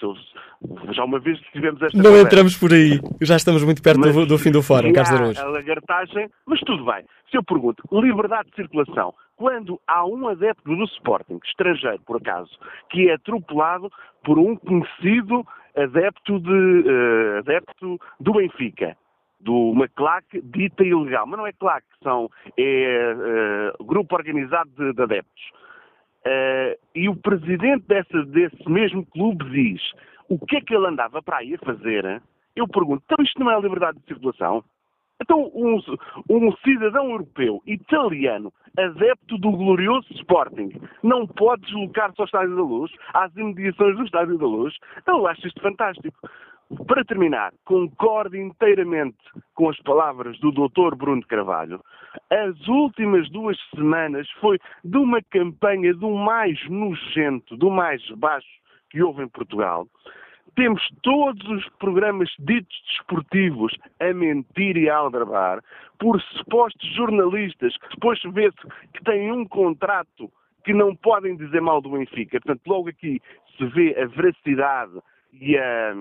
[0.91, 1.97] Já uma vez tivemos esta.
[1.97, 2.27] Não conversa.
[2.27, 3.01] entramos por aí.
[3.23, 5.41] Já estamos muito perto do, do, fim do fórum, Carlos Araújo.
[5.41, 7.05] A lagartagem, mas tudo bem.
[7.31, 12.51] Se eu pergunto, liberdade de circulação, quando há um adepto do Sporting, estrangeiro por acaso,
[12.91, 13.91] que é atropelado
[14.23, 15.45] por um conhecido
[15.77, 18.97] adepto, de, uh, adepto do Benfica,
[19.41, 21.27] do uma claque dita ilegal.
[21.27, 25.43] Mas não é claque, são, é uh, grupo organizado de, de adeptos.
[26.25, 29.83] Uh, e o presidente dessa, desse mesmo clube diz
[30.29, 32.23] o que é que ele andava para aí a fazer.
[32.55, 34.63] Eu pergunto, então isto não é liberdade de circulação?
[35.23, 35.81] Então, um,
[36.29, 42.91] um, cidadão europeu, italiano, adepto do glorioso Sporting, não pode deslocar-se ao Estádio da Luz,
[43.15, 44.75] às imediações do Estádio da Luz?
[44.99, 46.29] Então, eu acho isto fantástico.
[46.87, 49.19] Para terminar, concordo inteiramente
[49.55, 50.97] com as palavras do Dr.
[50.97, 51.81] Bruno Carvalho.
[52.31, 58.49] As últimas duas semanas foi de uma campanha do mais nojento, do mais baixo
[58.91, 59.87] que houve em Portugal.
[60.55, 65.63] Temos todos os programas ditos desportivos a mentir e a aldrabar
[65.99, 68.59] por supostos jornalistas depois vê-se
[68.93, 70.31] que têm um contrato
[70.65, 72.41] que não podem dizer mal do Benfica.
[72.41, 73.21] Portanto, logo aqui
[73.57, 74.93] se vê a veracidade
[75.33, 75.95] e a,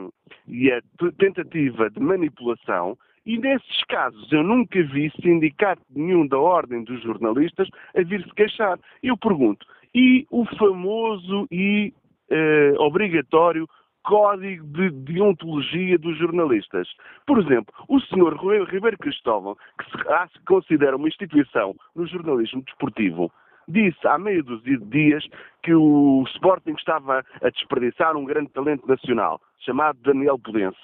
[0.47, 0.81] e a
[1.17, 2.97] tentativa de manipulação.
[3.25, 8.79] E nesses casos eu nunca vi sindicato nenhum da ordem dos jornalistas a vir-se queixar.
[9.01, 11.93] Eu pergunto, e o famoso e
[12.29, 13.67] eh, obrigatório
[14.03, 16.87] código de deontologia dos jornalistas.
[17.25, 18.35] Por exemplo, o Sr.
[18.69, 23.31] Ribeiro Cristóvão, que se considera uma instituição no jornalismo desportivo,
[23.67, 25.23] disse há meio dúzia de dias
[25.63, 30.77] que o Sporting estava a desperdiçar um grande talento nacional, chamado Daniel Pudense,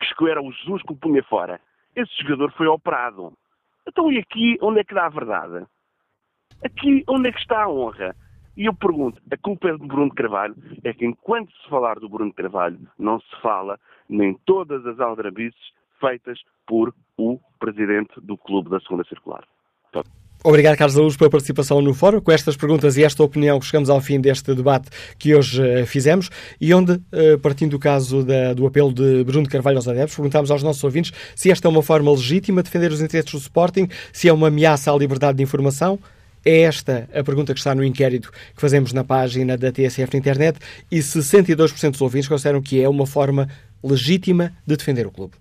[0.00, 1.60] que era o Jesus que o punha fora.
[1.96, 3.32] Esse jogador foi operado.
[3.86, 5.66] Então e aqui onde é que dá a verdade?
[6.64, 8.14] Aqui onde é que está a honra?
[8.56, 10.56] E eu pergunto, a culpa é do Bruno Carvalho?
[10.84, 13.78] É que enquanto se falar do Bruno Carvalho, não se fala
[14.08, 15.60] nem todas as aldrabices
[16.00, 19.44] feitas por o presidente do clube da segunda circular.
[20.42, 22.18] Obrigado, Carlos Araújo, pela participação no fórum.
[22.18, 26.30] Com estas perguntas e esta opinião, chegamos ao fim deste debate que hoje uh, fizemos
[26.58, 30.50] e onde, uh, partindo do caso da, do apelo de Bruno Carvalho aos adeptos, perguntámos
[30.50, 33.86] aos nossos ouvintes se esta é uma forma legítima de defender os interesses do Sporting,
[34.14, 35.98] se é uma ameaça à liberdade de informação.
[36.44, 40.18] É esta a pergunta que está no inquérito que fazemos na página da TSF na
[40.18, 40.58] internet
[40.90, 43.48] e 62% dos ouvintes consideram que é uma forma
[43.82, 45.34] legítima de defender o clube.